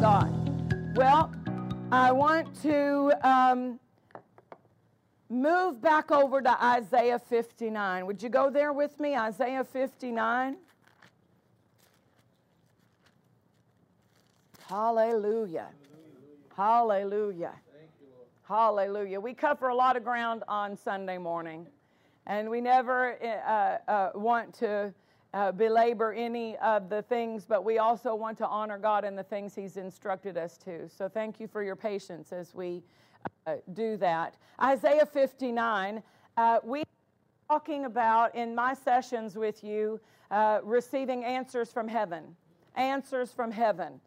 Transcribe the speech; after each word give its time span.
God. 0.00 0.96
Well, 0.96 1.32
I 1.90 2.12
want 2.12 2.54
to 2.62 3.12
um, 3.28 3.80
move 5.28 5.82
back 5.82 6.12
over 6.12 6.40
to 6.40 6.64
Isaiah 6.64 7.18
59. 7.18 8.06
Would 8.06 8.22
you 8.22 8.28
go 8.28 8.48
there 8.48 8.72
with 8.72 9.00
me? 9.00 9.16
Isaiah 9.16 9.64
59. 9.64 10.56
Hallelujah. 14.68 15.66
Hallelujah. 16.56 17.54
Hallelujah. 18.46 19.18
We 19.18 19.34
cover 19.34 19.66
a 19.66 19.74
lot 19.74 19.96
of 19.96 20.04
ground 20.04 20.44
on 20.46 20.76
Sunday 20.76 21.18
morning, 21.18 21.66
and 22.24 22.48
we 22.48 22.60
never 22.60 23.16
uh, 23.20 23.90
uh, 23.90 24.10
want 24.14 24.54
to 24.60 24.94
uh, 25.34 25.52
belabor 25.52 26.12
any 26.12 26.56
of 26.58 26.88
the 26.88 27.02
things, 27.02 27.44
but 27.46 27.64
we 27.64 27.78
also 27.78 28.14
want 28.14 28.38
to 28.38 28.46
honor 28.46 28.78
God 28.78 29.04
in 29.04 29.14
the 29.14 29.22
things 29.22 29.54
He's 29.54 29.76
instructed 29.76 30.36
us 30.36 30.56
to. 30.58 30.88
So 30.88 31.08
thank 31.08 31.38
you 31.38 31.46
for 31.46 31.62
your 31.62 31.76
patience 31.76 32.32
as 32.32 32.54
we 32.54 32.82
uh, 33.46 33.56
do 33.74 33.96
that. 33.98 34.36
Isaiah 34.62 35.06
59, 35.06 36.02
uh, 36.36 36.58
we 36.64 36.82
talking 37.48 37.84
about 37.84 38.34
in 38.34 38.54
my 38.54 38.74
sessions 38.74 39.34
with 39.36 39.64
you 39.64 40.00
uh, 40.30 40.60
receiving 40.62 41.24
answers 41.24 41.72
from 41.72 41.88
heaven, 41.88 42.36
answers 42.76 43.32
from 43.32 43.50
heaven. 43.50 44.00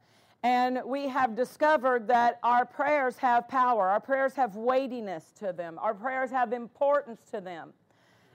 And 0.43 0.81
we 0.85 1.07
have 1.07 1.35
discovered 1.35 2.07
that 2.07 2.39
our 2.41 2.65
prayers 2.65 3.17
have 3.17 3.47
power, 3.47 3.89
our 3.89 3.99
prayers 3.99 4.33
have 4.35 4.55
weightiness 4.55 5.31
to 5.39 5.53
them, 5.53 5.77
our 5.79 5.93
prayers 5.93 6.31
have 6.31 6.51
importance 6.51 7.21
to 7.31 7.41
them. 7.41 7.73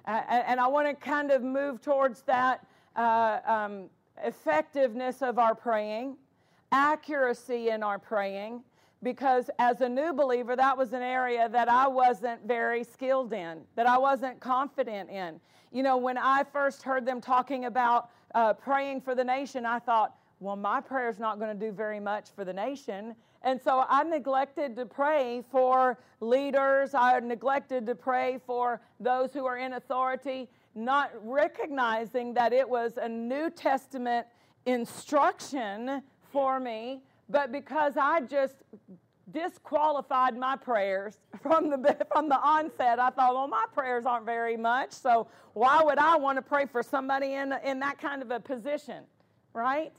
Uh, 0.07 0.23
and 0.29 0.61
I 0.61 0.69
want 0.69 0.87
to 0.87 0.95
kind 0.95 1.33
of 1.33 1.43
move 1.43 1.83
towards 1.83 2.23
that 2.23 2.65
uh, 2.97 3.41
um, 3.47 3.91
effectiveness 4.25 5.23
of 5.23 5.39
our 5.39 5.55
praying, 5.55 6.17
accuracy 6.73 7.69
in 7.69 7.83
our 7.83 7.99
praying, 7.99 8.63
because 9.03 9.51
as 9.59 9.83
a 9.83 9.89
new 9.89 10.13
believer, 10.13 10.57
that 10.57 10.77
was 10.77 10.93
an 10.93 11.03
area 11.03 11.49
that 11.49 11.69
I 11.69 11.87
wasn't 11.87 12.47
very 12.47 12.83
skilled 12.83 13.33
in, 13.33 13.61
that 13.77 13.87
I 13.87 13.99
wasn't 13.99 14.41
confident 14.41 15.11
in. 15.11 15.39
You 15.71 15.83
know, 15.83 15.97
when 15.97 16.17
I 16.17 16.45
first 16.45 16.83
heard 16.83 17.05
them 17.05 17.21
talking 17.21 17.67
about 17.67 18.11
uh, 18.35 18.55
praying 18.55 19.03
for 19.03 19.15
the 19.15 19.25
nation, 19.25 19.67
I 19.67 19.79
thought, 19.79 20.15
well, 20.41 20.57
my 20.57 20.81
prayer 20.81 21.09
is 21.09 21.19
not 21.19 21.39
going 21.39 21.59
to 21.59 21.67
do 21.67 21.73
very 21.73 22.01
much 22.01 22.31
for 22.35 22.45
the 22.45 22.53
nation. 22.53 23.15
And 23.43 23.61
so 23.61 23.85
I 23.89 24.03
neglected 24.03 24.77
to 24.77 24.87
pray 24.87 25.45
for 25.51 25.99
leaders. 26.21 26.95
I 26.95 27.19
neglected 27.21 27.87
to 27.87 27.95
pray 27.95 28.41
for 28.47 28.81
those 28.99 29.33
who 29.33 29.47
are 29.47 29.57
in 29.57 29.75
authority, 29.75 30.49
not 30.77 31.11
recognizing 31.23 32.35
that 32.35 32.53
it 32.53 32.69
was 32.69 32.99
a 32.99 33.09
New 33.09 33.51
Testament 33.51 34.27
instruction 34.67 36.03
for 36.33 36.61
me, 36.61 37.03
but 37.29 37.51
because 37.51 37.97
I 37.97 38.21
just 38.21 38.57
disqualified 39.33 40.37
my 40.37 40.57
prayers 40.57 41.19
from 41.43 41.71
the 41.71 42.07
from 42.13 42.29
the 42.29 42.39
onset. 42.39 42.99
I 42.99 43.11
thought, 43.11 43.35
well, 43.35 43.49
my 43.49 43.65
prayers 43.73 44.05
aren't 44.07 44.27
very 44.27 44.57
much, 44.57 44.93
so 44.93 45.27
why 45.55 45.83
would 45.83 45.99
I 45.99 46.17
want 46.17 46.37
to 46.37 46.43
pray 46.43 46.67
for 46.67 46.83
somebody 46.83 47.35
in 47.35 47.55
in 47.65 47.81
that 47.81 47.99
kind 47.99 48.23
of 48.23 48.31
a 48.31 48.39
position, 48.39 49.05
right? 49.53 49.93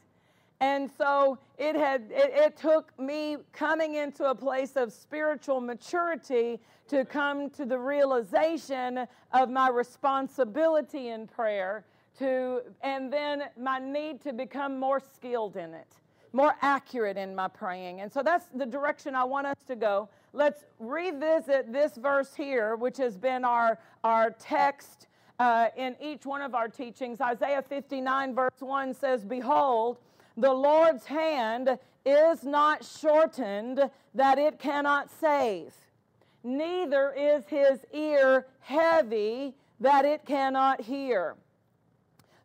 And 0.59 0.90
so 0.97 1.38
it 1.57 1.75
had 1.75 2.06
it, 2.09 2.31
it, 2.34 2.57
took 2.57 2.97
me 3.00 3.38
coming 3.53 3.95
into 3.95 4.25
a 4.25 4.34
place 4.34 4.75
of 4.75 4.91
spiritual 4.91 5.62
maturity 5.62 6.59
to 6.88 7.06
come 7.06 7.50
to 7.51 7.66
the 7.66 7.78
realization 7.78 9.07
of 9.34 9.50
my 9.51 9.69
responsibility 9.69 11.09
in 11.09 11.28
prayer 11.28 11.85
to 12.17 12.62
and 12.81 13.13
then 13.13 13.44
my 13.59 13.78
need 13.78 14.22
to 14.22 14.34
become 14.34 14.79
more 14.79 15.00
skilled 15.00 15.57
in 15.57 15.73
it, 15.75 15.94
more 16.34 16.56
accurate 16.62 17.17
in 17.17 17.35
my 17.35 17.47
praying. 17.47 18.01
And 18.01 18.12
so 18.12 18.23
that's 18.23 18.47
the 18.56 18.66
direction 18.66 19.13
I 19.13 19.25
want 19.25 19.46
us 19.46 19.57
to 19.67 19.75
go. 19.75 20.09
Let's 20.34 20.66
revisit 20.79 21.72
this 21.72 21.96
verse 21.96 22.34
here, 22.35 22.75
which 22.75 22.97
has 22.97 23.17
been 23.17 23.46
our, 23.46 23.79
our 24.03 24.31
text 24.31 25.07
uh, 25.40 25.67
in 25.75 25.96
each 26.01 26.25
one 26.25 26.41
of 26.41 26.56
our 26.56 26.67
teachings. 26.67 27.22
Isaiah 27.22 27.62
59, 27.62 28.35
verse 28.35 28.59
1 28.59 28.94
says, 28.94 29.23
Behold, 29.23 30.00
the 30.37 30.53
Lord's 30.53 31.05
hand 31.05 31.79
is 32.05 32.43
not 32.43 32.85
shortened 32.85 33.89
that 34.13 34.37
it 34.37 34.59
cannot 34.59 35.09
save, 35.19 35.73
neither 36.43 37.11
is 37.11 37.45
his 37.47 37.79
ear 37.91 38.45
heavy 38.59 39.55
that 39.79 40.05
it 40.05 40.25
cannot 40.25 40.81
hear. 40.81 41.35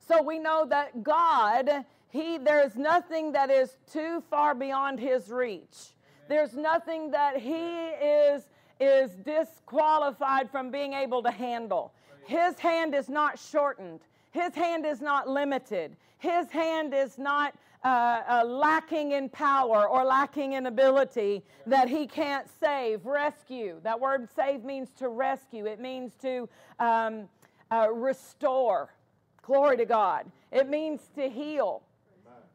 So 0.01 0.23
we 0.23 0.39
know 0.39 0.67
that 0.69 1.03
God, 1.03 1.85
he 2.09 2.39
there's 2.39 2.77
nothing 2.77 3.33
that 3.33 3.51
is 3.51 3.77
too 3.93 4.23
far 4.29 4.55
beyond 4.55 4.99
his 4.99 5.31
reach. 5.31 5.95
There's 6.29 6.55
nothing 6.55 7.11
that 7.13 7.37
he 7.37 7.89
is 7.89 8.43
is 8.81 9.13
disqualified 9.13 10.51
from 10.51 10.71
being 10.71 10.93
able 10.93 11.23
to 11.23 11.31
handle. 11.31 11.93
His 12.27 12.59
hand 12.59 12.95
is 12.95 13.09
not 13.09 13.39
shortened. 13.39 14.01
His 14.33 14.55
hand 14.55 14.85
is 14.85 15.01
not 15.01 15.29
limited. 15.29 15.97
His 16.19 16.51
hand 16.51 16.95
is 16.95 17.17
not 17.19 17.55
uh, 17.85 18.23
uh, 18.29 18.45
lacking 18.47 19.13
in 19.13 19.29
power 19.29 19.89
or 19.89 20.05
lacking 20.05 20.53
in 20.53 20.67
ability 20.67 21.43
that 21.67 21.89
he 21.89 22.07
can't 22.07 22.47
save. 22.61 23.05
Rescue. 23.05 23.81
That 23.83 23.99
word 23.99 24.29
save 24.35 24.63
means 24.63 24.91
to 24.99 25.09
rescue, 25.09 25.67
it 25.67 25.81
means 25.81 26.13
to 26.23 26.49
um, 26.79 27.29
uh, 27.71 27.89
restore. 27.93 28.95
Glory 29.43 29.77
to 29.79 29.85
God. 29.85 30.31
It 30.53 30.69
means 30.69 31.01
to 31.17 31.29
heal, 31.29 31.83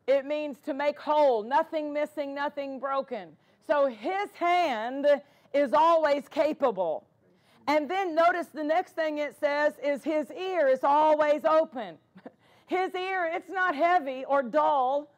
it 0.07 0.25
means 0.25 0.57
to 0.66 0.73
make 0.73 0.99
whole. 0.99 1.43
Nothing 1.43 1.91
missing, 1.91 2.33
nothing 2.33 2.79
broken. 2.79 3.29
So 3.66 3.87
his 3.87 4.31
hand 4.33 5.05
is 5.53 5.73
always 5.73 6.29
capable. 6.29 7.03
And 7.67 7.89
then 7.89 8.16
notice 8.16 8.47
the 8.47 8.63
next 8.63 8.93
thing 8.93 9.17
it 9.17 9.35
says 9.37 9.73
is 9.83 10.03
his 10.03 10.31
ear 10.31 10.69
is 10.69 10.83
always 10.83 11.43
open. 11.43 11.97
His 12.67 12.93
ear, 12.95 13.31
it's 13.33 13.49
not 13.49 13.75
heavy 13.75 14.25
or 14.25 14.43
dull. 14.43 15.09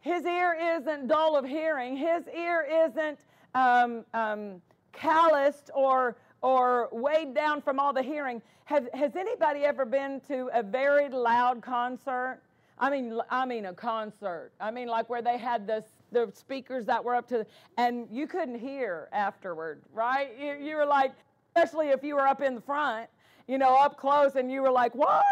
His 0.00 0.24
ear 0.24 0.56
isn't 0.78 1.08
dull 1.08 1.36
of 1.36 1.44
hearing. 1.44 1.96
His 1.96 2.24
ear 2.28 2.66
isn't 2.86 3.18
um, 3.54 4.04
um, 4.14 4.62
calloused 4.92 5.70
or, 5.74 6.16
or 6.42 6.88
weighed 6.92 7.34
down 7.34 7.60
from 7.60 7.78
all 7.78 7.92
the 7.92 8.02
hearing. 8.02 8.40
Have, 8.66 8.88
has 8.94 9.16
anybody 9.16 9.60
ever 9.64 9.84
been 9.84 10.20
to 10.28 10.50
a 10.52 10.62
very 10.62 11.08
loud 11.08 11.62
concert? 11.62 12.40
I 12.78 12.90
mean, 12.90 13.18
I 13.28 13.44
mean 13.44 13.66
a 13.66 13.72
concert. 13.72 14.52
I 14.60 14.70
mean, 14.70 14.88
like 14.88 15.08
where 15.08 15.22
they 15.22 15.38
had 15.38 15.66
the 15.66 15.84
the 16.10 16.30
speakers 16.34 16.86
that 16.86 17.04
were 17.04 17.14
up 17.14 17.28
to, 17.28 17.46
and 17.76 18.08
you 18.10 18.26
couldn't 18.26 18.58
hear 18.58 19.08
afterward, 19.12 19.82
right? 19.92 20.30
You, 20.40 20.54
you 20.54 20.76
were 20.76 20.86
like, 20.86 21.12
especially 21.54 21.88
if 21.88 22.02
you 22.02 22.14
were 22.14 22.26
up 22.26 22.40
in 22.40 22.54
the 22.54 22.60
front, 22.60 23.08
you 23.46 23.58
know, 23.58 23.76
up 23.76 23.98
close, 23.98 24.36
and 24.36 24.50
you 24.50 24.62
were 24.62 24.70
like, 24.70 24.94
what? 24.94 25.24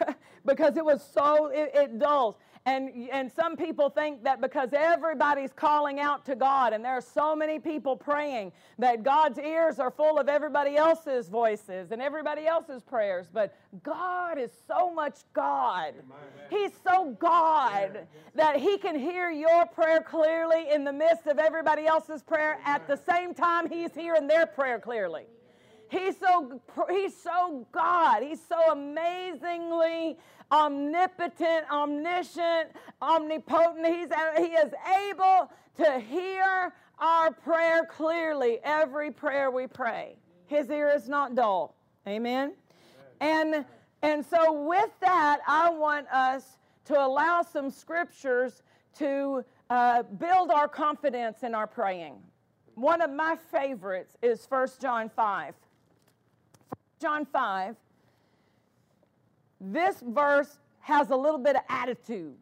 because 0.46 0.76
it 0.76 0.84
was 0.84 1.06
so 1.14 1.46
it, 1.46 1.70
it 1.74 1.98
dulls. 1.98 2.36
And, 2.66 3.08
and 3.12 3.30
some 3.30 3.56
people 3.56 3.90
think 3.90 4.24
that 4.24 4.40
because 4.40 4.70
everybody's 4.72 5.52
calling 5.52 6.00
out 6.00 6.26
to 6.26 6.34
God, 6.34 6.72
and 6.72 6.84
there 6.84 6.94
are 6.94 7.00
so 7.00 7.36
many 7.36 7.60
people 7.60 7.96
praying, 7.96 8.50
that 8.80 9.04
God's 9.04 9.38
ears 9.38 9.78
are 9.78 9.92
full 9.92 10.18
of 10.18 10.28
everybody 10.28 10.76
else's 10.76 11.28
voices 11.28 11.92
and 11.92 12.02
everybody 12.02 12.44
else's 12.44 12.82
prayers. 12.82 13.28
But 13.32 13.56
God 13.84 14.36
is 14.36 14.50
so 14.66 14.92
much 14.92 15.18
God. 15.32 15.94
He's 16.50 16.72
so 16.84 17.16
God 17.20 18.08
that 18.34 18.56
He 18.56 18.78
can 18.78 18.98
hear 18.98 19.30
your 19.30 19.66
prayer 19.66 20.00
clearly 20.00 20.68
in 20.68 20.82
the 20.82 20.92
midst 20.92 21.28
of 21.28 21.38
everybody 21.38 21.86
else's 21.86 22.24
prayer 22.24 22.58
at 22.64 22.88
the 22.88 22.96
same 22.96 23.32
time 23.32 23.70
He's 23.70 23.94
hearing 23.94 24.26
their 24.26 24.44
prayer 24.44 24.80
clearly. 24.80 25.26
He's 25.88 26.18
so, 26.18 26.60
he's 26.90 27.16
so 27.16 27.66
God. 27.70 28.22
He's 28.22 28.40
so 28.48 28.72
amazingly 28.72 30.18
omnipotent, 30.50 31.70
omniscient, 31.70 32.70
omnipotent. 33.02 33.86
He's, 33.86 34.08
he 34.38 34.52
is 34.54 34.72
able 35.10 35.50
to 35.76 36.00
hear 36.00 36.72
our 36.98 37.30
prayer 37.30 37.84
clearly, 37.84 38.58
every 38.64 39.10
prayer 39.10 39.50
we 39.50 39.66
pray. 39.66 40.16
His 40.46 40.70
ear 40.70 40.92
is 40.94 41.08
not 41.08 41.34
dull. 41.34 41.74
Amen? 42.06 42.54
And, 43.20 43.64
and 44.02 44.24
so, 44.24 44.52
with 44.66 44.90
that, 45.00 45.40
I 45.46 45.70
want 45.70 46.06
us 46.08 46.58
to 46.86 47.04
allow 47.04 47.42
some 47.42 47.70
scriptures 47.70 48.62
to 48.98 49.44
uh, 49.68 50.02
build 50.04 50.50
our 50.50 50.68
confidence 50.68 51.42
in 51.42 51.54
our 51.54 51.66
praying. 51.66 52.14
One 52.74 53.00
of 53.00 53.10
my 53.10 53.36
favorites 53.50 54.16
is 54.22 54.46
1 54.48 54.68
John 54.80 55.08
5. 55.08 55.54
1 55.54 55.54
John 57.00 57.26
5, 57.26 57.76
this 59.60 60.02
verse 60.06 60.58
has 60.80 61.10
a 61.10 61.16
little 61.16 61.38
bit 61.38 61.56
of 61.56 61.62
attitude. 61.68 62.36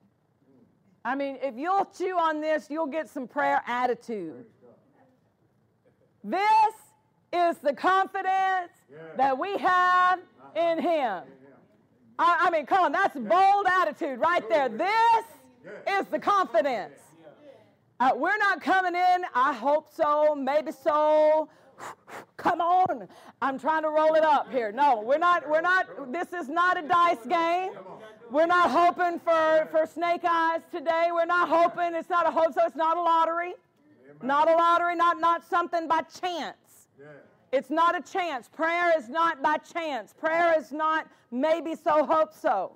I 1.05 1.15
mean, 1.15 1.39
if 1.43 1.55
you'll 1.57 1.85
chew 1.97 2.19
on 2.19 2.41
this, 2.41 2.69
you'll 2.71 2.87
get 2.87 3.09
some 3.09 3.29
prayer 3.29 3.63
attitude. 3.67 4.47
This 6.23 6.75
is 7.33 7.59
the 7.59 7.75
confidence 7.75 8.73
that 9.17 9.39
we 9.39 9.57
have 9.59 10.21
in 10.57 10.81
Him. 10.81 11.23
I, 12.19 12.47
I 12.47 12.51
mean, 12.51 12.65
come 12.65 12.85
on, 12.87 12.93
that's 12.93 13.17
bold 13.17 13.67
attitude 13.67 14.19
right 14.19 14.49
there. 14.49 14.69
This 14.69 15.25
is 15.89 16.07
the 16.07 16.19
confidence. 16.19 16.99
Uh, 18.01 18.13
we're 18.17 18.39
not 18.39 18.61
coming 18.61 18.95
in, 18.95 19.25
I 19.35 19.53
hope 19.53 19.93
so, 19.95 20.35
maybe 20.35 20.73
so. 20.73 21.49
Come 22.45 22.61
on. 22.61 23.09
I'm 23.41 23.59
trying 23.59 23.83
to 23.85 23.89
roll 23.89 24.15
it 24.15 24.23
up 24.23 24.53
here. 24.53 24.71
No, 24.71 25.01
we're 25.01 25.19
not, 25.19 25.49
we're 25.49 25.63
not, 25.63 26.13
this 26.13 26.31
is 26.35 26.51
not 26.51 26.77
a 26.77 26.87
dice 26.87 27.25
game. 27.27 27.73
We're 28.31 28.47
not 28.47 28.71
hoping 28.71 29.19
for, 29.19 29.67
for 29.71 29.87
snake 29.87 30.25
eyes 30.29 30.61
today. 30.71 31.09
We're 31.11 31.25
not 31.25 31.49
hoping, 31.49 31.95
it's 31.95 32.11
not 32.11 32.27
a 32.27 32.31
hope, 32.31 32.53
so 32.53 32.61
it's 32.67 32.77
not 32.77 32.99
a 32.99 33.01
lottery. 33.01 33.55
Not 34.23 34.49
a 34.49 34.55
lottery, 34.55 34.95
not, 34.95 35.19
not 35.19 35.49
something 35.49 35.89
by 35.89 36.03
chance. 36.21 36.89
It's 37.51 37.71
not 37.71 37.97
a 37.97 38.13
chance. 38.13 38.49
Prayer 38.49 38.93
is 38.99 39.09
not 39.09 39.43
by 39.43 39.57
chance. 39.57 40.13
Prayer 40.13 40.55
is 40.59 40.71
not 40.71 41.07
maybe 41.31 41.75
so, 41.75 42.05
hope 42.05 42.35
so. 42.35 42.73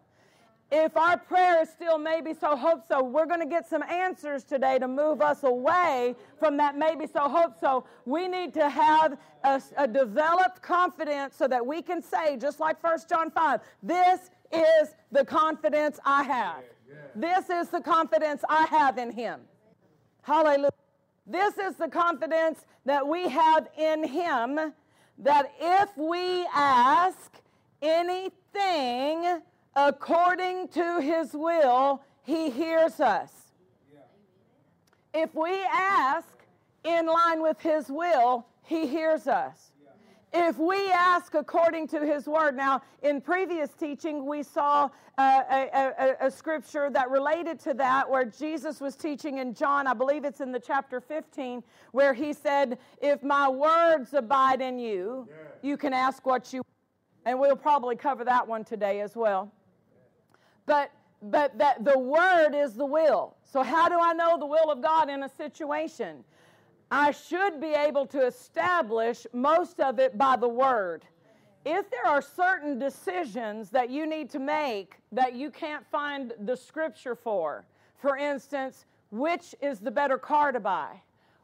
If 0.71 0.99
our 0.99 1.17
prayer 1.17 1.63
is 1.63 1.71
still 1.71 1.97
maybe 1.97 2.35
so, 2.35 2.55
hope 2.55 2.83
so, 2.87 3.03
we're 3.03 3.25
going 3.25 3.41
to 3.41 3.47
get 3.47 3.67
some 3.67 3.83
answers 3.83 4.45
today 4.45 4.79
to 4.79 4.87
move 4.87 5.23
us 5.23 5.43
away 5.43 6.15
from 6.39 6.59
that 6.59 6.77
maybe 6.77 7.07
so, 7.07 7.21
hope 7.21 7.55
so. 7.59 7.85
We 8.05 8.29
need 8.29 8.53
to 8.55 8.69
have 8.69 9.17
a, 9.45 9.63
a 9.79 9.89
developed 9.89 10.61
confidence 10.61 11.37
so 11.37 11.49
that 11.49 11.65
we 11.65 11.81
can 11.81 12.03
say, 12.03 12.37
just 12.37 12.61
like 12.61 12.83
1 12.83 12.99
John 13.09 13.31
5, 13.31 13.61
this 13.83 14.31
is 14.53 14.95
the 15.11 15.25
confidence 15.25 15.99
I 16.05 16.23
have. 16.25 16.63
This 17.15 17.49
is 17.49 17.69
the 17.69 17.81
confidence 17.81 18.43
I 18.49 18.67
have 18.67 18.99
in 18.99 19.11
Him. 19.11 19.41
Hallelujah. 20.23 20.71
This 21.27 21.57
is 21.57 21.77
the 21.77 21.89
confidence 21.89 22.67
that 22.85 23.07
we 23.07 23.29
have 23.29 23.69
in 23.79 24.05
Him 24.05 24.73
that 25.19 25.53
if 25.61 25.97
we 25.97 26.47
ask 26.55 27.33
anything 27.81 29.41
according 29.75 30.69
to 30.69 31.01
His 31.01 31.33
will, 31.33 32.03
He 32.23 32.51
hears 32.51 33.01
us. 33.01 33.33
If 35.15 35.35
we 35.35 35.63
ask 35.73 36.29
in 36.85 37.07
line 37.07 37.43
with 37.43 37.61
His 37.61 37.89
will, 37.89 38.47
He 38.65 38.87
hears 38.87 39.27
us 39.27 39.73
if 40.33 40.59
we 40.59 40.91
ask 40.91 41.35
according 41.35 41.87
to 41.89 42.05
his 42.05 42.27
word. 42.27 42.57
Now, 42.57 42.83
in 43.03 43.21
previous 43.21 43.71
teaching, 43.73 44.27
we 44.27 44.43
saw 44.43 44.91
uh, 45.17 45.43
a, 45.51 45.93
a, 45.99 46.27
a, 46.27 46.31
scripture 46.31 46.91
that 46.91 47.11
related 47.11 47.59
to 47.61 47.75
that 47.75 48.09
where 48.09 48.25
Jesus 48.25 48.81
was 48.81 48.95
teaching 48.95 49.39
in 49.39 49.55
John, 49.55 49.87
I 49.87 49.95
believe 49.95 50.25
it's 50.25 50.41
in 50.41 50.53
the 50.53 50.61
chapter 50.61 51.01
15, 51.01 51.63
where 51.93 52.15
he 52.15 52.33
said, 52.33 52.79
If 53.01 53.23
my 53.23 53.49
words 53.49 54.15
abide 54.15 54.61
in 54.61 54.79
you, 54.79 55.27
yeah. 55.29 55.37
you 55.63 55.77
can 55.77 55.93
ask 55.93 56.25
what 56.27 56.53
you 56.53 56.59
want. 56.59 56.67
and 57.25 57.41
we'll 57.41 57.57
probably 57.57 57.97
cover 57.97 58.25
that 58.25 58.47
one 58.47 58.65
today 58.65 59.01
as 59.01 59.17
well. 59.17 59.51
But 60.69 60.93
but 61.21 61.59
that 61.59 61.85
the 61.85 61.99
word 61.99 62.55
is 62.55 62.75
the 62.75 62.87
will. 62.87 63.35
So 63.43 63.63
how 63.63 63.89
do 63.89 63.99
I 64.01 64.13
know 64.13 64.39
the 64.39 64.47
will 64.47 64.71
of 64.71 64.81
God 64.81 65.11
in 65.11 65.25
a 65.25 65.29
situation? 65.29 66.23
I 66.91 67.11
should 67.11 67.61
be 67.61 67.73
able 67.73 68.07
to 68.07 68.25
establish 68.25 69.27
most 69.33 69.81
of 69.81 69.99
it 69.99 70.17
by 70.17 70.37
the 70.37 70.49
word. 70.49 71.05
If 71.65 71.91
there 71.91 72.07
are 72.07 72.23
certain 72.23 72.79
decisions 72.79 73.71
that 73.71 73.91
you 73.91 74.07
need 74.07 74.31
to 74.31 74.39
make 74.39 74.95
that 75.11 75.35
you 75.35 75.51
can't 75.51 75.85
find 75.91 76.33
the 76.45 76.57
scripture 76.57 77.17
for, 77.17 77.65
for 77.97 78.17
instance, 78.17 78.87
which 79.11 79.55
is 79.61 79.81
the 79.81 79.91
better 79.91 80.19
car 80.19 80.53
to 80.53 80.61
buy? 80.61 81.01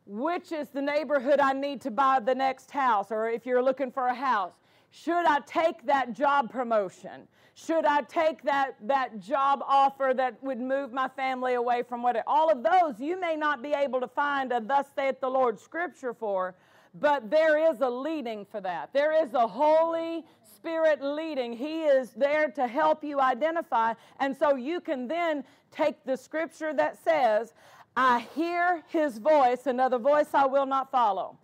Which 0.06 0.52
is 0.52 0.68
the 0.68 0.82
neighborhood 0.82 1.40
I 1.40 1.52
need 1.52 1.80
to 1.82 1.90
buy 1.90 2.20
the 2.20 2.34
next 2.34 2.70
house? 2.70 3.10
Or 3.10 3.28
if 3.28 3.44
you're 3.44 3.62
looking 3.62 3.90
for 3.90 4.06
a 4.06 4.14
house, 4.14 4.52
should 4.96 5.26
I 5.26 5.40
take 5.40 5.84
that 5.86 6.12
job 6.12 6.52
promotion? 6.52 7.26
Should 7.54 7.84
I 7.84 8.02
take 8.02 8.42
that, 8.44 8.76
that 8.82 9.18
job 9.18 9.60
offer 9.66 10.12
that 10.16 10.40
would 10.40 10.60
move 10.60 10.92
my 10.92 11.08
family 11.08 11.54
away 11.54 11.82
from 11.82 12.00
what 12.00 12.14
it, 12.14 12.22
all 12.28 12.48
of 12.48 12.62
those 12.62 13.00
you 13.00 13.18
may 13.18 13.34
not 13.34 13.60
be 13.60 13.72
able 13.72 14.00
to 14.00 14.06
find 14.06 14.52
a 14.52 14.60
thus 14.60 14.86
saith 14.94 15.20
the 15.20 15.28
Lord 15.28 15.58
scripture 15.58 16.14
for, 16.14 16.54
but 16.94 17.28
there 17.28 17.72
is 17.72 17.80
a 17.80 17.90
leading 17.90 18.44
for 18.44 18.60
that. 18.60 18.92
There 18.92 19.12
is 19.12 19.34
a 19.34 19.48
Holy 19.48 20.24
Spirit 20.54 21.02
leading. 21.02 21.52
He 21.52 21.82
is 21.82 22.12
there 22.12 22.52
to 22.52 22.68
help 22.68 23.02
you 23.02 23.20
identify. 23.20 23.94
And 24.20 24.36
so 24.36 24.54
you 24.54 24.80
can 24.80 25.08
then 25.08 25.42
take 25.72 26.04
the 26.04 26.16
scripture 26.16 26.72
that 26.72 27.02
says, 27.02 27.52
I 27.96 28.20
hear 28.36 28.84
his 28.86 29.18
voice, 29.18 29.66
another 29.66 29.98
voice 29.98 30.28
I 30.34 30.46
will 30.46 30.66
not 30.66 30.92
follow. 30.92 31.36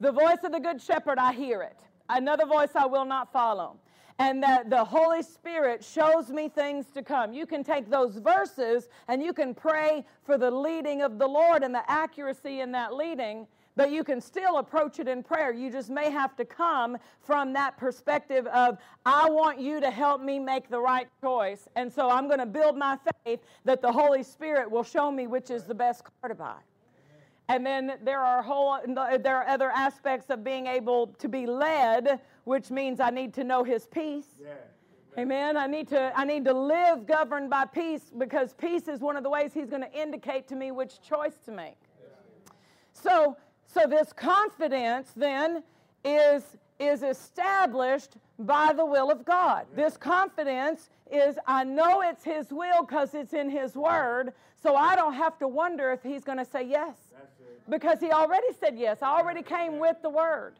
The 0.00 0.10
voice 0.10 0.38
of 0.42 0.50
the 0.50 0.60
good 0.60 0.82
shepherd, 0.82 1.18
I 1.18 1.32
hear 1.32 1.62
it. 1.62 1.76
Another 2.08 2.46
voice 2.46 2.70
I 2.74 2.86
will 2.86 3.04
not 3.04 3.32
follow 3.32 3.78
and 4.18 4.42
that 4.42 4.68
the 4.68 4.84
Holy 4.84 5.22
Spirit 5.22 5.84
shows 5.84 6.30
me 6.30 6.48
things 6.48 6.86
to 6.90 7.02
come. 7.02 7.32
You 7.32 7.46
can 7.46 7.62
take 7.62 7.88
those 7.88 8.16
verses 8.16 8.88
and 9.06 9.22
you 9.22 9.32
can 9.32 9.54
pray 9.54 10.04
for 10.24 10.36
the 10.36 10.50
leading 10.50 11.02
of 11.02 11.18
the 11.18 11.26
Lord 11.26 11.62
and 11.62 11.74
the 11.74 11.88
accuracy 11.88 12.60
in 12.60 12.72
that 12.72 12.94
leading, 12.94 13.46
but 13.76 13.92
you 13.92 14.02
can 14.02 14.20
still 14.20 14.58
approach 14.58 14.98
it 14.98 15.06
in 15.06 15.22
prayer. 15.22 15.52
You 15.52 15.70
just 15.70 15.88
may 15.88 16.10
have 16.10 16.34
to 16.36 16.44
come 16.44 16.98
from 17.20 17.52
that 17.52 17.76
perspective 17.76 18.48
of, 18.48 18.78
I 19.06 19.30
want 19.30 19.60
you 19.60 19.80
to 19.80 19.90
help 19.90 20.20
me 20.20 20.40
make 20.40 20.68
the 20.68 20.80
right 20.80 21.08
choice. 21.22 21.68
And 21.76 21.92
so 21.92 22.10
I'm 22.10 22.26
going 22.26 22.40
to 22.40 22.46
build 22.46 22.76
my 22.76 22.98
faith 23.24 23.40
that 23.64 23.80
the 23.80 23.92
Holy 23.92 24.24
Spirit 24.24 24.68
will 24.68 24.82
show 24.82 25.12
me 25.12 25.28
which 25.28 25.50
is 25.50 25.62
the 25.62 25.74
best 25.74 26.02
car 26.02 26.28
to 26.28 26.34
buy. 26.34 26.56
And 27.48 27.64
then 27.64 27.94
there 28.04 28.20
are 28.20 28.42
whole 28.42 28.78
there 28.86 29.36
are 29.38 29.48
other 29.48 29.70
aspects 29.70 30.28
of 30.28 30.44
being 30.44 30.66
able 30.66 31.08
to 31.18 31.28
be 31.28 31.46
led, 31.46 32.20
which 32.44 32.70
means 32.70 33.00
I 33.00 33.10
need 33.10 33.32
to 33.34 33.44
know 33.44 33.64
his 33.64 33.86
peace. 33.86 34.26
Yeah. 34.42 34.52
Amen. 35.16 35.56
I 35.56 35.66
need 35.66 35.88
to 35.88 36.12
I 36.14 36.24
need 36.24 36.44
to 36.44 36.52
live 36.52 37.06
governed 37.06 37.48
by 37.48 37.64
peace 37.64 38.12
because 38.16 38.52
peace 38.52 38.86
is 38.86 39.00
one 39.00 39.16
of 39.16 39.22
the 39.22 39.30
ways 39.30 39.54
he's 39.54 39.70
going 39.70 39.82
to 39.82 39.92
indicate 39.98 40.46
to 40.48 40.56
me 40.56 40.70
which 40.72 41.00
choice 41.00 41.38
to 41.46 41.50
make. 41.50 41.78
Yeah. 42.00 42.52
So 42.92 43.36
so 43.66 43.86
this 43.86 44.12
confidence 44.12 45.10
then 45.16 45.62
is 46.04 46.44
is 46.78 47.02
established 47.02 48.16
by 48.38 48.74
the 48.76 48.84
will 48.84 49.10
of 49.10 49.24
God. 49.24 49.66
Yeah. 49.70 49.84
This 49.84 49.96
confidence 49.96 50.90
is 51.10 51.38
I 51.46 51.64
know 51.64 52.02
it's 52.02 52.24
his 52.24 52.52
will 52.52 52.82
because 52.82 53.14
it's 53.14 53.32
in 53.32 53.48
his 53.48 53.74
word, 53.74 54.34
so 54.62 54.76
I 54.76 54.94
don't 54.96 55.14
have 55.14 55.38
to 55.38 55.48
wonder 55.48 55.90
if 55.92 56.02
he's 56.02 56.24
going 56.24 56.38
to 56.38 56.44
say 56.44 56.62
yes 56.62 57.07
because 57.68 58.00
he 58.00 58.10
already 58.10 58.48
said 58.58 58.78
yes. 58.78 59.02
I 59.02 59.18
already 59.18 59.42
came 59.42 59.78
with 59.78 59.96
the 60.02 60.10
word. 60.10 60.54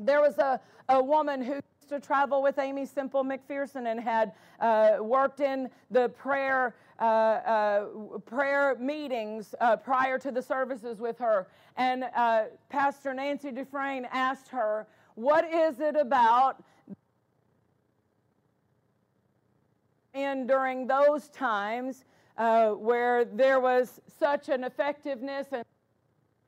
There 0.00 0.20
was 0.20 0.38
a, 0.38 0.60
a 0.88 1.02
woman 1.02 1.42
who 1.42 1.54
used 1.54 1.88
to 1.88 2.00
travel 2.00 2.42
with 2.42 2.58
Aimee 2.58 2.86
Semple 2.86 3.24
McPherson 3.24 3.90
and 3.90 4.00
had 4.00 4.32
uh, 4.60 4.98
worked 5.00 5.40
in 5.40 5.70
the 5.90 6.08
prayer 6.10 6.74
uh, 7.00 7.04
uh, 7.04 7.86
prayer 8.26 8.76
meetings 8.80 9.54
uh, 9.60 9.76
prior 9.76 10.18
to 10.18 10.32
the 10.32 10.42
services 10.42 10.98
with 10.98 11.16
her. 11.18 11.46
And 11.76 12.04
uh, 12.16 12.44
Pastor 12.68 13.14
Nancy 13.14 13.52
Dufresne 13.52 14.06
asked 14.10 14.48
her, 14.48 14.86
"What 15.14 15.44
is 15.44 15.78
it 15.78 15.94
about?" 15.94 16.62
And 20.12 20.48
during 20.48 20.88
those 20.88 21.28
times 21.28 22.04
uh, 22.38 22.70
where 22.70 23.24
there 23.24 23.60
was 23.60 24.00
such 24.18 24.48
an 24.48 24.64
effectiveness 24.64 25.48
and 25.52 25.64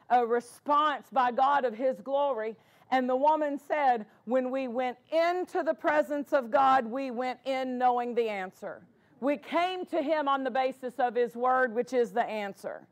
a 0.08 0.24
response 0.24 1.06
by 1.12 1.30
God 1.30 1.64
of 1.64 1.74
His 1.74 2.00
glory. 2.00 2.56
And 2.92 3.08
the 3.08 3.16
woman 3.16 3.58
said, 3.68 4.06
When 4.24 4.50
we 4.50 4.68
went 4.68 4.96
into 5.12 5.62
the 5.62 5.74
presence 5.74 6.32
of 6.32 6.50
God, 6.50 6.86
we 6.86 7.10
went 7.10 7.40
in 7.44 7.76
knowing 7.76 8.14
the 8.14 8.28
answer. 8.28 8.82
We 9.20 9.36
came 9.36 9.84
to 9.86 10.00
Him 10.00 10.28
on 10.28 10.44
the 10.44 10.50
basis 10.50 10.94
of 10.98 11.14
His 11.14 11.34
word, 11.34 11.74
which 11.74 11.92
is 11.92 12.12
the 12.12 12.24
answer. 12.24 12.86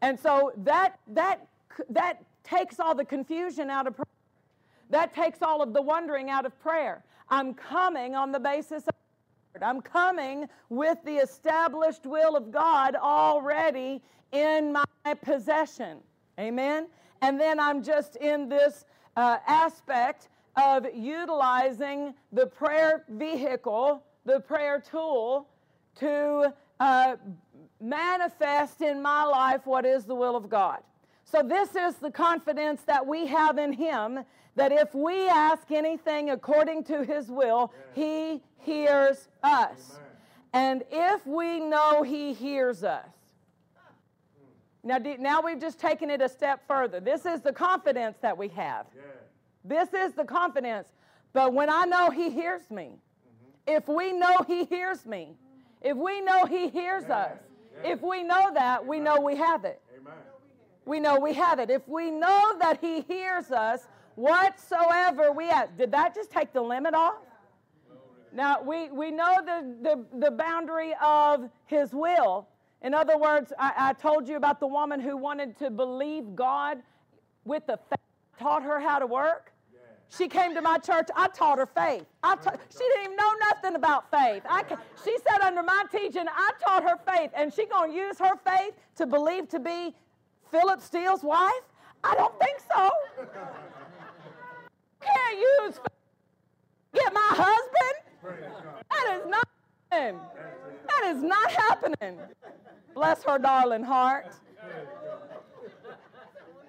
And 0.00 0.18
so 0.18 0.52
that, 0.58 0.98
that, 1.08 1.46
that 1.90 2.24
takes 2.44 2.80
all 2.80 2.94
the 2.94 3.04
confusion 3.04 3.70
out 3.70 3.86
of 3.86 3.96
prayer. 3.96 4.06
That 4.90 5.12
takes 5.12 5.42
all 5.42 5.62
of 5.62 5.72
the 5.72 5.82
wondering 5.82 6.30
out 6.30 6.46
of 6.46 6.58
prayer. 6.60 7.02
I'm 7.28 7.54
coming 7.54 8.14
on 8.14 8.30
the 8.30 8.38
basis 8.38 8.84
of 8.84 8.94
I'm 9.62 9.80
coming 9.80 10.48
with 10.68 10.98
the 11.04 11.16
established 11.16 12.06
will 12.06 12.36
of 12.36 12.50
God 12.50 12.96
already 12.96 14.02
in 14.32 14.72
my 14.72 15.14
possession. 15.22 15.98
Amen? 16.38 16.88
And 17.22 17.40
then 17.40 17.58
I'm 17.58 17.82
just 17.82 18.16
in 18.16 18.48
this 18.48 18.84
uh, 19.16 19.38
aspect 19.46 20.28
of 20.56 20.86
utilizing 20.94 22.14
the 22.32 22.46
prayer 22.46 23.04
vehicle, 23.08 24.02
the 24.24 24.40
prayer 24.40 24.80
tool, 24.80 25.48
to 25.96 26.52
uh, 26.80 27.16
manifest 27.80 28.82
in 28.82 29.00
my 29.00 29.24
life 29.24 29.62
what 29.64 29.84
is 29.84 30.04
the 30.04 30.14
will 30.14 30.36
of 30.36 30.48
God. 30.48 30.80
So, 31.26 31.42
this 31.42 31.74
is 31.74 31.96
the 31.96 32.10
confidence 32.10 32.82
that 32.82 33.04
we 33.04 33.26
have 33.26 33.58
in 33.58 33.72
Him 33.72 34.20
that 34.54 34.70
if 34.70 34.94
we 34.94 35.28
ask 35.28 35.70
anything 35.72 36.30
according 36.30 36.84
to 36.84 37.02
His 37.04 37.28
will, 37.28 37.72
He 37.94 38.42
hears 38.58 39.28
us. 39.42 39.98
And 40.52 40.84
if 40.90 41.26
we 41.26 41.58
know 41.58 42.04
He 42.04 42.32
hears 42.32 42.84
us, 42.84 43.08
now, 44.84 44.98
now 45.18 45.42
we've 45.42 45.60
just 45.60 45.80
taken 45.80 46.10
it 46.10 46.22
a 46.22 46.28
step 46.28 46.62
further. 46.68 47.00
This 47.00 47.26
is 47.26 47.40
the 47.40 47.52
confidence 47.52 48.18
that 48.22 48.38
we 48.38 48.46
have. 48.48 48.86
This 49.64 49.92
is 49.92 50.12
the 50.12 50.24
confidence. 50.24 50.86
But 51.32 51.52
when 51.52 51.68
I 51.68 51.86
know 51.86 52.10
He 52.10 52.30
hears 52.30 52.70
me, 52.70 52.92
mm-hmm. 52.92 53.76
if 53.76 53.88
we 53.88 54.12
know 54.12 54.44
He 54.46 54.64
hears 54.64 55.04
me, 55.04 55.34
if 55.82 55.96
we 55.96 56.20
know 56.20 56.46
He 56.46 56.68
hears 56.68 57.04
us, 57.06 57.36
if 57.84 58.00
we 58.00 58.22
know 58.22 58.54
that, 58.54 58.86
we 58.86 59.00
know 59.00 59.20
we 59.20 59.36
have 59.36 59.64
it. 59.64 59.82
We 60.86 61.00
know 61.00 61.18
we 61.20 61.34
have 61.34 61.58
it. 61.58 61.68
If 61.68 61.86
we 61.86 62.10
know 62.10 62.56
that 62.60 62.78
He 62.80 63.02
hears 63.02 63.50
us, 63.50 63.86
whatsoever 64.14 65.32
we 65.32 65.50
ask. 65.50 65.76
Did 65.76 65.92
that 65.92 66.14
just 66.14 66.30
take 66.30 66.52
the 66.52 66.62
limit 66.62 66.94
off? 66.94 67.16
Now, 68.32 68.62
we, 68.62 68.90
we 68.90 69.10
know 69.10 69.36
the, 69.44 69.74
the, 69.82 70.18
the 70.18 70.30
boundary 70.30 70.92
of 71.02 71.48
His 71.66 71.92
will. 71.92 72.48
In 72.82 72.94
other 72.94 73.18
words, 73.18 73.52
I, 73.58 73.72
I 73.76 73.92
told 73.94 74.28
you 74.28 74.36
about 74.36 74.60
the 74.60 74.66
woman 74.66 75.00
who 75.00 75.16
wanted 75.16 75.56
to 75.58 75.70
believe 75.70 76.34
God 76.34 76.78
with 77.44 77.66
the 77.66 77.78
faith, 77.88 77.98
taught 78.38 78.62
her 78.62 78.80
how 78.80 78.98
to 78.98 79.06
work. 79.06 79.52
She 80.08 80.28
came 80.28 80.54
to 80.54 80.62
my 80.62 80.78
church. 80.78 81.08
I 81.16 81.28
taught 81.28 81.58
her 81.58 81.66
faith. 81.66 82.04
I 82.22 82.36
ta- 82.36 82.56
she 82.70 82.78
didn't 82.78 83.04
even 83.04 83.16
know 83.16 83.32
nothing 83.50 83.74
about 83.74 84.08
faith. 84.10 84.42
I 84.48 84.62
she 85.04 85.16
said 85.28 85.40
under 85.42 85.64
my 85.64 85.84
teaching, 85.90 86.26
I 86.28 86.52
taught 86.64 86.84
her 86.84 86.96
faith, 87.12 87.30
and 87.34 87.52
she 87.52 87.66
gonna 87.66 87.92
use 87.92 88.18
her 88.20 88.36
faith 88.46 88.74
to 88.96 89.06
believe 89.06 89.48
to 89.48 89.58
be 89.58 89.94
Philip 90.50 90.80
Steele's 90.80 91.22
wife? 91.22 91.52
I 92.04 92.14
don't 92.14 92.38
think 92.38 92.58
so. 92.74 92.90
Can't 95.00 95.38
use 95.38 95.78
get 96.94 97.12
my 97.12 97.28
husband. 97.30 98.56
That 98.90 99.20
is 99.20 99.26
not 99.26 99.48
happening. 99.90 100.20
That 100.88 101.14
is 101.14 101.22
not 101.22 101.50
happening. 101.50 102.18
Bless 102.94 103.22
her 103.24 103.38
darling 103.38 103.82
heart. 103.82 104.26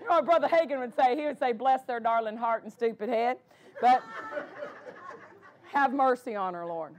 You 0.01 0.07
know 0.07 0.15
what 0.15 0.25
Brother 0.25 0.47
Hagin 0.47 0.79
would 0.79 0.95
say? 0.95 1.15
He 1.15 1.25
would 1.25 1.39
say, 1.39 1.51
Bless 1.53 1.83
their 1.83 1.99
darling 1.99 2.37
heart 2.37 2.63
and 2.63 2.71
stupid 2.71 3.09
head. 3.09 3.37
But 3.81 4.01
have 5.71 5.93
mercy 5.93 6.35
on 6.35 6.53
her, 6.53 6.65
Lord. 6.65 6.95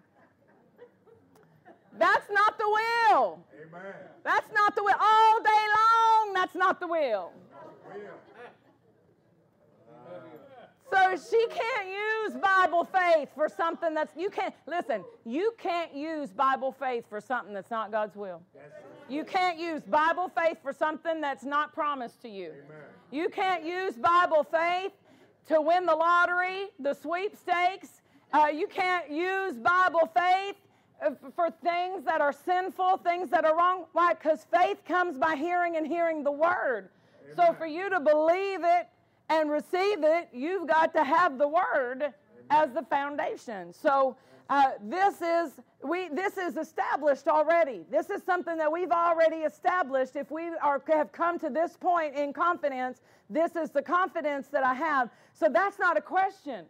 That's 1.99 2.31
not 2.31 2.59
the 2.59 2.69
will. 2.69 3.40
Amen. 3.55 3.95
That's 4.25 4.52
not 4.52 4.75
the 4.76 4.85
will. 4.85 4.97
All 5.00 5.43
day 5.43 5.64
long, 5.76 6.33
that's 6.35 6.55
not 6.55 6.81
the 6.81 6.87
will. 6.87 7.33
So 10.90 11.17
she 11.31 11.47
can't 11.49 11.88
use 11.88 12.40
Bible 12.40 12.85
faith 12.85 13.28
for 13.35 13.49
something 13.49 13.93
that's, 13.93 14.12
you 14.17 14.31
can't, 14.31 14.55
listen, 14.67 15.05
you 15.26 15.52
can't 15.59 15.95
use 15.95 16.31
Bible 16.31 16.73
faith 16.73 17.05
for 17.11 17.21
something 17.21 17.52
that's 17.52 17.71
not 17.71 17.93
God's 17.93 18.17
will. 18.17 18.40
You 19.09 19.25
can't 19.25 19.59
use 19.59 19.83
Bible 19.83 20.31
faith 20.35 20.59
for 20.62 20.73
something 20.73 21.21
that's 21.21 21.45
not 21.45 21.75
promised 21.75 22.23
to 22.23 22.28
you. 22.28 22.52
You 23.11 23.28
can't 23.28 23.64
use 23.64 23.95
Bible 23.97 24.45
faith 24.45 24.93
to 25.49 25.61
win 25.61 25.85
the 25.85 25.95
lottery, 25.95 26.69
the 26.78 26.95
sweepstakes. 26.95 28.00
Uh, 28.33 28.49
you 28.52 28.67
can't 28.67 29.11
use 29.11 29.57
Bible 29.57 30.11
faith 30.14 30.57
for 31.35 31.50
things 31.62 32.05
that 32.05 32.21
are 32.21 32.33
sinful, 32.33 32.99
things 32.99 33.31
that 33.31 33.45
are 33.45 33.57
wrong. 33.57 33.85
Why? 33.93 34.14
Because 34.14 34.47
faith 34.52 34.78
comes 34.87 35.17
by 35.17 35.37
hearing 35.37 35.76
and 35.76 35.87
hearing 35.87 36.25
the 36.25 36.33
word. 36.33 36.88
Amen. 37.25 37.37
So 37.37 37.55
for 37.55 37.67
you 37.67 37.88
to 37.90 38.00
believe 38.00 38.61
it 38.62 38.88
and 39.28 39.50
receive 39.50 40.02
it, 40.02 40.28
you've 40.33 40.67
got 40.67 40.93
to 40.95 41.05
have 41.05 41.38
the 41.38 41.49
word 41.49 42.02
Amen. 42.02 42.12
as 42.50 42.73
the 42.73 42.83
foundation. 42.83 43.73
So 43.73 44.17
uh, 44.50 44.71
this 44.83 45.21
is 45.21 45.61
we 45.83 46.09
this 46.09 46.38
is 46.38 46.57
established 46.57 47.28
already. 47.28 47.85
This 47.90 48.11
is 48.11 48.23
something 48.23 48.57
that 48.57 48.71
we've 48.71 48.90
already 48.90 49.38
established. 49.38 50.17
If 50.17 50.31
we 50.31 50.49
are 50.62 50.83
have 50.88 51.12
come 51.12 51.38
to 51.40 51.50
this 51.50 51.76
point 51.76 52.17
in 52.17 52.33
confidence, 52.33 53.02
this 53.28 53.57
is 53.57 53.71
the 53.71 53.83
confidence 53.83 54.49
that 54.49 54.64
I 54.64 54.75
have. 54.75 55.11
So 55.35 55.49
that's 55.52 55.78
not 55.78 55.97
a 55.97 56.00
question. 56.00 56.64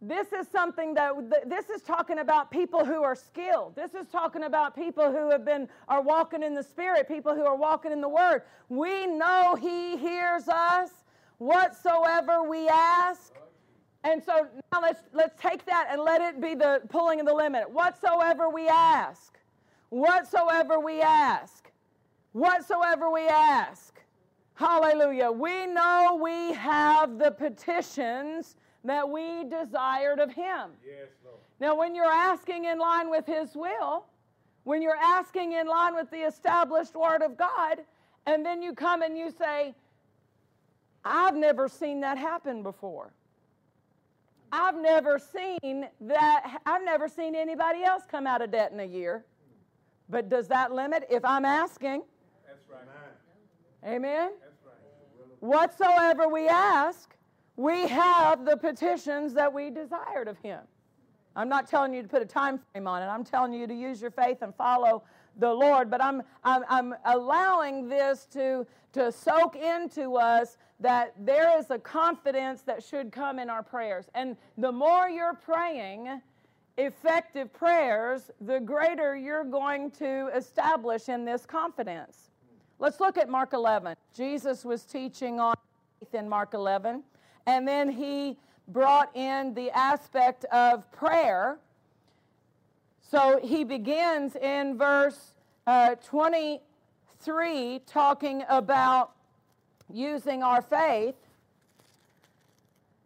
This 0.00 0.32
is 0.32 0.46
something 0.46 0.94
that 0.94 1.12
this 1.46 1.70
is 1.70 1.82
talking 1.82 2.20
about 2.20 2.52
people 2.52 2.84
who 2.84 3.02
are 3.02 3.16
skilled. 3.16 3.74
This 3.74 3.94
is 3.94 4.06
talking 4.06 4.44
about 4.44 4.76
people 4.76 5.10
who 5.10 5.30
have 5.30 5.44
been 5.44 5.68
are 5.88 6.00
walking 6.00 6.44
in 6.44 6.54
the 6.54 6.62
spirit, 6.62 7.08
people 7.08 7.34
who 7.34 7.44
are 7.44 7.56
walking 7.56 7.90
in 7.90 8.00
the 8.00 8.08
word. 8.08 8.42
We 8.68 9.08
know 9.08 9.56
he 9.60 9.96
hears 9.96 10.46
us 10.48 10.90
whatsoever 11.38 12.44
we 12.44 12.68
ask. 12.68 13.32
And 14.04 14.22
so 14.22 14.46
now 14.72 14.80
let's 14.80 15.02
let's 15.12 15.40
take 15.40 15.66
that 15.66 15.88
and 15.90 16.00
let 16.00 16.20
it 16.20 16.40
be 16.40 16.54
the 16.54 16.80
pulling 16.88 17.18
of 17.18 17.26
the 17.26 17.34
limit. 17.34 17.68
Whatsoever 17.68 18.48
we 18.48 18.68
ask. 18.68 19.36
Whatsoever 19.90 20.78
we 20.78 21.00
ask. 21.00 21.72
Whatsoever 22.32 23.10
we 23.10 23.26
ask. 23.26 24.00
Hallelujah. 24.54 25.32
We 25.32 25.66
know 25.66 26.20
we 26.22 26.52
have 26.52 27.18
the 27.18 27.32
petitions 27.32 28.54
that 28.84 29.08
we 29.08 29.44
desired 29.44 30.18
of 30.18 30.30
him. 30.30 30.70
Yes, 30.86 31.08
Lord. 31.24 31.38
Now 31.60 31.76
when 31.76 31.94
you're 31.94 32.06
asking 32.06 32.64
in 32.64 32.78
line 32.78 33.10
with 33.10 33.26
his 33.26 33.54
will, 33.54 34.06
when 34.64 34.82
you're 34.82 34.96
asking 34.96 35.52
in 35.52 35.66
line 35.66 35.94
with 35.94 36.10
the 36.10 36.26
established 36.26 36.94
word 36.94 37.22
of 37.22 37.36
God, 37.36 37.78
and 38.26 38.44
then 38.44 38.62
you 38.62 38.74
come 38.74 39.02
and 39.02 39.16
you 39.16 39.30
say, 39.30 39.74
I've 41.04 41.34
never 41.34 41.68
seen 41.68 42.00
that 42.00 42.18
happen 42.18 42.62
before. 42.62 43.12
I've 44.52 44.76
never 44.76 45.18
seen 45.18 45.88
that, 46.00 46.60
I've 46.64 46.84
never 46.84 47.08
seen 47.08 47.34
anybody 47.34 47.82
else 47.84 48.04
come 48.10 48.26
out 48.26 48.42
of 48.42 48.50
debt 48.50 48.72
in 48.72 48.80
a 48.80 48.84
year. 48.84 49.24
But 50.08 50.28
does 50.28 50.48
that 50.48 50.72
limit 50.72 51.06
if 51.10 51.24
I'm 51.24 51.44
asking? 51.44 52.02
That's 52.46 52.64
right. 52.70 53.94
Amen? 53.94 54.30
That's 54.40 54.64
right. 54.64 54.74
Whatsoever 55.40 56.28
we 56.28 56.48
ask, 56.48 57.14
we 57.58 57.88
have 57.88 58.44
the 58.44 58.56
petitions 58.56 59.34
that 59.34 59.52
we 59.52 59.68
desired 59.68 60.28
of 60.28 60.38
Him. 60.38 60.60
I'm 61.34 61.48
not 61.48 61.68
telling 61.68 61.92
you 61.92 62.02
to 62.02 62.08
put 62.08 62.22
a 62.22 62.24
time 62.24 62.60
frame 62.72 62.86
on 62.86 63.02
it. 63.02 63.06
I'm 63.06 63.24
telling 63.24 63.52
you 63.52 63.66
to 63.66 63.74
use 63.74 64.00
your 64.00 64.12
faith 64.12 64.42
and 64.42 64.54
follow 64.54 65.02
the 65.36 65.52
Lord. 65.52 65.90
But 65.90 66.02
I'm, 66.02 66.22
I'm, 66.44 66.62
I'm 66.68 66.94
allowing 67.04 67.88
this 67.88 68.26
to, 68.32 68.64
to 68.92 69.10
soak 69.10 69.56
into 69.56 70.14
us 70.14 70.56
that 70.78 71.14
there 71.18 71.58
is 71.58 71.70
a 71.70 71.78
confidence 71.80 72.62
that 72.62 72.82
should 72.82 73.10
come 73.10 73.40
in 73.40 73.50
our 73.50 73.64
prayers. 73.64 74.06
And 74.14 74.36
the 74.56 74.70
more 74.70 75.08
you're 75.08 75.34
praying 75.34 76.22
effective 76.76 77.52
prayers, 77.52 78.30
the 78.40 78.60
greater 78.60 79.16
you're 79.16 79.42
going 79.42 79.90
to 79.92 80.30
establish 80.32 81.08
in 81.08 81.24
this 81.24 81.44
confidence. 81.44 82.30
Let's 82.78 83.00
look 83.00 83.18
at 83.18 83.28
Mark 83.28 83.52
11. 83.52 83.96
Jesus 84.16 84.64
was 84.64 84.84
teaching 84.84 85.40
on 85.40 85.56
faith 85.98 86.14
in 86.14 86.28
Mark 86.28 86.54
11, 86.54 87.02
and 87.48 87.66
then 87.66 87.88
he 87.88 88.36
brought 88.68 89.16
in 89.16 89.54
the 89.54 89.70
aspect 89.70 90.44
of 90.52 90.92
prayer. 90.92 91.58
So 93.00 93.40
he 93.42 93.64
begins 93.64 94.36
in 94.36 94.76
verse 94.76 95.32
uh, 95.66 95.94
23 95.94 97.80
talking 97.86 98.44
about 98.50 99.12
using 99.90 100.42
our 100.42 100.60
faith. 100.60 101.14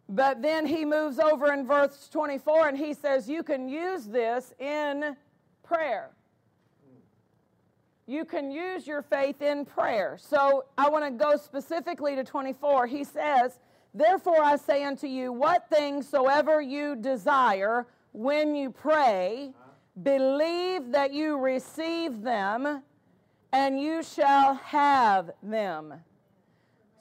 But 0.09 0.41
then 0.41 0.65
he 0.65 0.83
moves 0.83 1.19
over 1.19 1.53
in 1.53 1.65
verse 1.65 2.09
24 2.11 2.67
and 2.67 2.77
he 2.77 2.93
says, 2.93 3.29
You 3.29 3.43
can 3.43 3.69
use 3.69 4.03
this 4.03 4.53
in 4.59 5.15
prayer. 5.63 6.09
You 8.07 8.25
can 8.25 8.51
use 8.51 8.85
your 8.85 9.03
faith 9.03 9.41
in 9.41 9.63
prayer. 9.63 10.17
So 10.19 10.65
I 10.77 10.89
want 10.89 11.05
to 11.05 11.11
go 11.11 11.37
specifically 11.37 12.17
to 12.17 12.25
24. 12.25 12.87
He 12.87 13.05
says, 13.05 13.57
Therefore 13.93 14.41
I 14.41 14.55
say 14.55 14.83
unto 14.83 15.07
you, 15.07 15.31
what 15.31 15.69
things 15.69 16.07
soever 16.07 16.61
you 16.61 16.95
desire 16.95 17.85
when 18.11 18.55
you 18.55 18.71
pray, 18.71 19.51
believe 20.01 20.91
that 20.91 21.13
you 21.13 21.37
receive 21.37 22.21
them, 22.21 22.81
and 23.51 23.79
you 23.79 24.01
shall 24.01 24.55
have 24.55 25.31
them. 25.43 25.93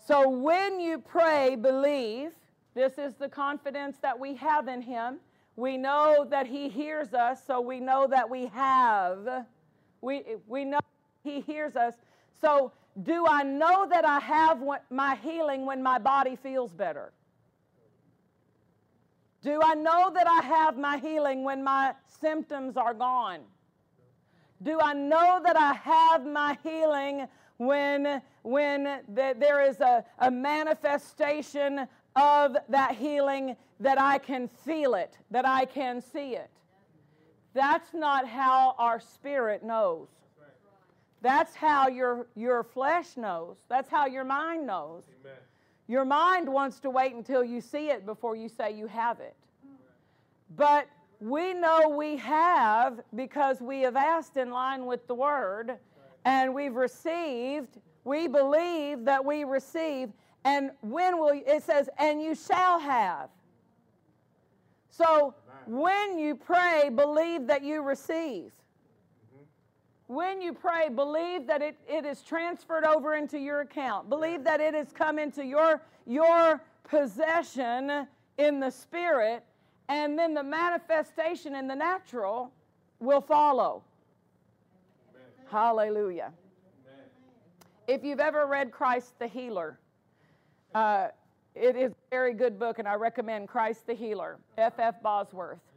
So 0.06 0.28
when 0.28 0.80
you 0.80 0.98
pray, 0.98 1.56
believe. 1.56 2.32
This 2.74 2.96
is 2.96 3.14
the 3.14 3.28
confidence 3.28 3.98
that 4.00 4.18
we 4.18 4.34
have 4.36 4.66
in 4.66 4.80
Him. 4.80 5.18
We 5.56 5.76
know 5.76 6.26
that 6.30 6.46
He 6.46 6.68
hears 6.68 7.12
us, 7.12 7.44
so 7.46 7.60
we 7.60 7.80
know 7.80 8.06
that 8.06 8.28
we 8.28 8.46
have. 8.46 9.46
We, 10.00 10.22
we 10.46 10.64
know 10.64 10.80
He 11.22 11.40
hears 11.40 11.76
us. 11.76 11.94
So, 12.40 12.72
do 13.00 13.26
I 13.26 13.42
know 13.42 13.86
that 13.88 14.04
I 14.04 14.18
have 14.18 14.60
my 14.90 15.16
healing 15.16 15.64
when 15.64 15.82
my 15.82 15.98
body 15.98 16.36
feels 16.36 16.72
better? 16.72 17.12
Do 19.42 19.60
I 19.62 19.74
know 19.74 20.10
that 20.14 20.28
I 20.28 20.40
have 20.42 20.76
my 20.76 20.98
healing 20.98 21.42
when 21.42 21.64
my 21.64 21.94
symptoms 22.20 22.76
are 22.76 22.94
gone? 22.94 23.40
Do 24.62 24.78
I 24.80 24.92
know 24.92 25.40
that 25.42 25.56
I 25.56 25.72
have 25.72 26.24
my 26.24 26.56
healing 26.62 27.26
when, 27.56 28.22
when 28.42 29.00
the, 29.08 29.34
there 29.36 29.62
is 29.62 29.80
a, 29.80 30.04
a 30.20 30.30
manifestation 30.30 31.88
of 32.14 32.56
that 32.68 32.94
healing 32.94 33.56
that 33.80 34.00
I 34.00 34.18
can 34.18 34.46
feel 34.46 34.94
it, 34.94 35.18
that 35.30 35.46
I 35.46 35.64
can 35.64 36.00
see 36.00 36.36
it? 36.36 36.50
That's 37.54 37.92
not 37.92 38.28
how 38.28 38.76
our 38.78 39.00
spirit 39.00 39.64
knows. 39.64 40.08
That's 41.22 41.54
how 41.54 41.88
your, 41.88 42.26
your 42.34 42.64
flesh 42.64 43.16
knows. 43.16 43.56
That's 43.68 43.88
how 43.88 44.06
your 44.06 44.24
mind 44.24 44.66
knows. 44.66 45.04
Amen. 45.20 45.38
Your 45.86 46.04
mind 46.04 46.48
wants 46.48 46.80
to 46.80 46.90
wait 46.90 47.14
until 47.14 47.44
you 47.44 47.60
see 47.60 47.88
it 47.90 48.04
before 48.04 48.34
you 48.34 48.48
say 48.48 48.74
you 48.76 48.86
have 48.88 49.20
it. 49.20 49.36
But 50.56 50.88
we 51.20 51.54
know 51.54 51.88
we 51.88 52.16
have 52.16 53.00
because 53.14 53.60
we 53.60 53.80
have 53.82 53.96
asked 53.96 54.36
in 54.36 54.50
line 54.50 54.84
with 54.84 55.06
the 55.06 55.14
word 55.14 55.78
and 56.24 56.52
we've 56.52 56.74
received. 56.74 57.78
We 58.04 58.26
believe 58.26 59.04
that 59.04 59.24
we 59.24 59.44
receive. 59.44 60.10
And 60.44 60.72
when 60.80 61.18
will 61.18 61.40
it 61.46 61.62
says, 61.62 61.88
and 61.98 62.20
you 62.20 62.34
shall 62.34 62.80
have. 62.80 63.28
So 64.90 65.34
when 65.66 66.18
you 66.18 66.34
pray, 66.34 66.90
believe 66.94 67.46
that 67.46 67.62
you 67.62 67.82
receive. 67.82 68.50
When 70.12 70.42
you 70.42 70.52
pray, 70.52 70.90
believe 70.90 71.46
that 71.46 71.62
it, 71.62 71.74
it 71.88 72.04
is 72.04 72.20
transferred 72.20 72.84
over 72.84 73.14
into 73.14 73.38
your 73.38 73.62
account. 73.62 74.10
Believe 74.10 74.44
that 74.44 74.60
it 74.60 74.74
has 74.74 74.92
come 74.92 75.18
into 75.18 75.42
your, 75.42 75.80
your 76.06 76.60
possession 76.84 78.06
in 78.36 78.60
the 78.60 78.68
spirit, 78.68 79.42
and 79.88 80.18
then 80.18 80.34
the 80.34 80.42
manifestation 80.42 81.54
in 81.54 81.66
the 81.66 81.74
natural 81.74 82.52
will 83.00 83.22
follow. 83.22 83.82
Amen. 85.14 85.24
Hallelujah. 85.50 86.30
Amen. 86.86 87.06
If 87.88 88.04
you've 88.04 88.20
ever 88.20 88.46
read 88.46 88.70
Christ 88.70 89.18
the 89.18 89.26
Healer, 89.26 89.78
uh, 90.74 91.08
it 91.54 91.74
is 91.74 91.92
a 91.92 92.10
very 92.10 92.34
good 92.34 92.58
book, 92.58 92.78
and 92.78 92.86
I 92.86 92.96
recommend 92.96 93.48
Christ 93.48 93.86
the 93.86 93.94
Healer, 93.94 94.36
F. 94.58 94.78
F. 94.78 95.02
Bosworth. 95.02 95.71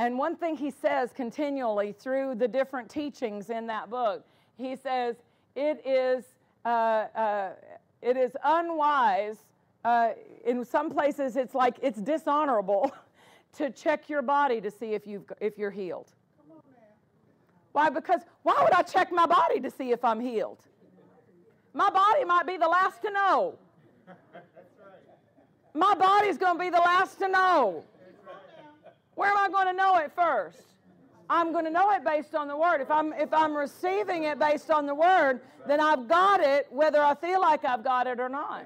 And 0.00 0.16
one 0.16 0.34
thing 0.34 0.56
he 0.56 0.70
says 0.70 1.10
continually 1.14 1.92
through 1.92 2.36
the 2.36 2.48
different 2.48 2.88
teachings 2.88 3.50
in 3.50 3.66
that 3.66 3.90
book, 3.90 4.24
he 4.56 4.74
says, 4.74 5.16
it 5.54 5.86
is, 5.86 6.24
uh, 6.64 6.68
uh, 6.68 7.50
it 8.00 8.16
is 8.16 8.34
unwise. 8.42 9.36
Uh, 9.84 10.12
in 10.46 10.64
some 10.64 10.90
places, 10.90 11.36
it's 11.36 11.54
like 11.54 11.76
it's 11.82 12.00
dishonorable 12.00 12.90
to 13.58 13.68
check 13.68 14.08
your 14.08 14.22
body 14.22 14.58
to 14.62 14.70
see 14.70 14.94
if, 14.94 15.06
you've, 15.06 15.30
if 15.38 15.58
you're 15.58 15.70
healed. 15.70 16.08
Why? 17.72 17.90
Because 17.90 18.22
why 18.42 18.58
would 18.62 18.72
I 18.72 18.80
check 18.80 19.12
my 19.12 19.26
body 19.26 19.60
to 19.60 19.70
see 19.70 19.90
if 19.90 20.02
I'm 20.02 20.18
healed? 20.18 20.62
My 21.74 21.90
body 21.90 22.24
might 22.24 22.46
be 22.46 22.56
the 22.56 22.68
last 22.68 23.02
to 23.02 23.10
know. 23.10 23.58
My 25.74 25.94
body's 25.94 26.36
going 26.36 26.54
to 26.56 26.58
be 26.58 26.70
the 26.70 26.78
last 26.78 27.18
to 27.20 27.28
know. 27.28 27.84
Where 29.20 29.28
am 29.28 29.36
I 29.36 29.50
going 29.50 29.66
to 29.66 29.74
know 29.74 29.98
it 29.98 30.12
first? 30.16 30.62
I'm 31.28 31.52
going 31.52 31.66
to 31.66 31.70
know 31.70 31.90
it 31.90 32.02
based 32.02 32.34
on 32.34 32.48
the 32.48 32.56
word. 32.56 32.80
If 32.80 32.90
I'm 32.90 33.12
if 33.12 33.34
I'm 33.34 33.54
receiving 33.54 34.24
it 34.24 34.38
based 34.38 34.70
on 34.70 34.86
the 34.86 34.94
word, 34.94 35.42
then 35.66 35.78
I've 35.78 36.08
got 36.08 36.40
it 36.40 36.66
whether 36.70 37.02
I 37.02 37.14
feel 37.14 37.38
like 37.38 37.66
I've 37.66 37.84
got 37.84 38.06
it 38.06 38.18
or 38.18 38.30
not. 38.30 38.64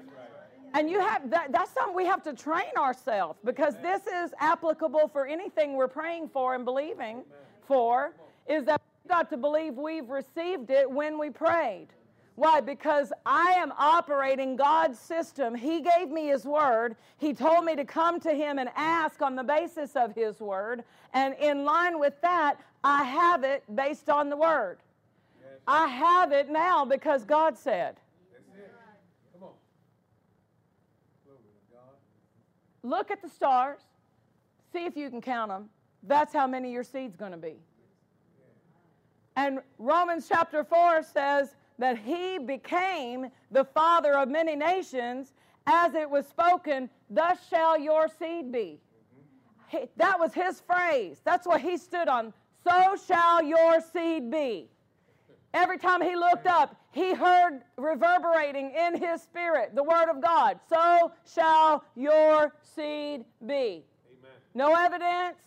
And 0.73 0.89
you 0.89 1.01
have 1.01 1.29
that, 1.29 1.51
that's 1.51 1.71
something 1.73 1.93
we 1.93 2.05
have 2.05 2.23
to 2.23 2.33
train 2.33 2.71
ourselves 2.77 3.37
because 3.43 3.75
this 3.81 4.07
is 4.07 4.33
applicable 4.39 5.09
for 5.09 5.27
anything 5.27 5.73
we're 5.73 5.89
praying 5.89 6.29
for 6.29 6.55
and 6.55 6.63
believing 6.63 7.25
for 7.67 8.13
is 8.47 8.63
that 8.63 8.79
we've 9.03 9.09
got 9.09 9.29
to 9.31 9.37
believe 9.37 9.73
we've 9.73 10.09
received 10.09 10.69
it 10.69 10.89
when 10.89 11.19
we 11.19 11.31
prayed. 11.31 11.87
Why? 12.35 12.59
Because 12.59 13.13
I 13.25 13.53
am 13.53 13.71
operating 13.77 14.57
God's 14.57 14.99
system. 14.99 15.55
He 15.55 15.81
gave 15.81 16.09
me 16.09 16.27
His 16.27 16.45
Word. 16.45 16.97
He 17.17 17.33
told 17.33 17.63
me 17.63 17.75
to 17.77 17.85
come 17.85 18.19
to 18.21 18.33
Him 18.33 18.59
and 18.59 18.69
ask 18.75 19.21
on 19.21 19.35
the 19.35 19.43
basis 19.43 19.95
of 19.95 20.13
His 20.13 20.39
Word. 20.41 20.83
And 21.13 21.33
in 21.35 21.63
line 21.63 21.97
with 21.97 22.19
that, 22.21 22.59
I 22.83 23.03
have 23.03 23.43
it 23.43 23.63
based 23.73 24.09
on 24.09 24.29
the 24.29 24.35
Word. 24.35 24.79
I 25.67 25.87
have 25.87 26.31
it 26.31 26.49
now 26.49 26.85
because 26.85 27.23
God 27.23 27.57
said. 27.57 27.95
Come 29.33 29.43
on. 29.43 29.53
Look 32.83 33.11
at 33.11 33.21
the 33.21 33.29
stars. 33.29 33.79
See 34.73 34.85
if 34.85 34.97
you 34.97 35.09
can 35.09 35.21
count 35.21 35.49
them. 35.49 35.69
That's 36.03 36.33
how 36.33 36.47
many 36.47 36.71
your 36.71 36.83
seed's 36.83 37.15
going 37.15 37.31
to 37.31 37.37
be. 37.37 37.55
And 39.37 39.59
Romans 39.79 40.27
chapter 40.29 40.63
4 40.63 41.03
says, 41.03 41.55
that 41.79 41.97
he 41.97 42.37
became 42.37 43.27
the 43.51 43.65
father 43.65 44.17
of 44.17 44.29
many 44.29 44.55
nations, 44.55 45.33
as 45.67 45.93
it 45.95 46.09
was 46.09 46.25
spoken, 46.27 46.89
Thus 47.09 47.37
shall 47.49 47.77
your 47.79 48.07
seed 48.07 48.51
be. 48.51 48.79
He, 49.67 49.79
that 49.97 50.19
was 50.19 50.33
his 50.33 50.61
phrase. 50.61 51.21
That's 51.23 51.47
what 51.47 51.61
he 51.61 51.77
stood 51.77 52.07
on. 52.07 52.33
So 52.63 52.95
shall 53.07 53.43
your 53.43 53.81
seed 53.81 54.31
be. 54.31 54.69
Every 55.53 55.77
time 55.77 56.01
he 56.01 56.15
looked 56.15 56.47
up, 56.47 56.75
he 56.91 57.13
heard 57.13 57.61
reverberating 57.77 58.71
in 58.71 59.01
his 59.01 59.21
spirit 59.21 59.73
the 59.73 59.83
word 59.83 60.09
of 60.09 60.21
God. 60.21 60.59
So 60.67 61.11
shall 61.33 61.83
your 61.95 62.53
seed 62.61 63.23
be. 63.45 63.83
Amen. 63.83 64.31
No 64.53 64.75
evidence, 64.75 65.37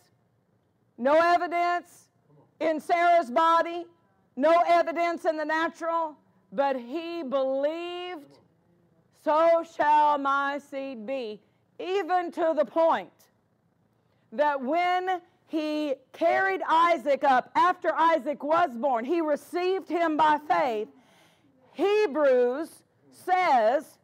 no 0.97 1.19
evidence 1.19 2.09
in 2.59 2.79
Sarah's 2.79 3.29
body, 3.29 3.85
no 4.39 4.63
evidence 4.67 5.25
in 5.25 5.35
the 5.35 5.43
natural, 5.43 6.15
but 6.53 6.79
he 6.79 7.23
believed, 7.23 8.39
so 9.21 9.65
shall 9.75 10.17
my 10.17 10.59
seed 10.71 11.05
be, 11.05 11.41
even 11.77 12.31
to 12.31 12.53
the 12.55 12.63
point 12.63 13.11
that 14.31 14.63
when 14.63 15.21
he 15.47 15.95
carried 16.13 16.61
Isaac 16.69 17.25
up 17.25 17.51
after 17.55 17.93
Isaac 17.93 18.41
was 18.41 18.69
born, 18.73 19.03
he 19.03 19.19
received 19.19 19.89
him 19.89 20.15
by 20.15 20.39
faith. 20.47 20.87
Hebrews 21.73 22.69
says 23.11 23.97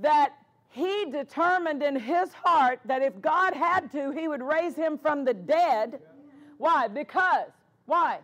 that 0.00 0.32
he 0.70 1.04
determined 1.10 1.82
in 1.82 1.96
his 1.96 2.32
heart 2.32 2.80
that 2.86 3.02
if 3.02 3.20
God 3.20 3.52
had 3.52 3.92
to, 3.92 4.10
he 4.10 4.26
would 4.26 4.42
raise 4.42 4.74
him 4.74 4.96
from 4.96 5.26
the 5.26 5.34
dead. 5.34 6.00
Why? 6.56 6.88
Because, 6.88 7.50
why? 7.84 8.20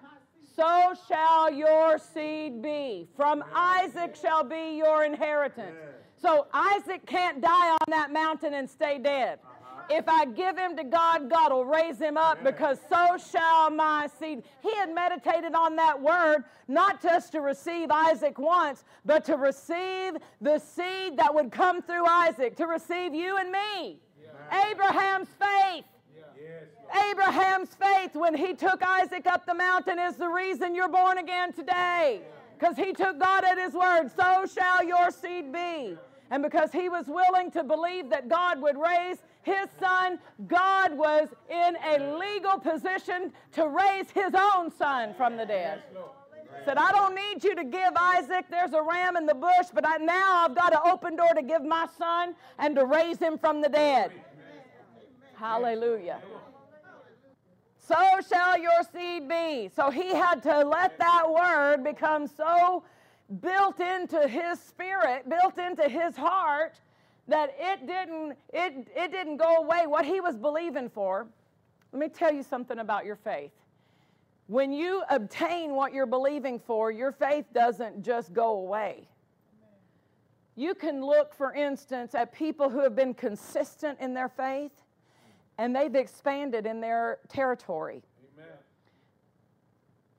So 0.59 0.92
shall 1.07 1.53
your 1.53 1.99
seed 1.99 2.61
be. 2.61 3.07
From 3.16 3.44
Isaac 3.55 4.16
shall 4.16 4.42
be 4.42 4.77
your 4.77 5.05
inheritance. 5.05 5.77
So 6.21 6.49
Isaac 6.53 7.07
can't 7.07 7.40
die 7.40 7.71
on 7.71 7.87
that 7.90 8.12
mountain 8.12 8.55
and 8.55 8.68
stay 8.68 8.99
dead. 8.99 9.38
Uh-huh. 9.44 9.83
If 9.88 10.09
I 10.09 10.25
give 10.25 10.59
him 10.59 10.77
to 10.77 10.83
God, 10.83 11.31
God 11.31 11.53
will 11.53 11.64
raise 11.64 12.01
him 12.01 12.16
up 12.16 12.42
because 12.42 12.79
so 12.88 13.16
shall 13.31 13.71
my 13.71 14.09
seed. 14.18 14.42
He 14.61 14.75
had 14.75 14.92
meditated 14.92 15.55
on 15.55 15.77
that 15.77 16.03
word, 16.03 16.42
not 16.66 17.01
just 17.01 17.31
to 17.33 17.40
receive 17.40 17.92
Isaac 17.92 18.37
once, 18.37 18.83
but 19.05 19.25
to 19.27 19.37
receive 19.37 20.16
the 20.40 20.59
seed 20.59 21.18
that 21.18 21.33
would 21.33 21.53
come 21.53 21.83
through 21.83 22.05
Isaac, 22.05 22.57
to 22.57 22.66
receive 22.66 23.14
you 23.14 23.37
and 23.37 23.53
me. 23.53 24.01
Abraham's 24.51 25.29
faith. 25.38 25.85
Abraham's 27.11 27.74
faith 27.74 28.14
when 28.14 28.35
he 28.35 28.55
took 28.55 28.83
Isaac 28.83 29.27
up 29.27 29.44
the 29.46 29.55
mountain 29.55 29.98
is 29.98 30.16
the 30.16 30.29
reason 30.29 30.74
you're 30.74 30.88
born 30.88 31.18
again 31.18 31.53
today. 31.53 32.22
Because 32.59 32.77
he 32.77 32.92
took 32.92 33.20
God 33.20 33.44
at 33.44 33.59
his 33.59 33.74
word, 33.74 34.11
so 34.16 34.44
shall 34.46 34.85
your 34.85 35.11
seed 35.11 35.53
be. 35.53 35.96
And 36.31 36.42
because 36.42 36.72
he 36.72 36.88
was 36.88 37.07
willing 37.07 37.51
to 37.53 37.62
believe 37.64 38.11
that 38.11 38.29
God 38.29 38.61
would 38.61 38.77
raise 38.77 39.18
his 39.42 39.68
son, 39.79 40.18
God 40.46 40.96
was 40.96 41.29
in 41.48 41.77
a 41.87 42.18
legal 42.18 42.59
position 42.59 43.33
to 43.53 43.68
raise 43.68 44.11
his 44.11 44.35
own 44.35 44.70
son 44.70 45.14
from 45.14 45.37
the 45.37 45.46
dead. 45.46 45.83
Said, 46.64 46.77
I 46.77 46.90
don't 46.92 47.14
need 47.14 47.44
you 47.44 47.55
to 47.55 47.64
give 47.64 47.92
Isaac. 47.96 48.46
There's 48.51 48.72
a 48.72 48.83
ram 48.83 49.16
in 49.16 49.27
the 49.27 49.35
bush, 49.35 49.68
but 49.72 49.87
I, 49.87 49.96
now 49.98 50.44
I've 50.44 50.55
got 50.55 50.72
an 50.72 50.81
open 50.85 51.16
door 51.16 51.33
to 51.35 51.42
give 51.42 51.64
my 51.64 51.87
son 51.96 52.35
and 52.59 52.74
to 52.77 52.85
raise 52.85 53.18
him 53.18 53.38
from 53.38 53.62
the 53.62 53.68
dead. 53.68 54.11
Hallelujah 55.38 56.20
so 57.88 57.96
shall 58.29 58.59
your 58.59 58.83
seed 58.92 59.29
be. 59.29 59.70
So 59.74 59.90
he 59.90 60.14
had 60.14 60.42
to 60.42 60.61
let 60.61 60.98
that 60.98 61.24
word 61.31 61.83
become 61.83 62.27
so 62.27 62.85
built 63.40 63.81
into 63.81 64.29
his 64.29 64.61
spirit, 64.61 65.29
built 65.29 65.59
into 65.59 65.88
his 65.88 66.16
heart, 66.16 66.81
that 67.27 67.55
it 67.59 67.87
didn't, 67.87 68.37
it, 68.53 68.88
it 68.94 69.11
didn't 69.11 69.38
go 69.38 69.57
away. 69.57 69.87
What 69.87 70.05
he 70.05 70.20
was 70.20 70.37
believing 70.37 70.88
for, 70.88 71.27
let 71.92 72.01
me 72.01 72.09
tell 72.09 72.33
you 72.33 72.42
something 72.42 72.79
about 72.79 73.05
your 73.05 73.16
faith. 73.16 73.53
When 74.46 74.72
you 74.72 75.03
obtain 75.11 75.72
what 75.74 75.92
you're 75.92 76.07
believing 76.07 76.59
for, 76.59 76.90
your 76.90 77.12
faith 77.12 77.46
doesn't 77.53 78.03
just 78.03 78.33
go 78.33 78.59
away. 78.59 79.09
You 80.57 80.74
can 80.74 81.05
look, 81.05 81.35
for 81.35 81.53
instance, 81.55 82.14
at 82.14 82.33
people 82.33 82.68
who 82.70 82.81
have 82.81 82.96
been 82.96 83.14
consistent 83.14 83.98
in 84.01 84.14
their 84.14 84.29
faith 84.29 84.72
and 85.59 85.75
they've 85.75 85.94
expanded 85.94 86.66
in 86.66 86.81
their 86.81 87.18
territory. 87.29 88.03
Amen. 88.37 88.53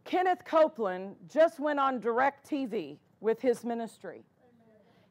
Kenneth 0.03 0.43
Copeland 0.45 1.15
just 1.31 1.59
went 1.59 1.79
on 1.79 1.99
DirecTV 1.99 2.97
with 3.21 3.41
his 3.41 3.63
ministry. 3.63 4.23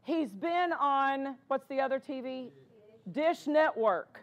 He's 0.04 0.32
been 0.32 0.72
on, 0.72 1.36
what's 1.48 1.66
the 1.66 1.80
other 1.80 1.98
TV? 1.98 2.50
Dish 3.10 3.46
Network. 3.46 4.20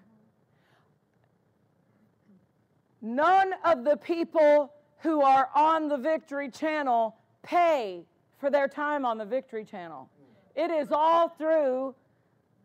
None 3.01 3.53
of 3.63 3.83
the 3.83 3.97
people 3.97 4.73
who 4.99 5.21
are 5.21 5.49
on 5.53 5.87
the 5.87 5.97
Victory 5.97 6.49
Channel 6.49 7.15
pay 7.43 8.03
for 8.39 8.49
their 8.49 8.67
time 8.67 9.05
on 9.05 9.17
the 9.19 9.25
Victory 9.25 9.63
Channel. 9.63 10.09
It 10.55 10.71
is 10.71 10.91
all 10.91 11.29
through 11.29 11.93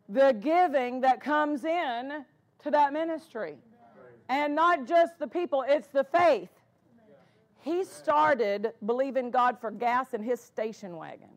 the 0.09 0.35
giving 0.39 1.01
that 1.01 1.21
comes 1.21 1.63
in 1.63 2.25
to 2.63 2.71
that 2.71 2.93
ministry. 2.93 3.55
And 4.29 4.55
not 4.55 4.87
just 4.87 5.19
the 5.19 5.27
people, 5.27 5.63
it's 5.67 5.87
the 5.87 6.03
faith. 6.03 6.49
He 7.61 7.83
started 7.83 8.73
believing 8.85 9.29
God 9.29 9.59
for 9.59 9.71
gas 9.71 10.13
in 10.13 10.23
his 10.23 10.39
station 10.39 10.97
wagon. 10.97 11.29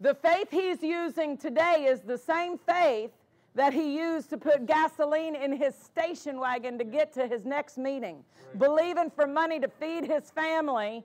The 0.00 0.14
faith 0.14 0.48
he's 0.50 0.82
using 0.82 1.38
today 1.38 1.86
is 1.88 2.00
the 2.00 2.18
same 2.18 2.58
faith 2.58 3.10
that 3.54 3.72
he 3.72 3.96
used 3.96 4.28
to 4.30 4.36
put 4.36 4.66
gasoline 4.66 5.34
in 5.34 5.52
his 5.52 5.74
station 5.74 6.38
wagon 6.38 6.76
to 6.76 6.84
get 6.84 7.12
to 7.14 7.26
his 7.26 7.44
next 7.46 7.78
meeting, 7.78 8.24
believing 8.58 9.10
for 9.10 9.26
money 9.26 9.60
to 9.60 9.68
feed 9.68 10.04
his 10.04 10.30
family 10.30 11.04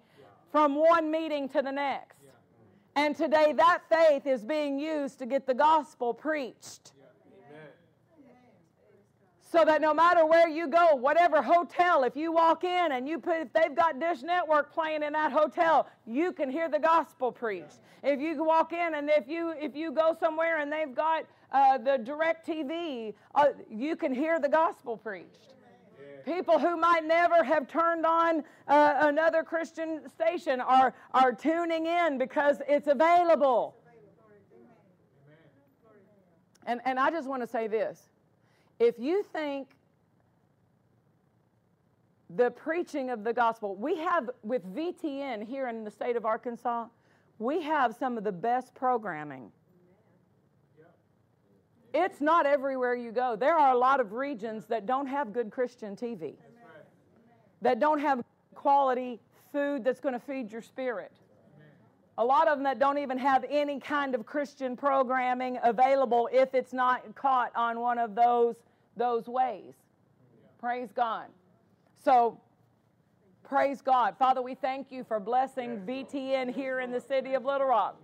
from 0.52 0.75
one 0.75 1.10
meeting 1.10 1.47
to 1.49 1.62
the 1.62 1.71
next. 1.71 2.18
And 2.99 3.15
today, 3.15 3.53
that 3.53 3.79
faith 3.88 4.27
is 4.27 4.43
being 4.43 4.77
used 4.77 5.19
to 5.19 5.25
get 5.25 5.47
the 5.47 5.53
gospel 5.53 6.13
preached. 6.13 6.91
So 9.39 9.63
that 9.63 9.79
no 9.79 9.93
matter 9.93 10.25
where 10.25 10.49
you 10.49 10.67
go, 10.67 10.95
whatever 10.95 11.41
hotel, 11.41 12.03
if 12.03 12.17
you 12.17 12.33
walk 12.33 12.65
in 12.65 12.91
and 12.91 13.07
you 13.07 13.17
put, 13.17 13.38
if 13.38 13.53
they've 13.53 13.73
got 13.73 14.01
Dish 14.01 14.21
Network 14.21 14.73
playing 14.73 15.01
in 15.01 15.13
that 15.13 15.31
hotel, 15.31 15.88
you 16.05 16.33
can 16.33 16.51
hear 16.51 16.67
the 16.67 16.77
gospel 16.77 17.31
preached. 17.31 17.79
If 18.03 18.19
you 18.19 18.43
walk 18.43 18.73
in 18.73 18.93
and 18.95 19.09
if 19.09 19.29
you 19.29 19.53
if 19.57 19.77
you 19.77 19.93
go 19.93 20.13
somewhere 20.19 20.57
and 20.57 20.69
they've 20.71 20.93
got 20.93 21.23
uh, 21.53 21.77
the 21.77 21.97
DirecTV, 22.03 23.13
uh, 23.33 23.45
you 23.71 23.95
can 23.95 24.13
hear 24.13 24.41
the 24.41 24.49
gospel 24.49 24.97
preached. 24.97 25.53
People 26.25 26.60
who 26.60 26.77
might 26.77 27.05
never 27.05 27.43
have 27.43 27.67
turned 27.67 28.05
on 28.05 28.43
uh, 28.67 28.95
another 29.01 29.43
Christian 29.43 30.01
station 30.10 30.62
are, 30.62 30.93
are 31.13 31.34
tuning 31.34 31.86
in 31.86 32.17
because 32.17 32.62
it's 32.67 32.88
available. 32.88 33.75
And, 36.65 36.82
and 36.86 36.99
I 36.99 37.10
just 37.10 37.27
want 37.27 37.41
to 37.41 37.47
say 37.47 37.67
this 37.67 38.10
if 38.79 38.95
you 38.97 39.23
think 39.23 39.69
the 42.29 42.51
preaching 42.51 43.10
of 43.10 43.23
the 43.23 43.34
gospel, 43.34 43.75
we 43.75 43.97
have 43.97 44.29
with 44.43 44.63
VTN 44.75 45.47
here 45.47 45.67
in 45.67 45.84
the 45.84 45.91
state 45.91 46.15
of 46.15 46.25
Arkansas, 46.25 46.86
we 47.39 47.62
have 47.63 47.95
some 47.95 48.17
of 48.17 48.23
the 48.23 48.32
best 48.32 48.73
programming 48.75 49.51
it's 51.93 52.21
not 52.21 52.45
everywhere 52.45 52.95
you 52.95 53.12
go. 53.12 53.36
There 53.36 53.58
are 53.58 53.73
a 53.73 53.78
lot 53.78 53.99
of 53.99 54.13
regions 54.13 54.65
that 54.65 54.86
don't 54.86 55.08
have 55.08 55.34
good 55.34 55.49
Christian 55.49 55.95
TV, 55.95 56.36
that 57.62 57.80
don't 57.80 57.99
have 57.99 58.23
quality 58.54 59.19
food 59.52 59.84
that's 59.84 59.99
going 59.99 60.13
to 60.13 60.19
feed 60.19 60.52
your 60.52 60.62
spirit. 60.62 61.12
A 62.17 62.25
lot 62.25 62.49
of 62.49 62.58
them 62.58 62.65
that 62.65 62.80
don't 62.80 62.97
even 62.97 63.17
have 63.17 63.45
any 63.49 63.80
kind 63.80 64.13
of 64.13 64.25
Christian 64.25 64.75
programming 64.75 65.58
available 65.63 66.30
if 66.34 66.54
it's 66.54 66.73
not 66.73 67.15
caught 67.15 67.52
on 67.56 67.80
one 67.80 67.97
of 67.97 68.13
those, 68.13 68.56
those 68.97 69.28
ways. 69.28 69.73
Praise 70.60 70.89
God. 70.93 71.28
So, 72.04 72.38
praise 73.43 73.82
God. 73.82 74.17
Father, 74.17 74.41
we 74.41 74.54
thank 74.54 74.91
you 74.91 75.06
for 75.06 75.21
blessing 75.21 75.82
VTN 75.88 76.54
here 76.54 76.82
in 76.82 76.91
the 76.91 76.99
city 76.99 77.36
of 77.36 77.45
Little 77.45 77.67
Rock. 77.67 77.95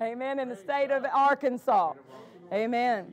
Amen. 0.00 0.38
In 0.38 0.48
the 0.48 0.56
state 0.56 0.92
of 0.92 1.04
Arkansas. 1.04 1.94
Amen. 2.52 3.12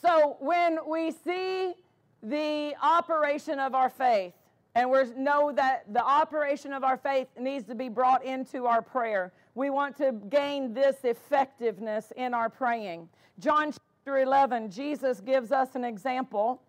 So 0.00 0.36
when 0.40 0.78
we 0.86 1.12
see 1.12 1.74
the 2.22 2.74
operation 2.82 3.58
of 3.58 3.74
our 3.74 3.90
faith, 3.90 4.32
and 4.74 4.90
we 4.90 4.98
know 5.16 5.52
that 5.52 5.92
the 5.92 6.02
operation 6.02 6.72
of 6.72 6.82
our 6.82 6.96
faith 6.96 7.28
needs 7.38 7.66
to 7.66 7.74
be 7.74 7.88
brought 7.88 8.24
into 8.24 8.66
our 8.66 8.80
prayer, 8.80 9.32
we 9.54 9.70
want 9.70 9.96
to 9.98 10.12
gain 10.30 10.72
this 10.72 10.96
effectiveness 11.04 12.12
in 12.16 12.32
our 12.32 12.48
praying. 12.48 13.08
John 13.38 13.72
chapter 13.72 14.20
11, 14.20 14.70
Jesus 14.70 15.20
gives 15.20 15.52
us 15.52 15.74
an 15.74 15.84
example 15.84 16.62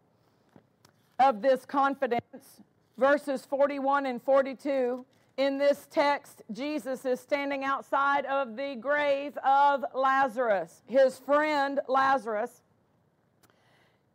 of 1.20 1.42
this 1.42 1.66
confidence. 1.66 2.62
Verses 2.98 3.46
41 3.46 4.06
and 4.06 4.22
42 4.22 5.06
in 5.38 5.58
this 5.58 5.88
text, 5.90 6.44
Jesus 6.52 7.06
is 7.06 7.20
standing 7.20 7.64
outside 7.64 8.26
of 8.26 8.56
the 8.56 8.76
grave 8.76 9.38
of 9.38 9.84
Lazarus, 9.96 10.82
his 10.86 11.18
friend 11.20 11.80
Lazarus. 11.88 12.62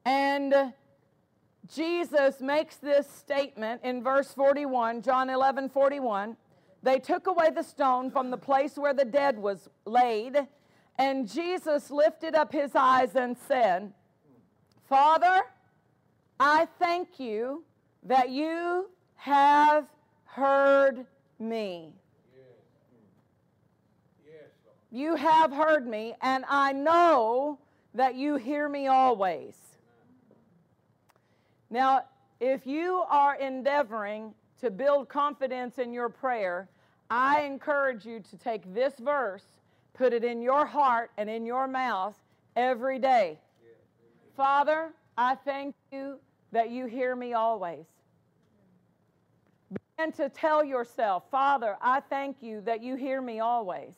And 0.04 0.72
Jesus 1.74 2.40
makes 2.40 2.76
this 2.76 3.08
statement 3.10 3.82
in 3.82 4.02
verse 4.02 4.32
41, 4.32 5.02
John 5.02 5.28
11 5.28 5.70
41. 5.70 6.36
They 6.82 7.00
took 7.00 7.26
away 7.26 7.50
the 7.50 7.64
stone 7.64 8.10
from 8.10 8.30
the 8.30 8.36
place 8.36 8.76
where 8.76 8.94
the 8.94 9.04
dead 9.04 9.38
was 9.38 9.68
laid, 9.84 10.46
and 10.96 11.28
Jesus 11.28 11.90
lifted 11.90 12.36
up 12.36 12.52
his 12.52 12.76
eyes 12.76 13.16
and 13.16 13.36
said, 13.36 13.92
Father, 14.88 15.42
I 16.38 16.68
thank 16.78 17.18
you 17.18 17.64
that 18.04 18.30
you 18.30 18.88
have 19.16 19.86
heard 20.38 21.06
me. 21.38 21.92
You 24.90 25.16
have 25.16 25.52
heard 25.52 25.86
me, 25.86 26.14
and 26.22 26.44
I 26.48 26.72
know 26.72 27.58
that 27.94 28.14
you 28.14 28.36
hear 28.36 28.68
me 28.68 28.86
always. 28.86 29.54
Now, 31.68 32.04
if 32.40 32.66
you 32.66 33.04
are 33.10 33.34
endeavoring 33.34 34.32
to 34.60 34.70
build 34.70 35.08
confidence 35.08 35.78
in 35.78 35.92
your 35.92 36.08
prayer, 36.08 36.68
I 37.10 37.42
encourage 37.42 38.06
you 38.06 38.20
to 38.30 38.36
take 38.38 38.72
this 38.74 38.94
verse, 38.98 39.44
put 39.92 40.12
it 40.12 40.24
in 40.24 40.40
your 40.40 40.64
heart 40.64 41.10
and 41.18 41.28
in 41.28 41.44
your 41.44 41.68
mouth 41.68 42.16
every 42.56 42.98
day. 42.98 43.38
Father, 44.36 44.92
I 45.18 45.34
thank 45.34 45.74
you 45.92 46.18
that 46.52 46.70
you 46.70 46.86
hear 46.86 47.14
me 47.14 47.34
always. 47.34 47.86
And 49.98 50.14
to 50.14 50.28
tell 50.28 50.64
yourself, 50.64 51.24
Father, 51.30 51.76
I 51.82 52.00
thank 52.00 52.36
you 52.40 52.60
that 52.62 52.82
you 52.82 52.94
hear 52.94 53.20
me 53.20 53.40
always. 53.40 53.94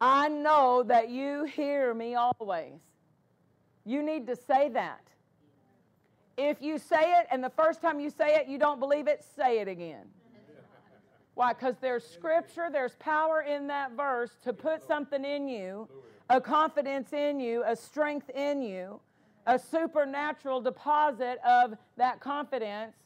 I 0.00 0.28
know 0.28 0.82
that 0.84 1.10
you 1.10 1.44
hear 1.44 1.92
me 1.92 2.14
always. 2.14 2.80
You 3.84 4.02
need 4.02 4.26
to 4.26 4.36
say 4.36 4.70
that. 4.70 5.00
If 6.38 6.60
you 6.60 6.78
say 6.78 7.12
it 7.12 7.26
and 7.30 7.44
the 7.44 7.50
first 7.50 7.82
time 7.82 8.00
you 8.00 8.10
say 8.10 8.36
it, 8.36 8.48
you 8.48 8.58
don't 8.58 8.80
believe 8.80 9.06
it, 9.06 9.24
say 9.36 9.60
it 9.60 9.68
again. 9.68 10.06
Why? 11.34 11.52
Because 11.52 11.76
there's 11.80 12.04
scripture, 12.06 12.68
there's 12.72 12.94
power 12.96 13.42
in 13.42 13.66
that 13.66 13.92
verse 13.92 14.30
to 14.44 14.54
put 14.54 14.86
something 14.86 15.24
in 15.24 15.46
you, 15.46 15.88
a 16.30 16.40
confidence 16.40 17.12
in 17.12 17.38
you, 17.38 17.62
a 17.66 17.76
strength 17.76 18.30
in 18.30 18.62
you, 18.62 19.00
a 19.46 19.58
supernatural 19.58 20.62
deposit 20.62 21.38
of 21.46 21.74
that 21.98 22.20
confidence 22.20 22.96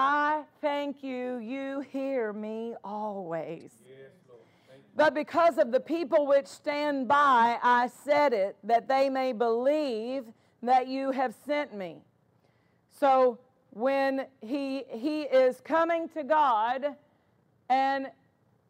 I 0.00 0.42
thank 0.60 1.02
you, 1.02 1.38
you 1.38 1.80
hear 1.80 2.32
me 2.32 2.76
always. 2.84 3.72
Yes, 3.84 4.12
but 4.94 5.12
because 5.12 5.58
of 5.58 5.72
the 5.72 5.80
people 5.80 6.24
which 6.24 6.46
stand 6.46 7.08
by, 7.08 7.58
I 7.60 7.88
said 8.04 8.32
it, 8.32 8.56
that 8.62 8.86
they 8.86 9.10
may 9.10 9.32
believe 9.32 10.24
that 10.62 10.86
you 10.86 11.10
have 11.10 11.34
sent 11.44 11.74
me. 11.74 11.96
So 13.00 13.40
when 13.70 14.26
he, 14.40 14.84
he 14.88 15.22
is 15.22 15.60
coming 15.60 16.08
to 16.10 16.22
God 16.22 16.94
and 17.68 18.06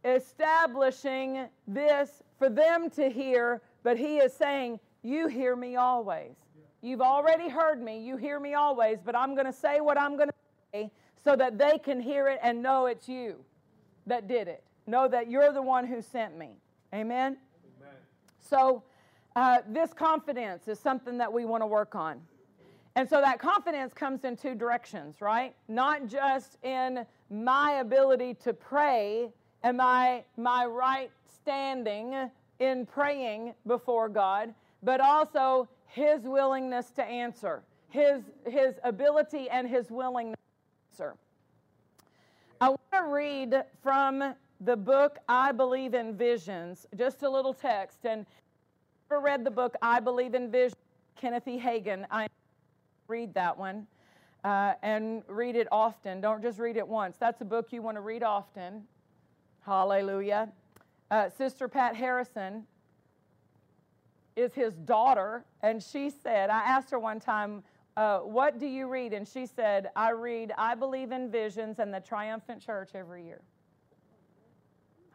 establishing 0.06 1.46
this 1.66 2.22
for 2.38 2.48
them 2.48 2.88
to 2.90 3.10
hear, 3.10 3.60
but 3.82 3.98
he 3.98 4.16
is 4.16 4.32
saying, 4.32 4.80
You 5.02 5.26
hear 5.26 5.56
me 5.56 5.76
always. 5.76 6.36
You've 6.80 7.02
already 7.02 7.50
heard 7.50 7.82
me, 7.82 8.00
you 8.02 8.16
hear 8.16 8.40
me 8.40 8.54
always, 8.54 8.98
but 9.04 9.14
I'm 9.14 9.34
going 9.34 9.46
to 9.46 9.52
say 9.52 9.80
what 9.80 9.98
I'm 9.98 10.16
going 10.16 10.28
to 10.28 10.34
say 10.72 10.90
so 11.24 11.36
that 11.36 11.58
they 11.58 11.78
can 11.78 12.00
hear 12.00 12.28
it 12.28 12.38
and 12.42 12.62
know 12.62 12.86
it's 12.86 13.08
you 13.08 13.36
that 14.06 14.28
did 14.28 14.48
it. 14.48 14.62
Know 14.86 15.08
that 15.08 15.30
you're 15.30 15.52
the 15.52 15.62
one 15.62 15.86
who 15.86 16.00
sent 16.00 16.38
me. 16.38 16.56
Amen? 16.94 17.36
Amen. 17.80 17.94
So, 18.40 18.82
uh, 19.36 19.58
this 19.68 19.92
confidence 19.92 20.66
is 20.68 20.80
something 20.80 21.18
that 21.18 21.32
we 21.32 21.44
want 21.44 21.62
to 21.62 21.66
work 21.66 21.94
on. 21.94 22.20
And 22.96 23.08
so 23.08 23.20
that 23.20 23.38
confidence 23.38 23.92
comes 23.92 24.24
in 24.24 24.36
two 24.36 24.54
directions, 24.54 25.20
right? 25.20 25.54
Not 25.68 26.08
just 26.08 26.56
in 26.64 27.06
my 27.30 27.74
ability 27.74 28.34
to 28.42 28.52
pray 28.52 29.30
and 29.62 29.76
my, 29.76 30.24
my 30.36 30.64
right 30.64 31.10
standing 31.32 32.30
in 32.58 32.86
praying 32.86 33.54
before 33.66 34.08
God, 34.08 34.52
but 34.82 35.00
also 35.00 35.68
His 35.86 36.22
willingness 36.22 36.90
to 36.92 37.04
answer, 37.04 37.62
his, 37.88 38.22
his 38.46 38.74
ability 38.84 39.48
and 39.50 39.68
his 39.68 39.90
willingness 39.90 40.36
answer. 40.98 41.14
I 42.60 42.68
want 42.70 42.80
to 42.92 43.04
read 43.04 43.54
from 43.82 44.34
the 44.60 44.76
book 44.76 45.18
I 45.28 45.52
Believe 45.52 45.94
in 45.94 46.16
Visions, 46.16 46.86
just 46.96 47.22
a 47.22 47.30
little 47.30 47.54
text. 47.54 47.98
And 48.04 48.26
ever 49.10 49.20
read 49.20 49.44
the 49.44 49.50
book 49.50 49.76
I 49.80 50.00
Believe 50.00 50.34
in 50.34 50.50
Visions, 50.50 50.76
Kenneth 51.16 51.46
E. 51.46 51.58
Hagin, 51.58 52.04
I 52.10 52.26
read 53.06 53.32
that 53.34 53.56
one 53.56 53.86
uh, 54.42 54.72
and 54.82 55.22
read 55.28 55.54
it 55.54 55.68
often. 55.70 56.20
Don't 56.20 56.42
just 56.42 56.58
read 56.58 56.76
it 56.76 56.86
once. 56.86 57.16
That's 57.16 57.40
a 57.42 57.44
book 57.44 57.68
you 57.70 57.80
want 57.80 57.96
to 57.96 58.00
read 58.00 58.24
often. 58.24 58.82
Hallelujah. 59.64 60.48
Uh, 61.10 61.28
Sister 61.28 61.68
Pat 61.68 61.94
Harrison 61.94 62.64
is 64.34 64.52
his 64.52 64.74
daughter, 64.74 65.44
and 65.62 65.82
she 65.82 66.10
said, 66.10 66.50
I 66.50 66.60
asked 66.60 66.90
her 66.90 66.98
one 66.98 67.20
time, 67.20 67.62
uh, 67.98 68.20
What 68.20 68.60
do 68.60 68.66
you 68.66 68.86
read? 68.86 69.12
And 69.12 69.26
she 69.26 69.44
said, 69.44 69.90
I 69.96 70.10
read 70.10 70.52
I 70.56 70.76
Believe 70.76 71.10
in 71.10 71.30
Visions 71.30 71.80
and 71.80 71.92
the 71.92 71.98
Triumphant 71.98 72.64
Church 72.64 72.90
every 72.94 73.24
year. 73.24 73.40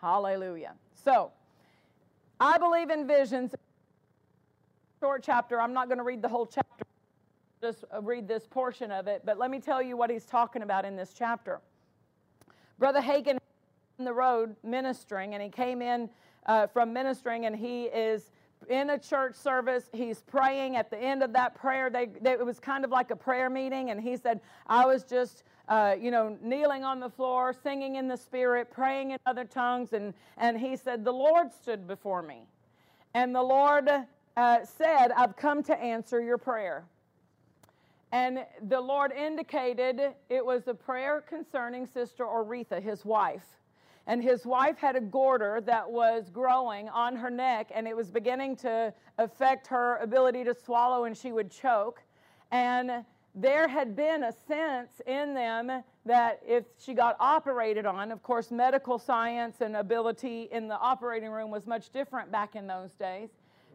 Hallelujah. 0.02 0.74
So, 0.94 1.32
I 2.42 2.58
believe 2.58 2.90
in 2.90 3.08
visions. 3.08 3.56
Short 5.00 5.24
chapter. 5.24 5.62
I'm 5.62 5.72
not 5.72 5.88
going 5.88 5.98
to 5.98 6.04
read 6.04 6.22
the 6.22 6.28
whole 6.28 6.46
chapter, 6.46 6.84
just 7.62 7.86
uh, 7.94 8.02
read 8.02 8.28
this 8.28 8.46
portion 8.48 8.92
of 8.92 9.08
it. 9.08 9.22
But 9.24 9.38
let 9.38 9.50
me 9.50 9.60
tell 9.62 9.82
you 9.82 9.96
what 9.96 10.10
he's 10.10 10.26
talking 10.26 10.62
about 10.62 10.84
in 10.84 10.98
this 10.98 11.14
chapter. 11.18 11.62
Brother 12.80 13.00
Hagin 13.00 13.38
on 13.98 14.04
the 14.04 14.14
road 14.14 14.58
ministering, 14.62 15.36
and 15.36 15.42
he 15.42 15.48
came 15.48 15.82
in 15.82 16.10
uh, 16.48 16.68
from 16.68 16.92
ministering, 16.92 17.46
and 17.46 17.56
he 17.56 17.84
is 17.86 18.32
in 18.70 18.92
a 18.92 18.98
church 19.00 19.36
service. 19.36 19.90
He's 19.94 20.22
praying. 20.22 20.76
At 20.76 20.90
the 20.90 20.98
end 20.98 21.24
of 21.24 21.34
that 21.34 21.56
prayer, 21.56 21.90
they, 21.90 22.08
they, 22.22 22.32
it 22.32 22.46
was 22.46 22.60
kind 22.60 22.84
of 22.84 22.92
like 22.92 23.12
a 23.12 23.16
prayer 23.16 23.50
meeting, 23.50 23.90
and 23.90 24.02
he 24.02 24.18
said, 24.18 24.42
I 24.68 24.86
was 24.86 25.04
just 25.04 25.44
uh, 25.70 25.96
you 26.00 26.12
know, 26.12 26.38
kneeling 26.42 26.84
on 26.84 27.00
the 27.00 27.10
floor, 27.10 27.54
singing 27.54 27.96
in 27.96 28.08
the 28.08 28.18
spirit, 28.18 28.70
praying 28.70 29.12
in 29.12 29.18
other 29.26 29.46
tongues. 29.46 29.94
And, 29.94 30.14
and 30.38 30.60
he 30.60 30.76
said, 30.76 31.06
The 31.06 31.14
Lord 31.14 31.54
stood 31.54 31.88
before 31.88 32.22
me. 32.22 32.46
And 33.14 33.34
the 33.34 33.42
Lord 33.42 33.90
uh, 34.36 34.58
said, 34.66 35.12
I've 35.16 35.36
come 35.36 35.64
to 35.64 35.78
answer 35.78 36.22
your 36.22 36.38
prayer. 36.38 36.84
And 38.12 38.46
the 38.68 38.80
Lord 38.80 39.12
indicated 39.12 40.00
it 40.30 40.46
was 40.46 40.68
a 40.68 40.74
prayer 40.74 41.22
concerning 41.22 41.88
Sister 41.88 42.26
Oretha, 42.26 42.82
his 42.82 43.06
wife. 43.06 43.46
And 44.06 44.22
his 44.22 44.46
wife 44.46 44.78
had 44.78 44.96
a 44.96 45.02
goiter 45.02 45.62
that 45.62 45.90
was 45.90 46.30
growing 46.30 46.90
on 46.90 47.16
her 47.16 47.30
neck, 47.30 47.72
and 47.74 47.88
it 47.88 47.96
was 47.96 48.12
beginning 48.12 48.58
to 48.58 48.94
affect 49.18 49.68
her 49.68 49.98
ability 49.98 50.44
to 50.44 50.54
swallow, 50.54 51.06
and 51.06 51.18
she 51.18 51.32
would 51.32 51.50
choke. 51.50 52.02
And 52.52 53.06
there 53.36 53.68
had 53.68 53.96
been 53.96 54.24
a 54.24 54.32
sense 54.32 55.02
in 55.08 55.34
them 55.34 55.84
that 56.06 56.42
if 56.46 56.66
she 56.78 56.94
got 56.94 57.16
operated 57.20 57.86
on, 57.86 58.12
of 58.12 58.22
course, 58.22 58.52
medical 58.52 59.00
science 59.00 59.62
and 59.62 59.76
ability 59.76 60.50
in 60.52 60.68
the 60.68 60.78
operating 60.78 61.32
room 61.32 61.50
was 61.50 61.66
much 61.66 61.90
different 61.90 62.32
back 62.32 62.56
in 62.56 62.68
those 62.68 62.92
days, 62.92 63.30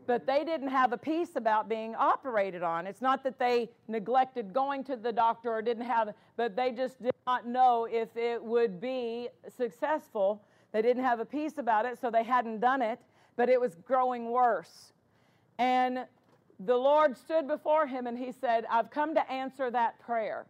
but 0.08 0.26
they 0.26 0.42
didn't 0.42 0.68
have 0.68 0.94
a 0.94 0.96
peace 0.96 1.36
about 1.36 1.68
being 1.68 1.94
operated 1.94 2.62
on. 2.62 2.86
It's 2.86 3.02
not 3.02 3.22
that 3.24 3.38
they 3.38 3.68
neglected 3.88 4.54
going 4.54 4.82
to 4.84 4.96
the 4.96 5.12
doctor 5.12 5.52
or 5.52 5.60
didn't 5.60 5.84
have, 5.84 6.14
but 6.34 6.56
they 6.56 6.72
just 6.72 7.00
did 7.02 7.12
not 7.26 7.46
know 7.46 7.86
if 7.88 8.16
it 8.16 8.42
would 8.42 8.80
be 8.80 9.28
successful. 9.54 10.42
They 10.72 10.80
didn't 10.80 11.04
have 11.04 11.20
a 11.20 11.26
peace 11.26 11.58
about 11.58 11.84
it, 11.84 12.00
so 12.00 12.10
they 12.10 12.24
hadn't 12.24 12.60
done 12.60 12.80
it, 12.80 12.98
but 13.36 13.50
it 13.50 13.60
was 13.60 13.74
growing 13.86 14.30
worse. 14.30 14.94
And 15.58 16.06
the 16.58 16.76
Lord 16.76 17.14
stood 17.14 17.46
before 17.46 17.86
him 17.86 18.06
and 18.06 18.16
he 18.16 18.32
said, 18.32 18.64
I've 18.70 18.90
come 18.90 19.14
to 19.14 19.30
answer 19.30 19.70
that 19.70 20.00
prayer. 20.00 20.46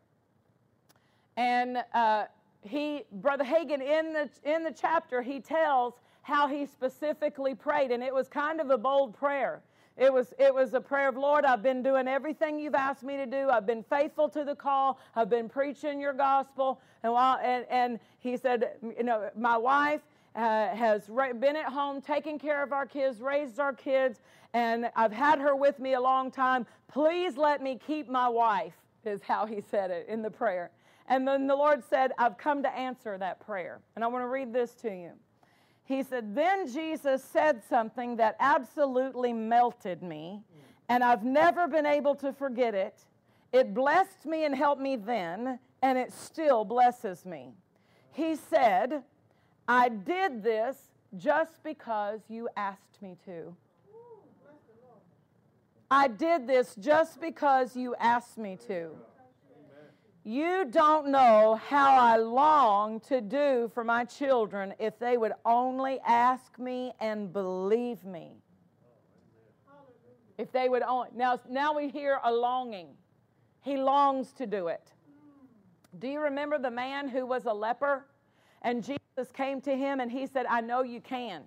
And 1.37 1.79
uh, 1.94 2.27
he, 2.62 3.03
Brother 3.11 3.44
Hagin, 3.44 3.83
in 3.83 4.12
the, 4.12 4.31
in 4.44 4.62
the 4.62 4.73
chapter, 4.73 5.21
he 5.21 5.40
tells 5.40 5.94
how 6.29 6.47
he 6.47 6.67
specifically 6.67 7.55
prayed, 7.55 7.91
and 7.91 8.03
it 8.03 8.12
was 8.12 8.29
kind 8.29 8.61
of 8.61 8.69
a 8.69 8.77
bold 8.77 9.17
prayer. 9.19 9.62
It 9.97 10.12
was, 10.12 10.35
it 10.38 10.55
was 10.55 10.75
a 10.75 10.81
prayer 10.81 11.09
of, 11.09 11.17
Lord, 11.17 11.45
I've 11.45 11.62
been 11.62 11.83
doing 11.83 12.07
everything 12.07 12.61
you've 12.61 12.75
asked 12.75 13.03
me 13.03 13.17
to 13.17 13.27
do. 13.27 13.49
I've 13.49 13.67
been 13.67 13.83
faithful 13.83 14.29
to 14.29 14.45
the 14.45 14.55
call. 14.55 15.01
I've 15.17 15.31
been 15.31 15.49
preaching 15.49 16.01
your 16.01 16.12
gospel. 16.12 16.81
And, 17.03 17.12
while, 17.14 17.38
and, 17.43 17.64
and 17.71 17.99
he 18.21 18.37
said, 18.37 18.73
you 18.83 19.03
know, 19.03 19.31
my 19.37 19.57
wife 19.57 20.03
uh, 20.37 20.69
has 20.69 21.09
been 21.41 21.57
at 21.57 21.73
home 21.73 22.01
taking 22.01 22.38
care 22.38 22.62
of 22.62 22.73
our 22.73 22.87
kids, 22.87 23.21
raised 23.21 23.59
our 23.59 23.73
kids, 23.73 24.21
and 24.53 24.91
I've 24.95 25.12
had 25.12 25.41
her 25.41 25.57
with 25.57 25.79
me 25.81 25.95
a 25.95 26.01
long 26.01 26.31
time. 26.31 26.67
Please 26.87 27.37
let 27.37 27.62
me 27.62 27.81
keep 27.85 28.09
my 28.09 28.29
wife, 28.29 28.75
is 29.05 29.23
how 29.23 29.47
he 29.47 29.62
said 29.71 29.91
it 29.91 30.07
in 30.09 30.23
the 30.23 30.31
prayer. 30.31 30.71
And 31.09 31.27
then 31.27 31.47
the 31.47 31.57
Lord 31.57 31.83
said, 31.83 32.12
I've 32.19 32.37
come 32.37 32.62
to 32.62 32.69
answer 32.69 33.17
that 33.19 33.41
prayer. 33.41 33.81
And 33.97 34.05
I 34.05 34.09
want 34.09 34.23
to 34.23 34.29
read 34.29 34.53
this 34.53 34.75
to 34.83 34.91
you. 34.91 35.12
He 35.88 36.03
said, 36.03 36.35
Then 36.35 36.70
Jesus 36.70 37.24
said 37.24 37.62
something 37.66 38.16
that 38.16 38.37
absolutely 38.40 39.33
melted 39.33 40.03
me, 40.03 40.42
and 40.90 41.03
I've 41.03 41.24
never 41.24 41.66
been 41.66 41.87
able 41.87 42.14
to 42.16 42.31
forget 42.31 42.74
it. 42.74 43.07
It 43.55 43.72
blessed 43.72 44.27
me 44.27 44.44
and 44.44 44.55
helped 44.55 44.83
me 44.83 44.96
then, 44.96 45.59
and 45.81 45.96
it 45.96 46.12
still 46.12 46.66
blesses 46.66 47.24
me. 47.24 47.55
He 48.12 48.37
said, 48.37 49.03
I 49.66 49.88
did 49.88 50.42
this 50.42 50.77
just 51.16 51.62
because 51.62 52.20
you 52.29 52.51
asked 52.55 53.01
me 53.01 53.16
to. 53.24 53.57
I 55.90 56.09
did 56.09 56.46
this 56.46 56.74
just 56.79 57.18
because 57.18 57.74
you 57.74 57.94
asked 57.98 58.37
me 58.37 58.59
to. 58.66 58.90
You 60.29 60.67
don't 60.67 61.09
know 61.09 61.59
how 61.71 61.97
I 61.97 62.19
long 62.19 63.01
to 63.09 63.23
do 63.23 63.71
for 63.73 63.83
my 63.83 64.05
children 64.05 64.75
if 64.79 64.99
they 64.99 65.17
would 65.17 65.33
only 65.47 66.01
ask 66.07 66.59
me 66.59 66.93
and 67.01 67.33
believe 67.33 68.05
me. 68.05 68.33
If 70.37 70.53
they 70.53 70.69
would 70.69 70.83
only. 70.83 71.09
Now, 71.14 71.41
now 71.49 71.75
we 71.75 71.88
hear 71.88 72.21
a 72.23 72.31
longing. 72.31 72.88
He 73.62 73.79
longs 73.79 74.35
to 74.35 74.47
do 74.47 74.69
it. 74.69 74.93
Do 75.99 76.09
you 76.09 76.21
remember 76.21 76.59
the 76.59 76.71
man 76.71 77.09
who 77.09 77.25
was 77.25 77.47
a 77.47 77.55
leper? 77.55 78.05
And 78.61 78.85
Jesus 78.85 79.33
came 79.33 79.62
to 79.62 79.75
him 79.75 79.99
and 79.99 80.12
he 80.12 80.27
said, 80.27 80.45
I 80.45 80.61
know 80.61 80.83
you 80.83 81.01
can. 81.01 81.45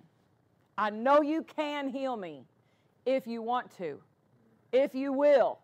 I 0.76 0.90
know 0.90 1.22
you 1.22 1.44
can 1.44 1.88
heal 1.88 2.16
me 2.16 2.46
if 3.06 3.28
you 3.28 3.42
want 3.42 3.70
to 3.78 4.00
if 4.72 4.92
you 4.92 5.12
will. 5.12 5.60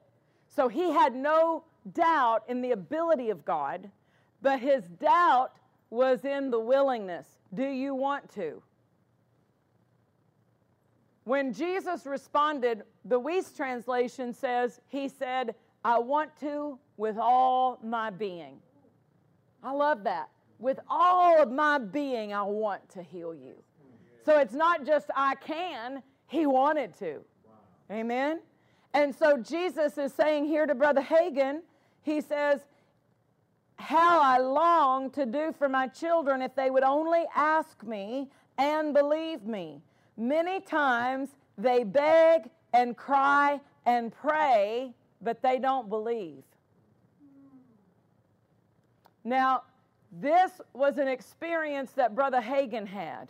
So 0.47 0.69
he 0.69 0.93
had 0.93 1.17
no 1.17 1.65
doubt 1.95 2.45
in 2.49 2.63
the 2.63 2.73
ability 2.73 3.31
of 3.31 3.45
God, 3.45 3.91
but 4.43 4.61
his 4.61 4.85
doubt 4.85 5.53
was 5.91 6.25
in 6.25 6.51
the 6.51 6.61
willingness. 6.61 7.27
Do 7.55 7.67
you 7.67 7.95
want 7.95 8.33
to? 8.35 8.63
When 11.25 11.53
Jesus 11.53 12.07
responded, 12.07 12.85
the 13.05 13.21
Wuest 13.21 13.57
translation 13.57 14.33
says, 14.33 14.81
He 14.89 15.09
said, 15.09 15.55
I 15.85 15.99
want 15.99 16.31
to 16.41 16.79
with 16.97 17.19
all 17.19 17.79
my 17.83 18.11
being. 18.11 18.59
I 19.63 19.73
love 19.73 20.05
that. 20.05 20.31
With 20.59 20.81
all 20.89 21.41
of 21.41 21.53
my 21.53 21.79
being, 21.79 22.33
I 22.33 22.43
want 22.43 22.89
to 22.91 23.03
heal 23.03 23.35
you. 23.35 23.55
So 24.25 24.39
it's 24.39 24.55
not 24.55 24.87
just 24.87 25.11
I 25.15 25.35
can, 25.37 26.03
He 26.27 26.47
wanted 26.47 26.97
to. 26.99 27.21
Amen? 27.91 28.41
And 28.95 29.15
so 29.15 29.37
Jesus 29.37 29.99
is 29.99 30.13
saying 30.13 30.47
here 30.47 30.67
to 30.67 30.75
Brother 30.75 31.03
Hagin, 31.03 31.61
he 32.09 32.21
says, 32.21 32.61
How 33.77 34.21
I 34.21 34.39
long 34.39 35.11
to 35.13 35.27
do 35.27 35.55
for 35.57 35.69
my 35.69 35.87
children 35.89 36.43
if 36.43 36.55
they 36.55 36.71
would 36.71 36.83
only 36.83 37.25
ask 37.35 37.83
me 37.85 38.29
and 38.57 38.93
believe 38.93 39.45
me. 39.45 39.81
Many 40.17 40.61
times 40.61 41.31
they 41.57 41.85
beg 41.85 42.51
and 42.73 42.97
cry 42.97 43.61
and 43.87 44.13
pray, 44.13 44.93
but 45.23 45.43
they 45.43 45.59
don't 45.59 45.89
believe. 45.89 46.43
Now, 49.25 49.63
this 50.11 50.61
was 50.73 50.99
an 50.99 51.07
experience 51.07 51.93
that 51.93 52.15
Brother 52.15 52.41
Hagin 52.41 52.87
had, 52.87 53.29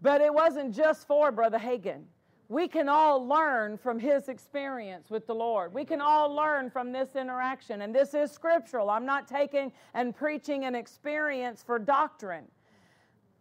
but 0.00 0.20
it 0.20 0.34
wasn't 0.34 0.74
just 0.74 1.06
for 1.06 1.30
Brother 1.30 1.58
Hagin 1.58 2.02
we 2.52 2.68
can 2.68 2.86
all 2.86 3.26
learn 3.26 3.78
from 3.78 3.98
his 3.98 4.28
experience 4.28 5.08
with 5.08 5.26
the 5.26 5.34
Lord. 5.34 5.72
We 5.72 5.86
can 5.86 6.02
all 6.02 6.34
learn 6.34 6.68
from 6.68 6.92
this 6.92 7.16
interaction. 7.16 7.80
And 7.80 7.94
this 7.94 8.12
is 8.12 8.30
scriptural. 8.30 8.90
I'm 8.90 9.06
not 9.06 9.26
taking 9.26 9.72
and 9.94 10.14
preaching 10.14 10.66
an 10.66 10.74
experience 10.74 11.62
for 11.62 11.78
doctrine, 11.78 12.44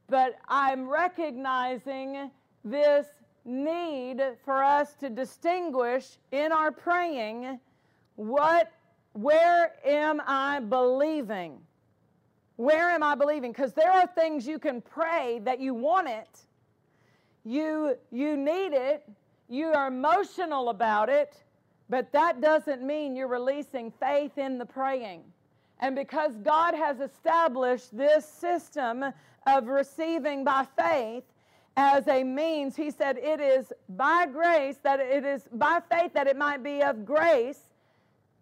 but 0.08 0.38
I'm 0.48 0.88
recognizing 0.88 2.32
this 2.64 3.06
need 3.44 4.22
for 4.46 4.64
us 4.64 4.94
to 5.02 5.10
distinguish 5.10 6.18
in 6.32 6.54
our 6.54 6.72
praying 6.72 7.60
what 8.16 8.72
where 9.12 9.74
am 9.86 10.22
I 10.26 10.62
believing? 10.62 11.60
Where 12.56 12.90
am 12.90 13.04
I 13.04 13.16
believing? 13.16 13.52
Because 13.52 13.74
there 13.74 13.92
are 13.92 14.08
things 14.08 14.48
you 14.48 14.58
can 14.58 14.80
pray 14.80 15.42
that 15.44 15.60
you 15.60 15.74
want 15.74 16.08
it 16.08 16.46
you, 17.46 17.98
you 18.12 18.38
need 18.38 18.74
it, 18.74 19.08
you 19.50 19.68
are 19.68 19.88
emotional 19.88 20.70
about 20.70 21.10
it, 21.10 21.44
But 21.90 22.14
that 22.14 22.40
doesn't 22.40 22.82
mean 22.82 23.18
you're 23.18 23.28
releasing 23.28 23.92
faith 23.92 24.38
in 24.38 24.58
the 24.58 24.66
praying. 24.66 25.24
And 25.82 25.94
because 25.94 26.38
God 26.38 26.74
has 26.74 27.02
established 27.02 27.96
this 27.96 28.26
system 28.26 29.04
of 29.46 29.68
receiving 29.68 30.46
by 30.46 30.66
faith 30.80 31.24
as 31.76 32.08
a 32.08 32.24
means, 32.24 32.78
He 32.78 32.92
said 32.92 33.18
it 33.18 33.42
is 33.42 33.74
by 33.90 34.26
grace, 34.26 34.78
that 34.84 35.02
it 35.02 35.26
is 35.26 35.44
by 35.52 35.82
faith 35.92 36.14
that 36.14 36.28
it 36.28 36.38
might 36.38 36.64
be 36.64 36.82
of 36.82 37.06
grace 37.06 37.60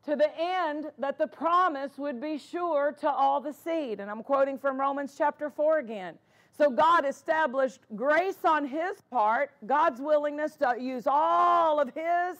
to 0.05 0.15
the 0.15 0.29
end 0.37 0.91
that 0.99 1.17
the 1.17 1.27
promise 1.27 1.97
would 1.97 2.21
be 2.21 2.37
sure 2.37 2.91
to 3.01 3.09
all 3.09 3.41
the 3.41 3.53
seed. 3.53 3.99
And 3.99 4.11
I'm 4.11 4.21
quoting 4.21 4.59
from 4.59 4.79
Romans 4.79 5.15
chapter 5.17 5.49
4 5.49 5.79
again. 5.79 6.19
So 6.59 6.69
God 6.69 7.05
established 7.05 7.79
grace 7.95 8.43
on 8.43 8.65
his 8.65 8.99
part, 9.09 9.51
God's 9.65 10.01
willingness 10.01 10.57
to 10.57 10.75
use 10.77 11.07
all 11.07 11.79
of 11.79 11.89
his 11.95 12.37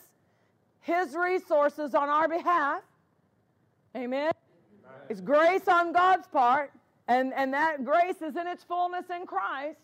his 0.82 1.16
resources 1.16 1.96
on 1.96 2.10
our 2.10 2.28
behalf. 2.28 2.82
Amen. 3.96 4.32
Amen. 4.84 5.02
It's 5.08 5.22
grace 5.22 5.70
on 5.70 5.94
God's 5.94 6.28
part, 6.28 6.72
and, 7.08 7.34
and 7.34 7.54
that 7.54 7.86
grace 7.86 8.22
is 8.22 8.36
in 8.36 8.46
its 8.46 8.62
fullness 8.64 9.06
in 9.10 9.26
Christ. 9.26 9.80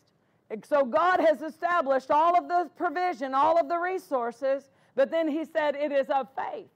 So 0.67 0.83
God 0.83 1.21
has 1.21 1.41
established 1.41 2.11
all 2.11 2.37
of 2.37 2.49
the 2.49 2.69
provision, 2.75 3.33
all 3.33 3.57
of 3.57 3.69
the 3.69 3.77
resources, 3.77 4.69
but 4.95 5.11
then 5.11 5.29
he 5.29 5.45
said 5.45 5.75
it 5.75 5.93
is 5.93 6.07
of 6.09 6.27
faith. 6.35 6.67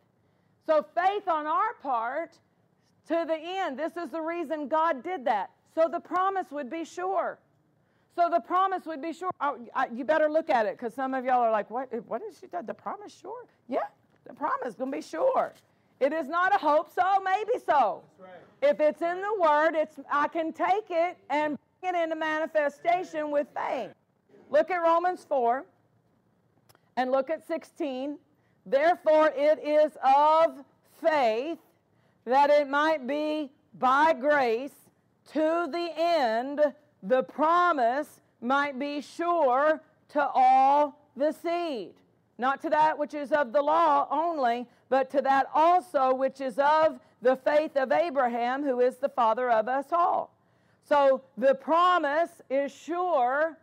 So 0.65 0.85
faith 0.95 1.27
on 1.27 1.45
our 1.45 1.73
part 1.81 2.37
to 3.07 3.25
the 3.27 3.37
end. 3.37 3.77
This 3.77 3.97
is 3.97 4.11
the 4.11 4.21
reason 4.21 4.69
God 4.69 5.03
did 5.03 5.25
that. 5.25 5.49
So 5.75 5.89
the 5.91 5.99
promise 5.99 6.51
would 6.51 6.69
be 6.69 6.85
sure. 6.85 7.37
So 8.19 8.27
the 8.29 8.41
promise 8.41 8.85
would 8.85 9.01
be 9.01 9.13
sure. 9.13 9.31
Oh, 9.39 9.57
I, 9.73 9.87
you 9.95 10.03
better 10.03 10.29
look 10.29 10.49
at 10.49 10.65
it 10.65 10.77
because 10.77 10.93
some 10.93 11.13
of 11.13 11.23
y'all 11.23 11.39
are 11.39 11.51
like, 11.51 11.69
what, 11.69 11.87
eh, 11.93 11.99
what 12.05 12.21
is 12.21 12.37
she 12.37 12.47
done? 12.47 12.65
The 12.65 12.73
promise 12.73 13.17
sure? 13.17 13.45
Yeah, 13.69 13.79
the 14.27 14.33
promise 14.33 14.75
going 14.75 14.91
to 14.91 14.97
be 14.97 15.01
sure. 15.01 15.53
It 16.01 16.11
is 16.11 16.27
not 16.27 16.53
a 16.53 16.57
hope 16.57 16.93
so, 16.93 17.21
maybe 17.23 17.63
so. 17.65 18.03
Right. 18.19 18.29
If 18.61 18.81
it's 18.81 19.01
in 19.01 19.21
the 19.21 19.41
word, 19.41 19.71
it's 19.73 19.95
I 20.11 20.27
can 20.27 20.51
take 20.51 20.87
it 20.89 21.17
and 21.29 21.57
bring 21.79 21.95
it 21.95 22.03
into 22.03 22.17
manifestation 22.17 23.31
with 23.31 23.47
faith. 23.55 23.91
Look 24.49 24.69
at 24.69 24.81
Romans 24.81 25.25
4 25.29 25.63
and 26.97 27.11
look 27.11 27.29
at 27.29 27.47
16 27.47 28.17
Therefore, 28.65 29.31
it 29.33 29.59
is 29.65 29.93
of 30.03 30.63
faith 31.01 31.57
that 32.25 32.49
it 32.49 32.67
might 32.67 33.07
be 33.07 33.49
by 33.79 34.11
grace 34.11 34.75
to 35.31 35.67
the 35.71 35.89
end 35.95 36.59
the 37.03 37.23
promise 37.23 38.21
might 38.41 38.77
be 38.79 39.01
sure 39.01 39.81
to 40.09 40.27
all 40.33 40.99
the 41.15 41.31
seed. 41.31 41.93
Not 42.37 42.61
to 42.61 42.69
that 42.69 42.97
which 42.97 43.13
is 43.13 43.31
of 43.31 43.51
the 43.51 43.61
law 43.61 44.07
only, 44.09 44.65
but 44.87 45.09
to 45.11 45.21
that 45.21 45.47
also 45.53 46.13
which 46.13 46.39
is 46.39 46.57
of 46.57 46.99
the 47.21 47.35
faith 47.35 47.75
of 47.75 47.91
Abraham, 47.91 48.63
who 48.63 48.79
is 48.79 48.97
the 48.97 49.09
father 49.09 49.51
of 49.51 49.67
us 49.67 49.87
all. 49.91 50.33
So 50.87 51.21
the 51.37 51.53
promise 51.53 52.41
is 52.49 52.71
sure 52.73 53.57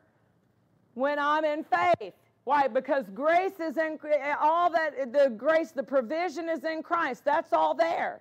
when 0.94 1.18
I'm 1.18 1.44
in 1.44 1.64
faith. 1.64 2.12
Why? 2.44 2.68
Because 2.68 3.06
grace 3.12 3.58
is 3.58 3.76
in 3.76 3.98
all 4.40 4.70
that 4.70 5.12
the 5.12 5.30
grace, 5.30 5.72
the 5.72 5.82
provision 5.82 6.48
is 6.48 6.62
in 6.64 6.82
Christ. 6.82 7.24
That's 7.24 7.52
all 7.52 7.74
there. 7.74 8.20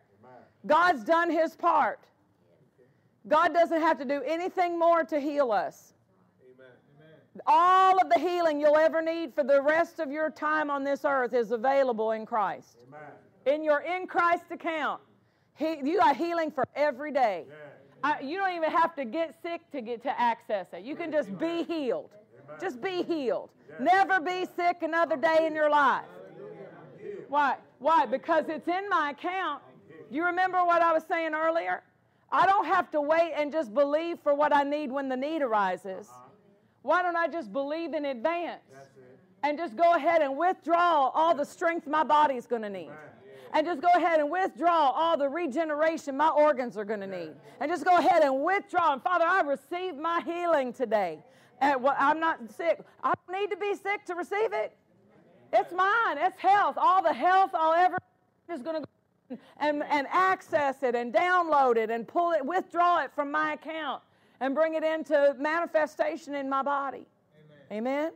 God's 0.65 1.03
done 1.03 1.29
his 1.29 1.55
part. 1.55 1.99
God 3.27 3.53
doesn't 3.53 3.81
have 3.81 3.97
to 3.99 4.05
do 4.05 4.21
anything 4.25 4.77
more 4.77 5.03
to 5.03 5.19
heal 5.19 5.51
us. 5.51 5.93
All 7.47 7.99
of 7.99 8.09
the 8.09 8.19
healing 8.19 8.61
you'll 8.61 8.77
ever 8.77 9.01
need 9.01 9.33
for 9.33 9.43
the 9.43 9.61
rest 9.61 9.99
of 9.99 10.09
your 10.11 10.29
time 10.29 10.71
on 10.71 10.83
this 10.83 11.03
earth 11.03 11.33
is 11.33 11.51
available 11.51 12.11
in 12.11 12.25
Christ. 12.25 12.77
In 13.45 13.63
your 13.63 13.81
in 13.81 14.07
Christ 14.07 14.45
account, 14.51 15.01
he, 15.55 15.77
you 15.83 15.97
got 15.97 16.15
healing 16.15 16.49
for 16.51 16.65
every 16.75 17.11
day. 17.11 17.45
I, 18.03 18.19
you 18.21 18.37
don't 18.37 18.55
even 18.55 18.71
have 18.71 18.95
to 18.95 19.05
get 19.05 19.35
sick 19.41 19.61
to 19.71 19.81
get 19.81 20.01
to 20.03 20.19
access 20.19 20.67
it. 20.73 20.83
You 20.83 20.95
can 20.95 21.11
just 21.11 21.37
be 21.37 21.63
healed. 21.63 22.09
Just 22.61 22.81
be 22.81 23.03
healed. 23.03 23.49
Never 23.79 24.19
be 24.19 24.45
sick 24.55 24.77
another 24.81 25.17
day 25.17 25.45
in 25.45 25.53
your 25.53 25.69
life. 25.69 26.05
Why? 27.27 27.57
Why? 27.79 28.05
Because 28.05 28.45
it's 28.47 28.67
in 28.67 28.87
my 28.89 29.11
account. 29.11 29.61
Do 30.09 30.15
you 30.15 30.25
remember 30.25 30.63
what 30.63 30.81
I 30.81 30.93
was 30.93 31.03
saying 31.09 31.33
earlier? 31.33 31.83
I 32.31 32.45
don't 32.45 32.65
have 32.65 32.91
to 32.91 33.01
wait 33.01 33.33
and 33.35 33.51
just 33.51 33.73
believe 33.73 34.19
for 34.19 34.33
what 34.33 34.55
I 34.55 34.63
need 34.63 34.91
when 34.91 35.09
the 35.09 35.17
need 35.17 35.41
arises. 35.41 36.07
Uh-huh. 36.09 36.29
Why 36.81 37.01
don't 37.01 37.15
I 37.15 37.27
just 37.27 37.51
believe 37.51 37.93
in 37.93 38.05
advance 38.05 38.61
and 39.43 39.57
just 39.57 39.75
go 39.75 39.93
ahead 39.93 40.21
and 40.21 40.37
withdraw 40.37 41.09
all 41.09 41.33
the 41.33 41.45
strength 41.45 41.87
my 41.87 42.03
body's 42.03 42.45
going 42.45 42.61
to 42.61 42.69
need? 42.69 42.91
And 43.53 43.65
just 43.65 43.81
go 43.81 43.87
ahead 43.95 44.19
and 44.19 44.29
withdraw 44.29 44.91
all 44.91 45.17
the 45.17 45.29
regeneration 45.29 46.17
my 46.17 46.29
organs 46.29 46.77
are 46.77 46.83
going 46.83 46.99
to 46.99 47.07
need. 47.07 47.31
And 47.61 47.71
just 47.71 47.85
go 47.85 47.97
ahead 47.97 48.21
and 48.21 48.43
withdraw. 48.43 48.93
And 48.93 49.01
Father, 49.01 49.25
I 49.25 49.41
receive 49.41 49.95
my 49.95 50.21
healing 50.25 50.73
today. 50.73 51.23
And 51.61 51.81
well, 51.81 51.95
I'm 51.97 52.19
not 52.19 52.39
sick. 52.51 52.81
I 53.01 53.13
don't 53.27 53.39
need 53.39 53.49
to 53.49 53.57
be 53.57 53.73
sick 53.75 54.05
to 54.05 54.15
receive 54.15 54.51
it. 54.51 54.75
It's 55.53 55.71
mine. 55.71 56.17
It's 56.19 56.37
health. 56.37 56.75
All 56.77 57.01
the 57.01 57.13
health 57.13 57.51
I'll 57.53 57.73
ever 57.73 57.97
is 58.53 58.61
going 58.61 58.75
to 58.75 58.81
go 58.81 58.94
and, 59.57 59.83
and 59.83 60.07
access 60.11 60.83
it 60.83 60.95
and 60.95 61.13
download 61.13 61.77
it 61.77 61.89
and 61.89 62.07
pull 62.07 62.31
it, 62.31 62.45
withdraw 62.45 63.03
it 63.03 63.11
from 63.13 63.31
my 63.31 63.53
account 63.53 64.01
and 64.39 64.53
bring 64.53 64.75
it 64.75 64.83
into 64.83 65.35
manifestation 65.39 66.35
in 66.35 66.49
my 66.49 66.61
body. 66.61 67.05
Amen. 67.71 67.79
Amen? 67.79 68.11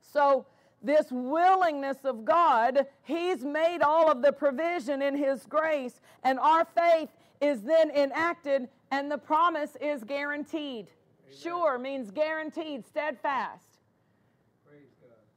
So, 0.00 0.46
this 0.82 1.06
willingness 1.10 1.96
of 2.04 2.24
God, 2.24 2.86
He's 3.02 3.42
made 3.42 3.80
all 3.80 4.10
of 4.10 4.22
the 4.22 4.32
provision 4.32 5.00
in 5.00 5.16
His 5.16 5.46
grace, 5.46 6.00
and 6.22 6.38
our 6.38 6.66
faith 6.66 7.08
is 7.40 7.62
then 7.62 7.90
enacted, 7.90 8.68
and 8.90 9.10
the 9.10 9.18
promise 9.18 9.76
is 9.80 10.04
guaranteed. 10.04 10.88
Sure 11.36 11.78
means 11.78 12.10
guaranteed, 12.10 12.86
steadfast. 12.86 13.64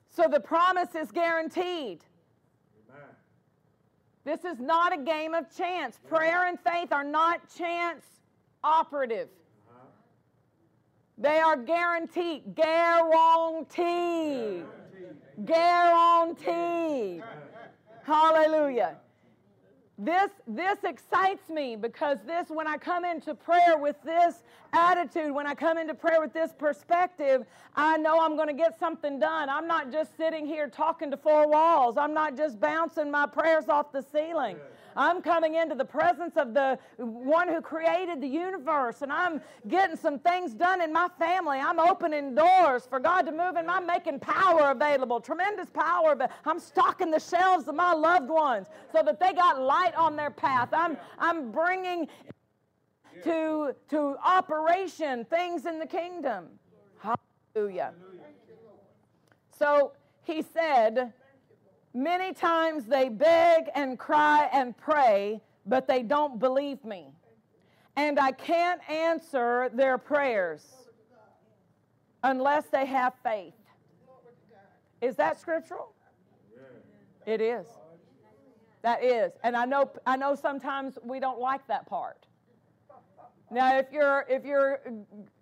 So 0.10 0.28
the 0.28 0.40
promise 0.40 0.96
is 0.96 1.12
guaranteed. 1.12 2.04
This 4.28 4.44
is 4.44 4.60
not 4.60 4.94
a 4.94 4.98
game 4.98 5.34
of 5.34 5.46
chance. 5.56 5.98
Prayer 6.10 6.50
and 6.50 6.60
faith 6.60 6.92
are 6.92 7.06
not 7.06 7.40
chance 7.58 8.04
operative. 8.62 9.30
They 11.18 11.40
are 11.40 11.56
guaranteed. 11.56 12.54
Guaranteed. 12.54 13.86
Guaranteed. 15.46 17.24
Hallelujah. 18.04 18.98
This, 20.00 20.30
this 20.46 20.78
excites 20.84 21.50
me 21.50 21.76
because 21.76 22.20
this, 22.28 22.50
when 22.50 22.68
I 22.68 22.78
come 22.78 23.04
into 23.04 23.34
prayer 23.34 23.80
with 23.80 23.96
this 24.04 24.44
attitude, 24.72 25.32
when 25.32 25.48
I 25.48 25.56
come 25.56 25.80
into 25.80 25.96
prayer 25.96 26.22
with 26.22 26.34
this 26.34 26.54
perspective, 26.54 27.46
I 27.76 27.98
know 27.98 28.20
I'm 28.22 28.36
going 28.36 28.48
to 28.48 28.54
get 28.54 28.78
something 28.78 29.20
done. 29.20 29.50
I'm 29.50 29.68
not 29.68 29.92
just 29.92 30.16
sitting 30.16 30.46
here 30.46 30.68
talking 30.68 31.10
to 31.10 31.18
four 31.18 31.48
walls. 31.48 31.98
I'm 31.98 32.14
not 32.14 32.38
just 32.38 32.60
bouncing 32.60 33.10
my 33.10 33.26
prayers 33.26 33.70
off 33.70 33.92
the 33.92 34.04
ceiling. 34.14 34.58
I'm 34.98 35.22
coming 35.22 35.56
into 35.56 35.76
the 35.76 35.86
presence 35.86 36.36
of 36.38 36.56
the 36.56 36.80
one 36.98 37.48
who 37.48 37.62
created 37.62 38.20
the 38.20 38.28
universe, 38.28 39.04
and 39.04 39.14
I'm 39.14 39.40
getting 39.68 39.96
some 39.96 40.18
things 40.18 40.56
done 40.56 40.82
in 40.82 40.92
my 40.92 41.08
family. 41.20 41.60
I'm 41.60 41.80
opening 41.80 42.34
doors 42.34 42.88
for 42.88 43.00
God 43.00 43.22
to 43.24 43.32
move, 43.32 43.56
and 43.56 43.70
I'm 43.70 43.86
making 43.86 44.20
power 44.20 44.72
available, 44.72 45.22
tremendous 45.22 45.70
power. 45.70 46.16
But 46.16 46.32
I'm 46.46 46.60
stocking 46.60 47.12
the 47.12 47.20
shelves 47.20 47.68
of 47.68 47.76
my 47.76 47.94
loved 47.94 48.30
ones 48.30 48.68
so 48.92 49.04
that 49.04 49.20
they 49.20 49.34
got 49.34 49.62
light 49.62 49.94
on 49.96 50.16
their 50.16 50.32
path. 50.32 50.70
I'm, 50.74 50.98
I'm 51.20 51.52
bringing 51.52 52.08
to, 53.24 53.76
to 53.90 54.18
operation 54.26 55.26
things 55.26 55.68
in 55.68 55.78
the 55.78 55.86
kingdom. 55.86 56.48
Hallelujah. 57.00 57.94
So 59.58 59.94
he 60.24 60.44
said, 60.54 61.14
Many 61.94 62.34
times 62.34 62.86
they 62.86 63.10
beg 63.10 63.70
and 63.76 63.98
cry 63.98 64.50
and 64.54 64.78
pray, 64.78 65.42
but 65.66 65.88
they 65.88 66.04
don't 66.04 66.40
believe 66.40 66.84
me. 66.84 67.08
And 67.96 68.20
I 68.20 68.32
can't 68.32 68.88
answer 68.90 69.70
their 69.74 69.98
prayers 69.98 70.66
unless 72.24 72.66
they 72.68 72.86
have 72.86 73.14
faith. 73.24 73.54
Is 75.02 75.16
that 75.16 75.40
scriptural? 75.40 75.94
It 77.26 77.42
is. 77.42 77.66
That 78.84 79.04
is. 79.04 79.34
And 79.44 79.56
I 79.56 79.66
know 79.66 79.92
I 80.06 80.16
know 80.16 80.36
sometimes 80.36 80.98
we 81.04 81.20
don't 81.20 81.40
like 81.40 81.66
that 81.68 81.88
part. 81.88 82.26
Now 83.52 83.78
if 83.78 83.88
you're 83.92 84.26
if 84.30 84.46
you're 84.46 84.80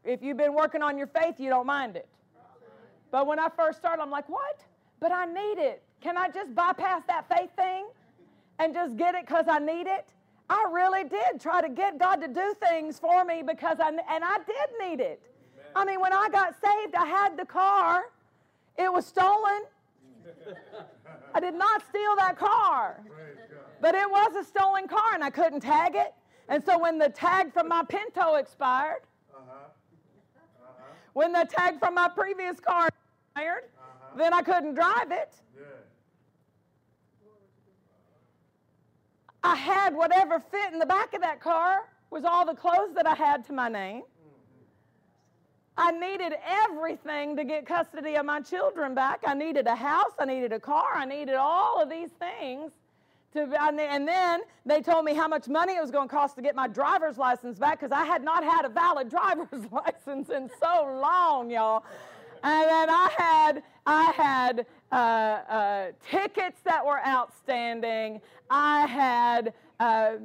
if 0.04 0.24
you've 0.24 0.38
been 0.38 0.54
working 0.54 0.82
on 0.82 0.98
your 0.98 1.08
faith, 1.08 1.36
you 1.39 1.50
don't 1.50 1.68
mind 1.68 1.96
it. 1.96 2.08
But 3.12 3.28
when 3.28 3.39
I 3.39 3.50
first 3.56 3.78
started, 3.78 4.02
I'm 4.02 4.10
like, 4.10 4.28
what? 4.28 4.62
But 5.00 5.12
I 5.12 5.26
need 5.26 5.62
it. 5.62 5.84
Can 6.06 6.18
I 6.18 6.30
just 6.30 6.53
bypass 6.53 7.01
that 7.08 7.28
faith 7.28 7.49
thing 7.56 7.88
and 8.60 8.76
just 8.76 8.95
get 8.95 9.16
it 9.16 9.26
because 9.26 9.45
I 9.49 9.58
need 9.58 9.88
it? 9.88 10.06
I 10.47 10.68
really 10.72 11.03
did 11.03 11.41
try 11.41 11.62
to 11.62 11.68
get 11.68 11.97
God 11.97 12.18
to 12.18 12.28
do 12.28 12.53
things 12.64 12.99
for 12.99 13.26
me 13.26 13.41
because 13.41 13.78
I, 13.80 13.88
and 13.88 14.24
I 14.24 14.38
did 14.45 14.88
need 14.88 14.99
it. 14.99 15.20
I 15.76 15.84
mean, 15.84 15.99
when 15.99 16.14
I 16.14 16.30
got 16.32 16.53
saved, 16.64 16.93
I 16.93 17.08
had 17.08 17.36
the 17.36 17.45
car, 17.45 18.03
it 18.78 18.93
was 18.93 19.08
stolen. 19.08 19.64
I 21.34 21.39
did 21.39 21.56
not 21.56 21.82
steal 21.89 22.16
that 22.18 22.38
car. 22.38 23.01
But 23.82 23.95
it 23.95 24.08
was 24.08 24.36
a 24.36 24.43
stolen 24.43 24.88
car 24.88 25.16
and 25.16 25.24
I 25.24 25.32
couldn't 25.32 25.62
tag 25.62 25.95
it. 25.95 26.14
And 26.49 26.64
so 26.64 26.78
when 26.78 26.99
the 26.99 27.10
tag 27.10 27.51
from 27.51 27.68
my 27.68 27.84
Pinto 27.84 28.36
expired, 28.36 29.01
when 31.14 31.32
the 31.32 31.47
tag 31.49 31.80
from 31.80 31.95
my 31.95 32.10
previous 32.10 32.60
car 32.60 32.89
expired, 33.34 33.64
then 34.16 34.36
I 34.36 34.43
couldn't 34.43 34.76
drive 34.76 35.10
it. 35.10 35.34
I 39.46 39.54
had 39.54 39.96
whatever 39.96 40.39
fit 40.39 40.74
in 40.74 40.80
the 40.80 40.88
back 40.88 41.14
of 41.14 41.22
that 41.22 41.39
car 41.39 41.88
was 42.10 42.26
all 42.26 42.48
the 42.48 42.56
clothes 42.56 42.96
that 42.96 43.06
I 43.06 43.14
had 43.14 43.46
to 43.46 43.54
my 43.54 43.70
name. 43.70 44.02
I 45.78 45.91
needed 45.91 46.34
everything 46.43 47.36
to 47.36 47.43
get 47.43 47.68
custody 47.68 48.16
of 48.16 48.26
my 48.26 48.41
children 48.41 48.96
back. 48.96 49.20
I 49.24 49.36
needed 49.36 49.68
a 49.68 49.76
house, 49.76 50.14
I 50.18 50.26
needed 50.26 50.52
a 50.52 50.60
car, 50.60 50.96
I 50.96 51.06
needed 51.06 51.36
all 51.36 51.80
of 51.80 51.91
these 51.91 52.10
things. 52.12 52.72
To, 53.34 53.41
and 53.62 54.08
then 54.08 54.41
they 54.66 54.82
told 54.82 55.06
me 55.06 55.14
how 55.14 55.28
much 55.28 55.48
money 55.48 55.76
it 55.76 55.82
was 55.82 55.91
going 55.91 56.08
to 56.08 56.16
cost 56.16 56.38
to 56.38 56.41
get 56.41 56.56
my 56.56 56.68
driver's 56.68 57.18
license 57.18 57.60
back 57.60 57.80
because 57.80 57.91
I 57.91 58.06
had 58.06 58.24
not 58.24 58.43
had 58.43 58.66
a 58.66 58.70
valid 58.70 59.10
driver's 59.12 59.70
license 59.72 60.30
in 60.30 60.50
so 60.60 61.00
long, 61.02 61.52
y'all. 61.52 61.84
And 62.46 62.70
then 62.70 62.89
I 62.91 63.10
had 63.18 63.64
I 63.88 64.12
had 64.12 64.66
uh, 64.91 64.96
uh, 64.96 65.91
tickets 66.08 66.62
that 66.64 66.86
were 66.86 67.04
outstanding. 67.06 68.22
I 68.52 68.86
had 68.86 69.54
uh, 69.80 70.18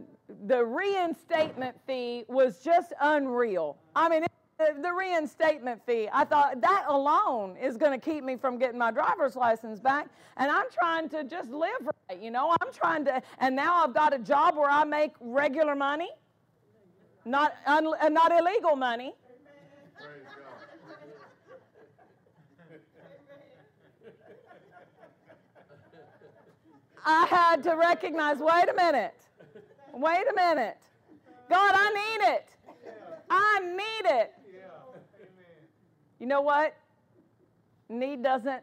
the 0.47 0.63
reinstatement 0.63 1.77
fee 1.87 2.25
was 2.29 2.63
just 2.63 2.93
unreal. 3.01 3.79
I 3.97 4.09
mean. 4.09 4.25
It, 4.25 4.31
the, 4.83 4.93
reinstatement 4.93 5.81
fee. 5.87 6.11
I 6.13 6.27
thought 6.27 6.61
that 6.61 6.85
alone 6.87 7.57
is 7.57 7.79
going 7.79 7.99
to 7.99 8.11
keep 8.11 8.23
me 8.23 8.37
from 8.37 8.59
getting 8.59 8.77
my 8.77 8.91
driver's 8.91 9.35
license 9.35 9.81
back. 9.81 10.09
And 10.37 10.51
I'm 10.51 10.67
trying 10.71 11.09
to 11.09 11.25
just 11.25 11.49
live 11.49 11.81
right, 11.81 12.21
you 12.21 12.31
know. 12.31 12.55
I'm 12.61 12.71
trying 12.71 13.07
to, 13.07 13.23
and 13.39 13.57
now 13.57 13.83
I've 13.83 13.95
got 13.95 14.13
a 14.13 14.19
job 14.19 14.57
where 14.57 14.69
I 14.69 14.85
make 14.85 15.13
regular 15.19 15.75
money, 15.75 16.11
not 17.25 17.55
un, 17.65 17.91
not 18.13 18.39
illegal 18.39 18.77
money. 18.77 19.15
I 27.05 27.27
had 27.27 27.63
to 27.65 27.77
recognize 27.77 28.39
wait 28.39 28.69
a 28.69 28.75
minute, 28.75 29.15
wait 29.93 30.25
a 30.31 30.35
minute. 30.35 30.79
God, 31.49 31.75
I 31.75 31.91
need 31.93 32.35
it. 32.35 32.49
I 33.29 33.61
need 33.61 34.11
it. 34.21 34.33
You 36.19 36.27
know 36.27 36.43
what? 36.43 36.77
Need 37.89 38.23
doesn't 38.23 38.63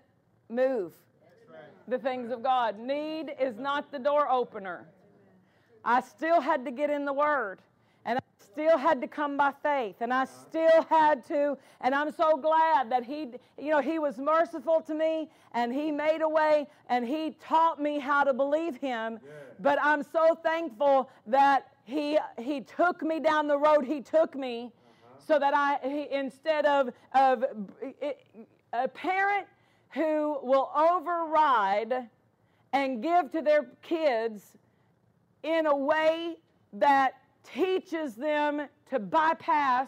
move 0.49 0.93
the 1.87 1.97
things 1.97 2.31
of 2.31 2.43
God. 2.43 2.77
Need 2.77 3.33
is 3.39 3.57
not 3.57 3.91
the 3.91 3.99
door 3.99 4.29
opener. 4.29 4.87
I 5.83 6.01
still 6.01 6.41
had 6.41 6.65
to 6.65 6.71
get 6.71 6.89
in 6.89 7.05
the 7.05 7.13
Word. 7.13 7.59
And 8.05 8.19
I 8.19 8.36
still 8.57 8.77
had 8.79 8.99
to 9.01 9.07
come 9.07 9.37
by 9.37 9.53
faith. 9.61 9.97
And 9.99 10.11
I 10.11 10.25
still 10.25 10.83
had 10.89 11.23
to, 11.27 11.55
and 11.81 11.93
I'm 11.93 12.11
so 12.11 12.37
glad 12.37 12.89
that 12.89 13.03
He, 13.03 13.27
you 13.59 13.69
know, 13.69 13.81
He 13.81 13.99
was 13.99 14.17
merciful 14.17 14.81
to 14.81 14.95
me 14.95 15.29
and 15.51 15.71
He 15.71 15.91
made 15.91 16.21
a 16.23 16.29
way 16.29 16.65
and 16.89 17.07
He 17.07 17.35
taught 17.39 17.79
me 17.79 17.99
how 17.99 18.23
to 18.23 18.33
believe 18.33 18.77
Him. 18.77 19.19
Yeah. 19.23 19.31
But 19.59 19.77
I'm 19.81 20.01
so 20.01 20.33
thankful 20.41 21.07
that 21.27 21.67
He 21.83 22.17
He 22.39 22.61
took 22.61 23.03
me 23.03 23.19
down 23.19 23.47
the 23.47 23.59
road 23.59 23.85
He 23.85 24.01
took 24.01 24.35
me 24.35 24.71
uh-huh. 24.71 25.19
so 25.27 25.37
that 25.37 25.53
I, 25.55 25.77
he, 25.87 26.07
instead 26.11 26.65
of, 26.65 26.89
of 27.13 27.45
a 28.73 28.87
parent 28.87 29.45
who 29.89 30.39
will 30.41 30.71
override 30.75 32.09
and 32.73 33.03
give 33.03 33.31
to 33.33 33.43
their 33.43 33.67
kids 33.83 34.53
in 35.43 35.67
a 35.67 35.75
way 35.75 36.37
that 36.73 37.13
teaches 37.53 38.15
them 38.15 38.67
to 38.89 38.99
bypass 38.99 39.87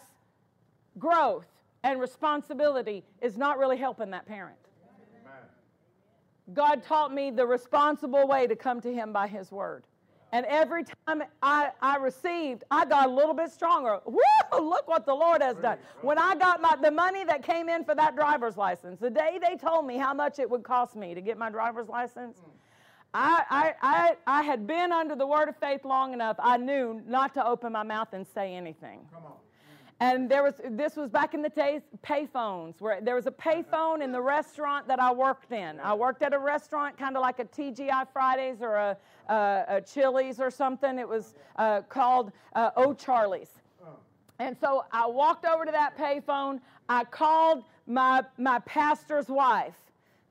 growth 0.97 1.47
and 1.83 1.99
responsibility 1.99 3.03
is 3.21 3.37
not 3.37 3.57
really 3.57 3.77
helping 3.77 4.11
that 4.11 4.25
parent. 4.25 4.57
God 6.53 6.83
taught 6.83 7.13
me 7.13 7.29
the 7.29 7.45
responsible 7.45 8.27
way 8.27 8.47
to 8.47 8.55
come 8.55 8.81
to 8.81 8.93
Him 8.93 9.13
by 9.13 9.27
His 9.27 9.51
Word. 9.51 9.83
And 10.31 10.45
every 10.45 10.83
time 10.83 11.23
I, 11.41 11.71
I 11.81 11.97
received, 11.97 12.63
I 12.69 12.85
got 12.85 13.07
a 13.07 13.11
little 13.11 13.33
bit 13.33 13.51
stronger. 13.51 13.99
Woo! 14.05 14.21
Look 14.53 14.87
what 14.87 15.05
the 15.05 15.13
Lord 15.13 15.41
has 15.41 15.57
done. 15.57 15.77
When 16.01 16.19
I 16.19 16.35
got 16.35 16.61
my 16.61 16.75
the 16.75 16.91
money 16.91 17.23
that 17.23 17.43
came 17.43 17.67
in 17.67 17.83
for 17.83 17.95
that 17.95 18.15
driver's 18.15 18.55
license, 18.55 18.99
the 18.99 19.09
day 19.09 19.39
they 19.41 19.55
told 19.55 19.85
me 19.85 19.97
how 19.97 20.13
much 20.13 20.37
it 20.37 20.49
would 20.49 20.63
cost 20.63 20.95
me 20.95 21.15
to 21.15 21.21
get 21.21 21.37
my 21.37 21.49
driver's 21.49 21.87
license, 21.87 22.37
mm. 22.37 22.49
I, 23.13 23.43
I, 23.49 23.73
I, 23.81 24.15
I 24.27 24.43
had 24.43 24.67
been 24.67 24.91
under 24.91 25.15
the 25.15 25.25
word 25.25 25.49
of 25.49 25.57
faith 25.57 25.83
long 25.83 26.13
enough. 26.13 26.37
I 26.39 26.57
knew 26.57 27.01
not 27.07 27.33
to 27.35 27.45
open 27.45 27.73
my 27.73 27.83
mouth 27.83 28.09
and 28.13 28.25
say 28.33 28.55
anything. 28.55 28.99
Come 29.11 29.25
on. 29.25 29.33
And 30.01 30.29
there 30.29 30.43
was 30.43 30.53
this 30.63 30.95
was 30.95 31.09
back 31.09 31.33
in 31.33 31.41
the 31.41 31.49
days 31.49 31.81
payphones 32.05 32.79
where 32.79 33.01
there 33.01 33.15
was 33.15 33.27
a 33.27 33.31
payphone 33.31 34.01
in 34.01 34.13
the 34.13 34.21
restaurant 34.21 34.87
that 34.87 34.99
I 34.99 35.11
worked 35.11 35.51
in. 35.51 35.77
I 35.81 35.93
worked 35.93 36.21
at 36.21 36.33
a 36.33 36.39
restaurant 36.39 36.97
kind 36.97 37.17
of 37.17 37.21
like 37.21 37.39
a 37.39 37.45
TGI 37.45 38.07
Fridays 38.13 38.61
or 38.61 38.75
a, 38.75 38.97
a, 39.27 39.63
a 39.67 39.81
Chili's 39.81 40.39
or 40.39 40.51
something. 40.51 40.99
It 40.99 41.07
was 41.07 41.35
uh, 41.57 41.81
called 41.81 42.31
uh, 42.55 42.71
O'Charlie's. 42.77 43.49
And 44.39 44.55
so 44.57 44.85
I 44.93 45.05
walked 45.05 45.45
over 45.45 45.65
to 45.65 45.71
that 45.71 45.97
payphone. 45.97 46.61
I 46.87 47.03
called 47.03 47.65
my 47.85 48.23
my 48.37 48.59
pastor's 48.59 49.27
wife, 49.27 49.75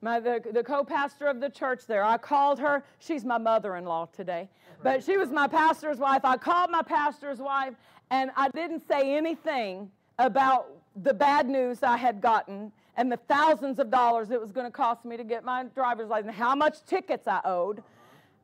my 0.00 0.20
the, 0.20 0.42
the 0.52 0.62
co-pastor 0.62 1.26
of 1.26 1.40
the 1.40 1.50
church 1.50 1.86
there. 1.86 2.04
I 2.04 2.18
called 2.18 2.58
her. 2.60 2.84
She's 2.98 3.24
my 3.24 3.38
mother-in-law 3.38 4.08
today, 4.14 4.48
but 4.82 5.02
she 5.02 5.16
was 5.16 5.30
my 5.30 5.48
pastor's 5.48 5.98
wife. 5.98 6.24
I 6.24 6.36
called 6.36 6.70
my 6.70 6.82
pastor's 6.82 7.38
wife 7.38 7.74
and 8.10 8.30
I 8.36 8.48
didn't 8.50 8.86
say 8.86 9.16
anything 9.16 9.90
about 10.18 10.68
the 11.02 11.14
bad 11.14 11.48
news 11.48 11.82
I 11.82 11.96
had 11.96 12.20
gotten 12.20 12.72
and 12.96 13.12
the 13.12 13.16
thousands 13.16 13.78
of 13.78 13.90
dollars 13.90 14.30
it 14.30 14.40
was 14.40 14.50
going 14.50 14.66
to 14.66 14.72
cost 14.72 15.04
me 15.04 15.16
to 15.16 15.24
get 15.24 15.44
my 15.44 15.64
driver's 15.74 16.08
license, 16.08 16.34
how 16.34 16.54
much 16.54 16.84
tickets 16.84 17.28
I 17.28 17.40
owed. 17.44 17.82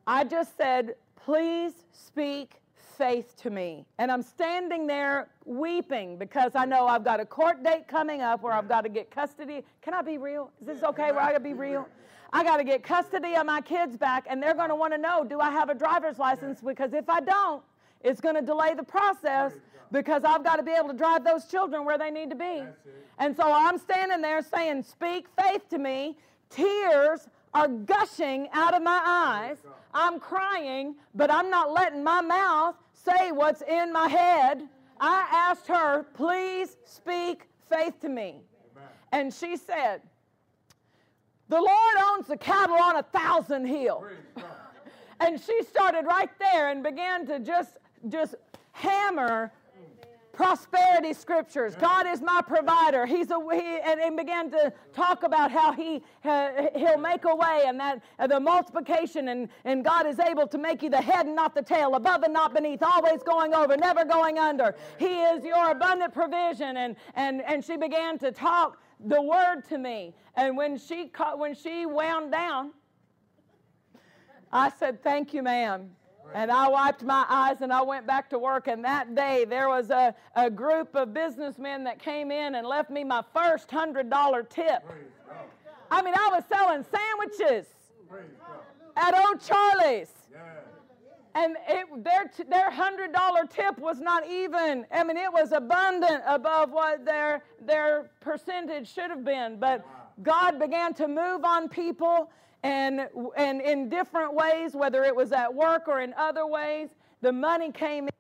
I 0.06 0.24
just 0.24 0.56
said, 0.56 0.94
please 1.16 1.72
speak 1.92 2.60
faith 2.96 3.36
to 3.42 3.50
me. 3.50 3.84
And 3.98 4.10
I'm 4.10 4.22
standing 4.22 4.86
there 4.86 5.28
weeping 5.44 6.16
because 6.16 6.52
I 6.54 6.64
know 6.64 6.86
I've 6.86 7.04
got 7.04 7.20
a 7.20 7.26
court 7.26 7.62
date 7.62 7.88
coming 7.88 8.22
up 8.22 8.42
where 8.42 8.52
I've 8.52 8.68
got 8.68 8.82
to 8.82 8.88
get 8.88 9.10
custody. 9.10 9.64
Can 9.82 9.94
I 9.94 10.02
be 10.02 10.18
real? 10.18 10.50
Is 10.60 10.66
this 10.66 10.82
okay 10.82 11.12
where 11.12 11.20
I 11.20 11.32
got 11.32 11.38
to 11.38 11.44
be 11.44 11.54
real? 11.54 11.88
I 12.32 12.42
got 12.42 12.56
to 12.56 12.64
get 12.64 12.82
custody 12.82 13.36
of 13.36 13.46
my 13.46 13.60
kids 13.60 13.96
back, 13.96 14.26
and 14.28 14.42
they're 14.42 14.54
going 14.54 14.70
to 14.70 14.74
want 14.74 14.92
to 14.92 14.98
know 14.98 15.24
do 15.24 15.38
I 15.40 15.50
have 15.50 15.68
a 15.68 15.74
driver's 15.74 16.18
license? 16.18 16.60
Because 16.60 16.92
if 16.92 17.08
I 17.08 17.20
don't, 17.20 17.62
it's 18.02 18.20
going 18.20 18.34
to 18.34 18.42
delay 18.42 18.74
the 18.74 18.82
process 18.82 19.52
because 19.92 20.24
I've 20.24 20.42
got 20.42 20.56
to 20.56 20.62
be 20.62 20.72
able 20.72 20.88
to 20.88 20.96
drive 20.96 21.24
those 21.24 21.44
children 21.46 21.84
where 21.84 21.96
they 21.96 22.10
need 22.10 22.30
to 22.30 22.36
be. 22.36 22.64
And 23.18 23.36
so 23.36 23.44
I'm 23.46 23.78
standing 23.78 24.20
there 24.20 24.42
saying, 24.42 24.82
Speak 24.82 25.26
faith 25.40 25.68
to 25.70 25.78
me. 25.78 26.16
Tears 26.50 27.28
are 27.54 27.68
gushing 27.68 28.48
out 28.52 28.74
of 28.74 28.82
my 28.82 29.00
eyes. 29.04 29.58
I'm 29.94 30.18
crying, 30.18 30.96
but 31.14 31.30
I'm 31.30 31.50
not 31.50 31.72
letting 31.72 32.02
my 32.02 32.20
mouth 32.20 32.74
say 33.04 33.32
what's 33.32 33.62
in 33.62 33.92
my 33.92 34.08
head. 34.08 34.68
I 35.00 35.26
asked 35.30 35.66
her, 35.68 36.04
Please 36.14 36.76
speak 36.84 37.48
faith 37.68 38.00
to 38.00 38.08
me. 38.08 38.42
And 39.12 39.32
she 39.32 39.56
said, 39.56 40.00
The 41.48 41.60
Lord 41.60 41.96
owns 42.04 42.26
the 42.26 42.36
cattle 42.36 42.76
on 42.76 42.96
a 42.96 43.02
thousand 43.02 43.66
hills. 43.66 44.04
and 45.20 45.40
she 45.40 45.62
started 45.64 46.06
right 46.06 46.30
there 46.38 46.70
and 46.70 46.82
began 46.82 47.26
to 47.26 47.38
just 47.40 47.76
just 48.08 48.34
hammer 48.72 49.52
prosperity 50.34 51.12
scriptures. 51.12 51.74
God 51.76 52.06
is 52.06 52.20
my 52.20 52.42
provider. 52.46 53.06
He's 53.06 53.30
a 53.30 53.38
he, 53.52 53.78
and, 53.84 54.00
and 54.00 54.16
began 54.16 54.50
to 54.50 54.72
talk 54.92 55.22
about 55.22 55.50
how 55.50 55.72
he 55.72 56.02
uh, 56.24 56.68
he'll 56.76 56.98
make 56.98 57.24
a 57.24 57.34
way 57.34 57.64
and 57.66 57.78
that 57.80 58.02
uh, 58.18 58.26
the 58.26 58.40
multiplication 58.40 59.28
and 59.28 59.48
and 59.64 59.84
God 59.84 60.06
is 60.06 60.18
able 60.18 60.46
to 60.48 60.58
make 60.58 60.82
you 60.82 60.90
the 60.90 61.00
head 61.00 61.26
and 61.26 61.36
not 61.36 61.54
the 61.54 61.62
tail, 61.62 61.94
above 61.94 62.22
and 62.22 62.32
not 62.32 62.54
beneath, 62.54 62.82
always 62.82 63.22
going 63.22 63.54
over, 63.54 63.76
never 63.76 64.04
going 64.04 64.38
under. 64.38 64.74
He 64.98 65.22
is 65.22 65.44
your 65.44 65.70
abundant 65.70 66.12
provision 66.12 66.76
and 66.76 66.96
and 67.14 67.42
and 67.42 67.64
she 67.64 67.76
began 67.76 68.18
to 68.18 68.32
talk 68.32 68.78
the 69.00 69.20
word 69.20 69.62
to 69.68 69.78
me. 69.78 70.14
And 70.36 70.56
when 70.56 70.78
she 70.78 71.06
caught, 71.06 71.38
when 71.38 71.54
she 71.54 71.86
wound 71.86 72.32
down, 72.32 72.72
I 74.52 74.70
said, 74.70 75.02
"Thank 75.02 75.34
you, 75.34 75.42
ma'am." 75.42 75.90
And 76.32 76.50
I 76.50 76.68
wiped 76.68 77.02
my 77.02 77.24
eyes 77.28 77.60
and 77.60 77.72
I 77.72 77.82
went 77.82 78.06
back 78.06 78.30
to 78.30 78.38
work. 78.38 78.66
And 78.66 78.84
that 78.84 79.14
day, 79.14 79.44
there 79.44 79.68
was 79.68 79.90
a, 79.90 80.14
a 80.34 80.50
group 80.50 80.94
of 80.94 81.12
businessmen 81.12 81.84
that 81.84 81.98
came 81.98 82.30
in 82.30 82.54
and 82.54 82.66
left 82.66 82.90
me 82.90 83.04
my 83.04 83.22
first 83.34 83.68
$100 83.68 84.48
tip. 84.48 84.82
I 85.90 86.02
mean, 86.02 86.14
I 86.14 86.28
was 86.32 86.44
selling 86.48 86.84
sandwiches 86.90 87.66
at 88.96 89.14
O'Charlie's. 89.14 90.10
And 91.36 91.56
it, 91.68 92.04
their, 92.04 92.30
their 92.48 92.70
$100 92.70 93.50
tip 93.50 93.78
was 93.78 94.00
not 94.00 94.24
even, 94.28 94.86
I 94.92 95.02
mean, 95.02 95.16
it 95.16 95.32
was 95.32 95.50
abundant 95.50 96.22
above 96.26 96.70
what 96.70 97.04
their, 97.04 97.42
their 97.60 98.10
percentage 98.20 98.92
should 98.92 99.10
have 99.10 99.24
been. 99.24 99.58
But 99.58 99.84
God 100.22 100.60
began 100.60 100.94
to 100.94 101.08
move 101.08 101.44
on 101.44 101.68
people 101.68 102.30
And, 102.64 103.08
and 103.36 103.60
in 103.60 103.88
different 103.88 104.34
ways, 104.34 104.74
whether 104.74 105.04
it 105.04 105.14
was 105.14 105.32
at 105.32 105.54
work 105.54 105.86
or 105.86 106.00
in 106.00 106.14
other 106.14 106.46
ways, 106.46 106.88
the 107.20 107.32
money 107.32 107.70
came 107.70 108.04
in, 108.04 108.10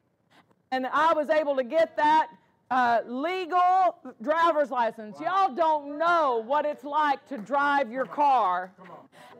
and 0.70 0.86
I 0.86 1.12
was 1.14 1.30
able 1.30 1.56
to 1.56 1.64
get 1.64 1.96
that 1.96 2.28
uh, 2.70 3.00
legal 3.06 3.96
driver's 4.22 4.70
license. 4.70 5.18
Wow. 5.18 5.46
Y'all 5.46 5.54
don't 5.54 5.98
know 5.98 6.42
what 6.46 6.66
it's 6.66 6.84
like 6.84 7.26
to 7.28 7.38
drive 7.38 7.90
your 7.90 8.06
car 8.06 8.72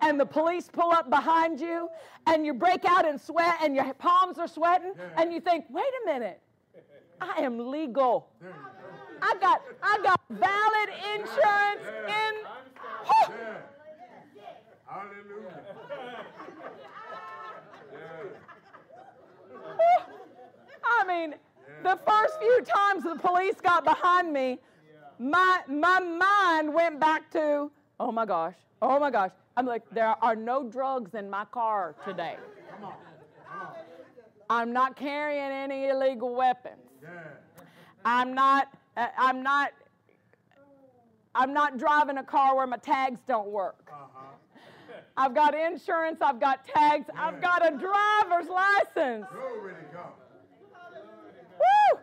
and 0.01 0.19
the 0.19 0.27
police 0.27 0.69
pull 0.73 0.93
up 0.93 1.11
behind 1.11 1.61
you 1.61 1.89
and 2.27 2.45
you 2.45 2.55
break 2.55 2.85
out 2.85 3.07
in 3.07 3.19
sweat 3.19 3.57
and 3.63 3.75
your 3.75 3.93
palms 3.95 4.39
are 4.39 4.49
sweating 4.49 4.93
yeah. 4.97 5.23
and 5.23 5.33
you 5.33 5.41
think, 5.41 5.65
wait 5.71 5.85
a 6.03 6.07
minute, 6.07 6.41
I 7.21 7.43
am 7.43 7.71
legal. 7.71 8.29
I 9.23 9.35
got 9.41 9.63
I 9.83 9.99
got 10.03 10.21
valid 10.31 10.89
insurance 11.15 11.81
yeah. 12.07 12.29
in 12.29 12.35
yeah. 13.31 13.57
Hallelujah. 14.95 15.65
I 20.85 21.07
mean, 21.09 21.35
the 21.83 21.99
first 22.07 22.39
few 22.39 22.61
times 22.63 23.03
the 23.03 23.17
police 23.17 23.57
got 23.61 23.85
behind 23.85 24.33
me, 24.33 24.61
my, 25.19 25.63
my 25.67 25.99
mind 25.99 26.73
went 26.73 27.01
back 27.01 27.29
to, 27.33 27.71
oh 27.99 28.13
my 28.13 28.25
gosh, 28.25 28.55
oh 28.83 29.01
my 29.01 29.11
gosh. 29.11 29.33
I'm 29.57 29.67
like, 29.67 29.83
there 29.91 30.15
are 30.23 30.37
no 30.37 30.69
drugs 30.69 31.15
in 31.15 31.29
my 31.29 31.45
car 31.47 31.97
today. 32.05 32.37
Come 32.71 32.85
on. 32.85 32.95
I'm 34.49 34.73
not 34.73 34.95
carrying 34.95 35.41
any 35.41 35.89
illegal 35.89 36.37
weapons. 36.37 36.77
I'm 38.05 38.33
not, 38.35 38.69
uh, 38.97 39.09
I'm 39.19 39.43
not, 39.43 39.73
I'm 41.35 41.53
not 41.53 41.79
driving 41.79 42.19
a 42.19 42.23
car 42.23 42.55
where 42.55 42.67
my 42.67 42.77
tags 42.77 43.21
don't 43.27 43.49
work. 43.49 43.91
Uh-huh. 43.91 44.35
I've 45.17 45.35
got 45.35 45.55
insurance, 45.55 46.21
I've 46.21 46.41
got 46.41 46.67
tags, 46.67 47.09
I've 47.17 47.41
got 47.41 47.65
a 47.67 47.77
driver's 47.77 48.49
license. 48.49 49.27
Woo! 51.61 52.01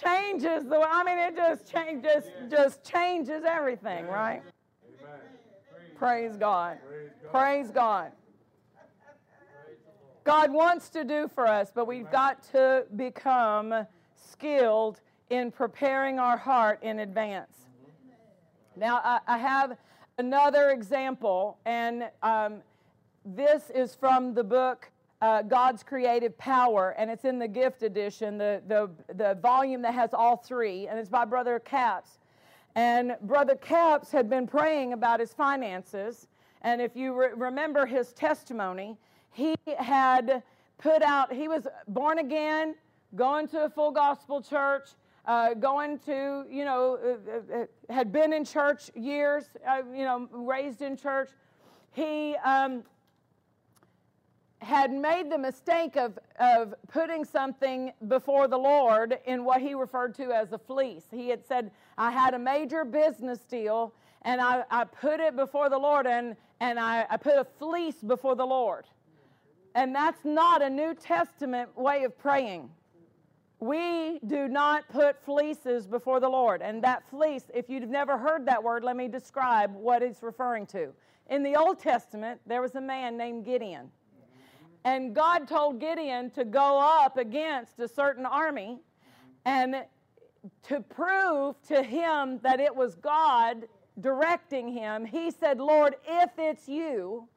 Changes 0.00 0.64
the 0.64 0.80
I 0.80 1.04
mean 1.04 1.18
it 1.18 1.36
just 1.36 1.70
changes 1.70 2.24
just 2.50 2.82
changes 2.82 3.44
everything, 3.44 4.06
right? 4.06 4.42
Praise 5.96 6.36
God. 6.36 6.78
Praise 7.30 7.70
God. 7.70 8.12
God 10.24 10.52
wants 10.52 10.88
to 10.90 11.04
do 11.04 11.28
for 11.34 11.46
us, 11.46 11.72
but 11.74 11.86
we've 11.86 12.10
got 12.10 12.42
to 12.52 12.84
become 12.96 13.86
skilled 14.14 15.00
in 15.30 15.50
preparing 15.50 16.18
our 16.18 16.36
heart 16.36 16.82
in 16.82 17.00
advance. 17.00 17.52
Now, 18.76 19.00
I, 19.04 19.20
I 19.26 19.38
have 19.38 19.76
another 20.18 20.70
example, 20.70 21.58
and 21.64 22.10
um, 22.22 22.62
this 23.24 23.70
is 23.70 23.94
from 23.94 24.34
the 24.34 24.44
book 24.44 24.90
uh, 25.20 25.42
God's 25.42 25.82
Creative 25.82 26.36
Power, 26.36 26.94
and 26.98 27.10
it's 27.10 27.24
in 27.24 27.38
the 27.38 27.46
gift 27.46 27.82
edition, 27.82 28.38
the, 28.38 28.60
the, 28.66 28.90
the 29.14 29.34
volume 29.40 29.82
that 29.82 29.94
has 29.94 30.12
all 30.12 30.36
three, 30.36 30.88
and 30.88 30.98
it's 30.98 31.08
by 31.08 31.24
Brother 31.24 31.60
Capps. 31.60 32.18
And 32.74 33.16
Brother 33.22 33.54
Capps 33.54 34.10
had 34.10 34.28
been 34.28 34.46
praying 34.46 34.92
about 34.92 35.20
his 35.20 35.32
finances, 35.32 36.26
and 36.62 36.80
if 36.80 36.96
you 36.96 37.14
re- 37.14 37.30
remember 37.36 37.86
his 37.86 38.12
testimony, 38.12 38.98
he 39.30 39.54
had 39.78 40.42
put 40.78 41.02
out, 41.02 41.32
he 41.32 41.46
was 41.46 41.68
born 41.86 42.18
again, 42.18 42.74
going 43.14 43.46
to 43.48 43.64
a 43.64 43.70
full 43.70 43.92
gospel 43.92 44.42
church, 44.42 44.90
uh, 45.24 45.54
going 45.54 45.98
to, 46.00 46.44
you 46.50 46.64
know, 46.64 46.98
uh, 47.02 47.56
uh, 47.56 47.62
uh 47.62 47.92
had 47.92 48.12
been 48.12 48.32
in 48.32 48.44
church 48.44 48.90
years, 48.94 49.44
uh, 49.68 49.82
you 49.92 50.04
know, 50.04 50.28
raised 50.32 50.82
in 50.82 50.96
church. 50.96 51.30
He 51.92 52.34
um, 52.44 52.82
had 54.62 54.92
made 54.92 55.30
the 55.30 55.38
mistake 55.38 55.96
of, 55.96 56.18
of 56.38 56.74
putting 56.88 57.24
something 57.24 57.92
before 58.08 58.48
the 58.48 58.56
Lord 58.56 59.18
in 59.26 59.44
what 59.44 59.60
he 59.60 59.74
referred 59.74 60.14
to 60.16 60.32
as 60.32 60.52
a 60.52 60.58
fleece. 60.58 61.04
He 61.10 61.28
had 61.28 61.44
said, 61.44 61.70
I 61.98 62.10
had 62.10 62.34
a 62.34 62.38
major 62.38 62.84
business 62.84 63.40
deal 63.40 63.92
and 64.22 64.40
I, 64.40 64.62
I 64.70 64.84
put 64.84 65.20
it 65.20 65.36
before 65.36 65.68
the 65.68 65.78
Lord 65.78 66.06
and, 66.06 66.36
and 66.60 66.78
I, 66.78 67.06
I 67.10 67.16
put 67.16 67.34
a 67.34 67.44
fleece 67.58 67.96
before 67.96 68.36
the 68.36 68.46
Lord. 68.46 68.86
And 69.74 69.94
that's 69.94 70.24
not 70.24 70.62
a 70.62 70.70
New 70.70 70.94
Testament 70.94 71.76
way 71.76 72.04
of 72.04 72.16
praying. 72.18 72.70
We 73.62 74.18
do 74.26 74.48
not 74.48 74.88
put 74.88 75.24
fleeces 75.24 75.86
before 75.86 76.18
the 76.18 76.28
Lord. 76.28 76.62
And 76.62 76.82
that 76.82 77.08
fleece, 77.08 77.44
if 77.54 77.70
you've 77.70 77.88
never 77.88 78.18
heard 78.18 78.44
that 78.46 78.60
word, 78.60 78.82
let 78.82 78.96
me 78.96 79.06
describe 79.06 79.72
what 79.72 80.02
it's 80.02 80.20
referring 80.20 80.66
to. 80.66 80.88
In 81.30 81.44
the 81.44 81.54
Old 81.54 81.78
Testament, 81.78 82.40
there 82.44 82.60
was 82.60 82.74
a 82.74 82.80
man 82.80 83.16
named 83.16 83.44
Gideon. 83.44 83.88
And 84.82 85.14
God 85.14 85.46
told 85.46 85.78
Gideon 85.78 86.30
to 86.30 86.44
go 86.44 86.80
up 86.80 87.16
against 87.16 87.78
a 87.78 87.86
certain 87.86 88.26
army 88.26 88.80
and 89.44 89.84
to 90.64 90.80
prove 90.80 91.54
to 91.68 91.84
him 91.84 92.40
that 92.42 92.58
it 92.58 92.74
was 92.74 92.96
God 92.96 93.68
directing 94.00 94.72
him, 94.72 95.04
he 95.04 95.30
said, 95.30 95.60
Lord, 95.60 95.94
if 96.04 96.30
it's 96.36 96.68
you, 96.68 97.28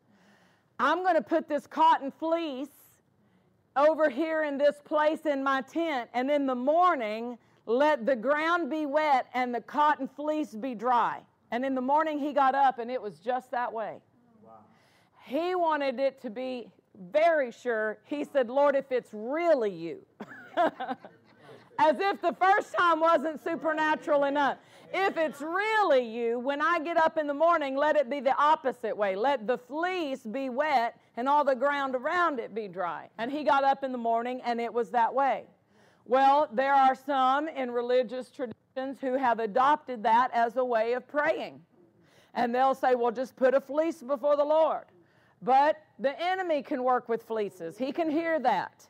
I'm 0.80 1.04
going 1.04 1.18
to 1.18 1.22
put 1.22 1.48
this 1.48 1.68
cotton 1.68 2.10
fleece 2.10 2.85
over 3.76 4.10
here 4.10 4.44
in 4.44 4.58
this 4.58 4.76
place 4.84 5.26
in 5.26 5.44
my 5.44 5.62
tent, 5.62 6.10
and 6.14 6.32
in 6.32 6.46
the 6.46 6.56
morning, 6.56 7.38
let 7.66 8.06
the 8.06 8.16
ground 8.16 8.70
be 8.70 8.86
wet 8.86 9.28
and 9.34 9.54
the 9.54 9.62
cotton 9.62 10.08
fleece 10.08 10.54
be 10.54 10.76
dry. 10.76 11.22
And 11.52 11.66
in 11.66 11.76
the 11.76 11.82
morning, 11.82 12.20
he 12.20 12.34
got 12.34 12.56
up, 12.56 12.80
and 12.80 12.90
it 12.90 13.02
was 13.02 13.20
just 13.20 13.52
that 13.52 13.72
way. 13.72 13.98
Wow. 14.44 14.52
He 15.26 15.56
wanted 15.56 16.00
it 16.00 16.22
to 16.22 16.30
be 16.30 16.70
very 17.12 17.52
sure, 17.52 18.00
he 18.06 18.24
said, 18.24 18.50
Lord, 18.50 18.76
if 18.76 18.92
it's 18.92 19.10
really 19.14 19.72
you. 19.72 20.06
As 21.78 22.00
if 22.00 22.22
the 22.22 22.34
first 22.40 22.74
time 22.74 23.00
wasn't 23.00 23.44
supernatural 23.44 24.24
enough. 24.24 24.58
If 24.94 25.18
it's 25.18 25.42
really 25.42 26.06
you, 26.08 26.40
when 26.40 26.62
I 26.62 26.80
get 26.80 26.98
up 26.98 27.18
in 27.18 27.28
the 27.28 27.34
morning, 27.34 27.76
let 27.76 27.96
it 27.96 28.10
be 28.10 28.20
the 28.20 28.36
opposite 28.38 28.96
way. 28.96 29.16
Let 29.16 29.48
the 29.48 29.58
fleece 29.58 30.22
be 30.22 30.50
wet 30.50 31.00
and 31.18 31.28
all 31.28 31.44
the 31.44 31.56
ground 31.56 31.96
around 31.96 32.40
it 32.40 32.54
be 32.54 32.68
dry. 32.68 33.10
And 33.18 33.32
he 33.32 33.44
got 33.44 33.64
up 33.64 33.84
in 33.84 33.92
the 33.92 33.98
morning 33.98 34.42
and 34.44 34.60
it 34.60 34.74
was 34.74 34.92
that 34.92 35.14
way. 35.14 35.46
Well, 36.06 36.48
there 36.52 36.74
are 36.74 36.96
some 36.96 37.48
in 37.48 37.72
religious 37.72 38.30
traditions 38.30 39.00
who 39.02 39.18
have 39.18 39.40
adopted 39.40 40.04
that 40.04 40.30
as 40.34 40.58
a 40.58 40.66
way 40.66 40.94
of 40.94 41.08
praying. 41.08 41.62
And 42.34 42.54
they'll 42.54 42.76
say, 42.76 42.96
well, 42.96 43.12
just 43.12 43.36
put 43.36 43.54
a 43.54 43.62
fleece 43.62 44.04
before 44.04 44.36
the 44.36 44.44
Lord. 44.44 44.86
But 45.42 45.82
the 46.00 46.20
enemy 46.22 46.62
can 46.62 46.84
work 46.84 47.08
with 47.10 47.24
fleeces, 47.24 47.78
he 47.78 47.92
can 47.92 48.10
hear 48.10 48.40
that. 48.40 48.88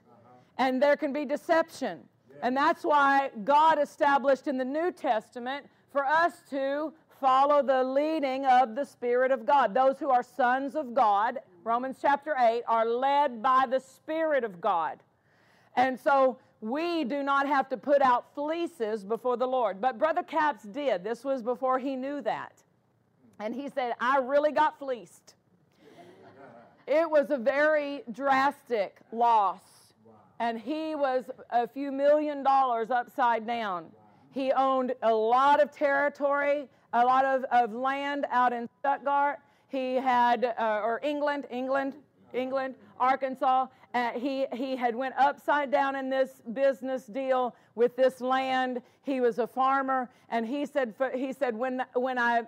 And 0.57 0.81
there 0.81 0.95
can 0.95 1.11
be 1.11 1.25
deception. 1.25 1.99
And 2.41 2.55
that's 2.55 2.83
why 2.83 3.31
God 3.43 3.79
established 3.79 4.47
in 4.47 4.57
the 4.57 4.65
New 4.65 4.91
Testament 4.91 5.65
for 5.95 6.03
us 6.03 6.33
to 6.49 6.91
follow 7.21 7.63
the 7.63 7.81
leading 7.81 8.45
of 8.45 8.75
the 8.75 8.83
Spirit 8.83 9.31
of 9.31 9.45
God. 9.45 9.73
Those 9.73 9.97
who 9.97 10.09
are 10.09 10.23
sons 10.23 10.75
of 10.75 10.93
God, 10.93 11.39
Romans 11.63 11.99
chapter 12.01 12.35
8, 12.37 12.63
are 12.67 12.85
led 12.85 13.41
by 13.41 13.65
the 13.65 13.79
Spirit 13.79 14.43
of 14.43 14.59
God. 14.59 14.99
And 15.77 15.97
so 15.97 16.37
we 16.59 17.05
do 17.05 17.23
not 17.23 17.47
have 17.47 17.69
to 17.69 17.77
put 17.77 18.01
out 18.01 18.25
fleeces 18.35 19.05
before 19.05 19.37
the 19.37 19.47
Lord. 19.47 19.79
But 19.79 19.97
Brother 19.97 20.21
Capps 20.21 20.63
did. 20.63 21.01
This 21.01 21.23
was 21.23 21.41
before 21.41 21.79
he 21.79 21.95
knew 21.95 22.19
that. 22.23 22.61
And 23.39 23.55
he 23.55 23.69
said, 23.69 23.93
I 24.01 24.17
really 24.17 24.51
got 24.51 24.77
fleeced. 24.77 25.35
It 26.87 27.09
was 27.09 27.31
a 27.31 27.37
very 27.37 28.03
drastic 28.11 28.97
loss. 29.13 29.61
And 30.41 30.59
he 30.59 30.93
was 30.93 31.23
a 31.51 31.69
few 31.69 31.93
million 31.93 32.43
dollars 32.43 32.91
upside 32.91 33.47
down. 33.47 33.85
He 34.35 34.51
owned 34.51 34.93
a 35.01 35.13
lot 35.13 35.61
of 35.61 35.71
territory, 35.71 36.67
a 36.91 37.05
lot 37.05 37.23
of, 37.23 37.45
of 37.45 37.73
land 37.73 38.25
out 38.29 38.51
in 38.51 38.67
Stuttgart. 38.79 39.39
He 39.69 39.95
had, 39.95 40.53
uh, 40.59 40.81
or 40.83 40.99
England, 41.03 41.45
England, 41.49 41.93
England, 42.33 42.75
Arkansas. 42.99 43.67
Uh, 43.93 44.11
he, 44.11 44.45
he 44.53 44.75
had 44.75 44.93
went 44.93 45.15
upside 45.17 45.71
down 45.71 45.95
in 45.95 46.09
this 46.09 46.41
business 46.51 47.05
deal 47.05 47.55
with 47.75 47.95
this 47.95 48.19
land. 48.19 48.81
He 49.03 49.21
was 49.21 49.39
a 49.39 49.47
farmer. 49.47 50.09
And 50.29 50.45
he 50.45 50.65
said, 50.65 50.93
he 51.15 51.31
said 51.31 51.55
when, 51.55 51.85
when 51.93 52.19
I 52.19 52.41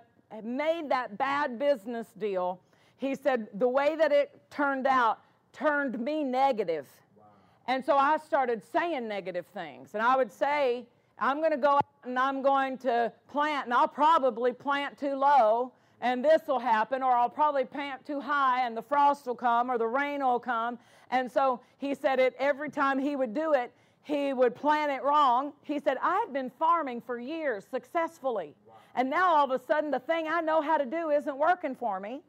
made 0.44 0.90
that 0.90 1.16
bad 1.16 1.58
business 1.58 2.08
deal, 2.18 2.60
he 2.98 3.14
said, 3.14 3.48
the 3.54 3.68
way 3.68 3.96
that 3.96 4.12
it 4.12 4.38
turned 4.50 4.86
out 4.86 5.20
turned 5.54 5.98
me 5.98 6.22
negative. 6.22 6.86
Wow. 7.16 7.24
And 7.66 7.82
so 7.82 7.96
I 7.96 8.18
started 8.18 8.62
saying 8.62 9.08
negative 9.08 9.46
things. 9.54 9.94
And 9.94 10.02
I 10.02 10.16
would 10.16 10.30
say, 10.30 10.84
I'm 11.20 11.38
going 11.38 11.50
to 11.50 11.56
go 11.56 11.76
out 11.76 11.84
and 12.04 12.18
I'm 12.18 12.42
going 12.42 12.78
to 12.78 13.12
plant, 13.28 13.66
and 13.66 13.74
I'll 13.74 13.88
probably 13.88 14.52
plant 14.52 14.98
too 14.98 15.14
low, 15.14 15.72
and 16.00 16.24
this 16.24 16.42
will 16.46 16.60
happen, 16.60 17.02
or 17.02 17.12
I'll 17.12 17.28
probably 17.28 17.64
plant 17.64 18.06
too 18.06 18.20
high, 18.20 18.66
and 18.66 18.76
the 18.76 18.82
frost 18.82 19.26
will 19.26 19.34
come, 19.34 19.70
or 19.70 19.78
the 19.78 19.86
rain 19.86 20.24
will 20.24 20.38
come. 20.38 20.78
And 21.10 21.30
so 21.30 21.60
he 21.78 21.94
said 21.94 22.18
it 22.20 22.34
every 22.38 22.70
time 22.70 22.98
he 22.98 23.16
would 23.16 23.34
do 23.34 23.52
it, 23.52 23.72
he 24.02 24.32
would 24.32 24.54
plant 24.54 24.90
it 24.90 25.02
wrong. 25.02 25.52
He 25.64 25.78
said, 25.78 25.98
I 26.00 26.16
had 26.24 26.32
been 26.32 26.50
farming 26.50 27.02
for 27.02 27.18
years 27.18 27.66
successfully. 27.70 28.54
And 28.94 29.10
now 29.10 29.36
all 29.36 29.44
of 29.44 29.60
a 29.60 29.64
sudden, 29.66 29.90
the 29.90 29.98
thing 29.98 30.28
I 30.28 30.40
know 30.40 30.62
how 30.62 30.78
to 30.78 30.86
do 30.86 31.10
isn't 31.10 31.36
working 31.36 31.74
for 31.74 32.00
me. 32.00 32.22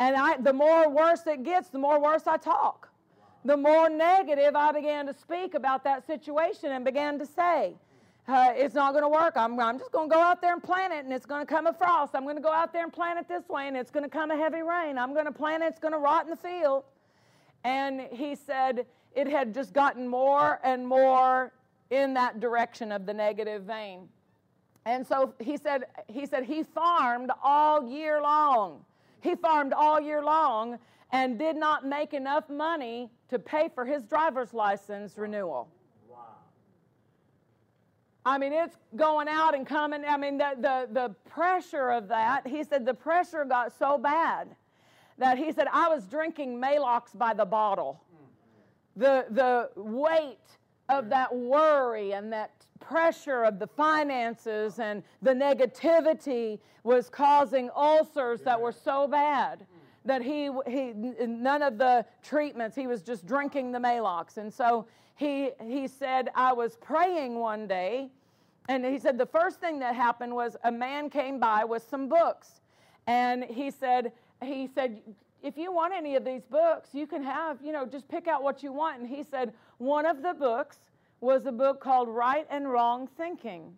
And 0.00 0.16
I, 0.16 0.38
the 0.38 0.52
more 0.52 0.88
worse 0.88 1.26
it 1.26 1.44
gets, 1.44 1.68
the 1.68 1.78
more 1.78 2.00
worse 2.00 2.26
I 2.26 2.36
talk. 2.36 2.88
The 3.44 3.56
more 3.56 3.88
negative 3.88 4.56
I 4.56 4.72
began 4.72 5.06
to 5.06 5.14
speak 5.14 5.54
about 5.54 5.84
that 5.84 6.06
situation 6.06 6.72
and 6.72 6.84
began 6.84 7.18
to 7.18 7.26
say, 7.26 7.74
uh, 8.28 8.52
it's 8.54 8.74
not 8.74 8.92
going 8.92 9.02
to 9.02 9.08
work. 9.08 9.34
I'm, 9.36 9.58
I'm 9.58 9.78
just 9.78 9.92
going 9.92 10.08
to 10.08 10.14
go 10.14 10.20
out 10.20 10.40
there 10.40 10.52
and 10.52 10.62
plant 10.62 10.92
it, 10.92 11.04
and 11.04 11.12
it's 11.12 11.26
going 11.26 11.44
to 11.44 11.46
come 11.46 11.66
a 11.66 11.72
frost. 11.72 12.14
I'm 12.14 12.24
going 12.24 12.36
to 12.36 12.42
go 12.42 12.52
out 12.52 12.72
there 12.72 12.84
and 12.84 12.92
plant 12.92 13.18
it 13.18 13.28
this 13.28 13.48
way, 13.48 13.66
and 13.66 13.76
it's 13.76 13.90
going 13.90 14.04
to 14.04 14.10
come 14.10 14.30
a 14.30 14.36
heavy 14.36 14.62
rain. 14.62 14.98
I'm 14.98 15.12
going 15.12 15.26
to 15.26 15.32
plant 15.32 15.62
it, 15.62 15.66
it's 15.66 15.80
going 15.80 15.94
to 15.94 15.98
rot 15.98 16.24
in 16.24 16.30
the 16.30 16.36
field. 16.36 16.84
And 17.64 18.02
he 18.12 18.34
said 18.34 18.86
it 19.14 19.26
had 19.26 19.52
just 19.52 19.72
gotten 19.72 20.06
more 20.08 20.60
and 20.62 20.86
more 20.86 21.52
in 21.90 22.14
that 22.14 22.40
direction 22.40 22.92
of 22.92 23.06
the 23.06 23.12
negative 23.12 23.64
vein. 23.64 24.08
And 24.86 25.06
so 25.06 25.34
he 25.40 25.56
said, 25.56 25.84
he 26.08 26.24
said 26.24 26.44
he 26.44 26.62
farmed 26.62 27.30
all 27.42 27.88
year 27.88 28.20
long. 28.22 28.84
He 29.20 29.34
farmed 29.34 29.72
all 29.72 30.00
year 30.00 30.22
long 30.22 30.78
and 31.12 31.38
did 31.38 31.56
not 31.56 31.84
make 31.84 32.14
enough 32.14 32.48
money 32.48 33.10
to 33.28 33.38
pay 33.38 33.68
for 33.74 33.84
his 33.84 34.04
driver's 34.04 34.54
license 34.54 35.18
renewal. 35.18 35.68
I 38.24 38.36
mean, 38.36 38.52
it's 38.52 38.76
going 38.96 39.28
out 39.28 39.54
and 39.54 39.66
coming. 39.66 40.04
I 40.06 40.16
mean, 40.16 40.36
the, 40.36 40.52
the, 40.58 40.88
the 40.92 41.14
pressure 41.28 41.90
of 41.90 42.08
that, 42.08 42.46
he 42.46 42.64
said 42.64 42.84
the 42.84 42.94
pressure 42.94 43.44
got 43.44 43.72
so 43.78 43.96
bad 43.96 44.54
that 45.18 45.38
he 45.38 45.52
said, 45.52 45.66
I 45.72 45.88
was 45.88 46.06
drinking 46.06 46.60
Maalox 46.60 47.16
by 47.16 47.34
the 47.34 47.44
bottle. 47.44 48.02
The, 48.96 49.26
the 49.30 49.70
weight 49.76 50.38
of 50.88 51.08
that 51.10 51.34
worry 51.34 52.12
and 52.12 52.32
that 52.32 52.50
pressure 52.80 53.44
of 53.44 53.58
the 53.58 53.66
finances 53.66 54.78
and 54.78 55.02
the 55.22 55.32
negativity 55.32 56.58
was 56.82 57.08
causing 57.08 57.70
ulcers 57.76 58.40
that 58.42 58.60
were 58.60 58.72
so 58.72 59.06
bad 59.06 59.66
that 60.04 60.22
he, 60.22 60.50
he 60.66 60.92
none 61.26 61.62
of 61.62 61.78
the 61.78 62.04
treatments 62.22 62.74
he 62.74 62.86
was 62.86 63.02
just 63.02 63.26
drinking 63.26 63.70
the 63.70 63.78
Maalox. 63.78 64.38
and 64.38 64.52
so 64.52 64.86
he 65.20 65.50
he 65.62 65.86
said 65.86 66.30
i 66.34 66.52
was 66.52 66.76
praying 66.76 67.38
one 67.38 67.66
day 67.66 68.10
and 68.70 68.84
he 68.84 69.00
said 69.00 69.18
the 69.18 69.26
first 69.26 69.58
thing 69.58 69.80
that 69.80 69.96
happened 69.96 70.32
was 70.32 70.56
a 70.62 70.70
man 70.70 71.10
came 71.10 71.40
by 71.40 71.64
with 71.64 71.82
some 71.82 72.08
books. 72.08 72.60
And 73.08 73.42
he 73.42 73.68
said 73.68 74.12
he 74.40 74.68
said 74.72 75.00
if 75.42 75.58
you 75.58 75.72
want 75.72 75.92
any 75.92 76.14
of 76.14 76.24
these 76.24 76.44
books 76.44 76.90
you 76.92 77.06
can 77.06 77.20
have 77.22 77.58
you 77.62 77.72
know 77.72 77.84
just 77.84 78.08
pick 78.08 78.28
out 78.28 78.44
what 78.44 78.62
you 78.62 78.72
want. 78.72 79.00
And 79.00 79.08
he 79.08 79.24
said 79.24 79.52
one 79.78 80.06
of 80.06 80.22
the 80.22 80.34
books 80.34 80.78
was 81.20 81.46
a 81.46 81.52
book 81.52 81.80
called 81.80 82.08
right 82.08 82.46
and 82.48 82.70
wrong 82.70 83.08
thinking 83.16 83.74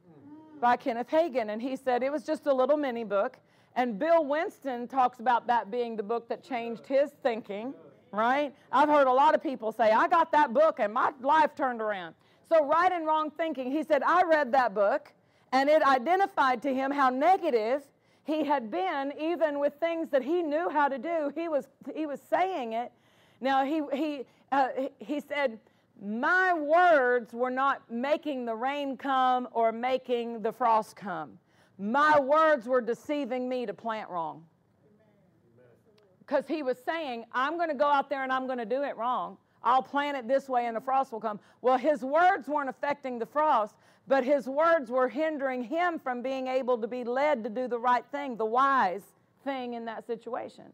by 0.61 0.77
kenneth 0.77 1.09
hagin. 1.09 1.51
And 1.51 1.63
he 1.63 1.75
said 1.75 2.03
it 2.03 2.13
was 2.13 2.25
just 2.25 2.47
a 2.47 2.53
little 2.53 2.77
mini 2.77 3.05
book. 3.05 3.39
And 3.75 3.99
Bill 3.99 4.27
Winston 4.27 4.87
talks 4.89 5.21
about 5.21 5.47
that 5.47 5.71
being 5.71 5.97
the 5.97 6.03
book 6.03 6.29
that 6.29 6.45
changed 6.45 6.87
his 6.87 7.13
thinking, 7.23 7.73
right? 8.13 8.55
I've 8.71 8.89
heard 8.89 9.07
a 9.07 9.13
lot 9.13 9.35
of 9.35 9.43
people 9.43 9.73
say, 9.73 9.91
I 9.91 10.07
got 10.07 10.31
that 10.33 10.53
book 10.53 10.79
and 10.79 10.93
my 10.93 11.13
life 11.21 11.55
turned 11.57 11.81
around. 11.81 12.15
So, 12.49 12.67
right 12.67 12.93
and 12.93 13.07
wrong 13.07 13.31
thinking, 13.31 13.73
he 13.73 13.83
said, 13.83 14.03
I 14.03 14.23
read 14.25 14.53
that 14.53 14.75
book 14.75 15.13
and 15.53 15.69
it 15.69 15.83
identified 15.83 16.63
to 16.63 16.75
him 16.75 16.91
how 16.91 17.09
negative 17.09 17.83
he 18.25 18.45
had 18.45 18.71
been, 18.71 19.13
even 19.19 19.59
with 19.59 19.75
things 19.81 20.11
that 20.11 20.23
he 20.23 20.43
knew 20.43 20.69
how 20.69 20.89
to 20.89 20.99
do. 20.99 21.33
He 21.35 21.49
was, 21.49 21.67
he 21.95 22.07
was 22.07 22.21
saying 22.21 22.75
it. 22.75 22.93
Now, 23.41 23.65
he, 23.65 23.83
he, 23.93 24.25
uh, 24.53 24.69
he 24.99 25.21
said, 25.21 25.59
My 26.01 26.53
words 26.53 27.33
were 27.33 27.51
not 27.51 27.83
making 27.91 28.45
the 28.45 28.55
rain 28.55 28.97
come 28.97 29.49
or 29.53 29.73
making 29.73 30.43
the 30.43 30.53
frost 30.53 30.95
come. 30.95 31.39
My 31.79 32.21
words 32.21 32.67
were 32.67 32.81
deceiving 32.81 33.49
me 33.49 33.67
to 33.67 33.75
plant 33.75 34.09
wrong. 34.09 34.45
Because 36.33 36.49
he 36.49 36.63
was 36.63 36.79
saying, 36.87 37.27
I'm 37.35 37.59
going 37.59 37.69
to 37.69 37.75
go 37.75 37.85
out 37.85 38.09
there 38.09 38.23
and 38.23 38.33
I'm 38.33 38.47
going 38.47 38.57
to 38.57 38.65
do 38.65 38.85
it 38.85 38.97
wrong. 38.97 39.37
I'll 39.63 39.83
plant 39.83 40.17
it 40.17 40.27
this 40.27 40.49
way 40.49 40.65
and 40.65 40.75
the 40.75 40.81
frost 40.81 41.13
will 41.13 41.21
come. 41.21 41.39
Well, 41.61 41.77
his 41.77 42.03
words 42.03 42.49
weren't 42.49 42.71
affecting 42.71 43.19
the 43.19 43.27
frost, 43.27 43.75
but 44.09 44.25
his 44.25 44.47
words 44.47 44.91
were 44.91 45.11
hindering 45.11 45.63
him 45.63 45.99
from 45.99 46.23
being 46.23 46.47
able 46.47 46.79
to 46.79 46.89
be 46.89 47.05
led 47.05 47.45
to 47.45 47.51
do 47.51 47.69
the 47.69 47.79
right 47.79 48.05
thing, 48.11 48.39
the 48.39 48.47
wise 48.47 49.03
thing 49.45 49.75
in 49.75 49.85
that 49.85 50.07
situation. 50.07 50.73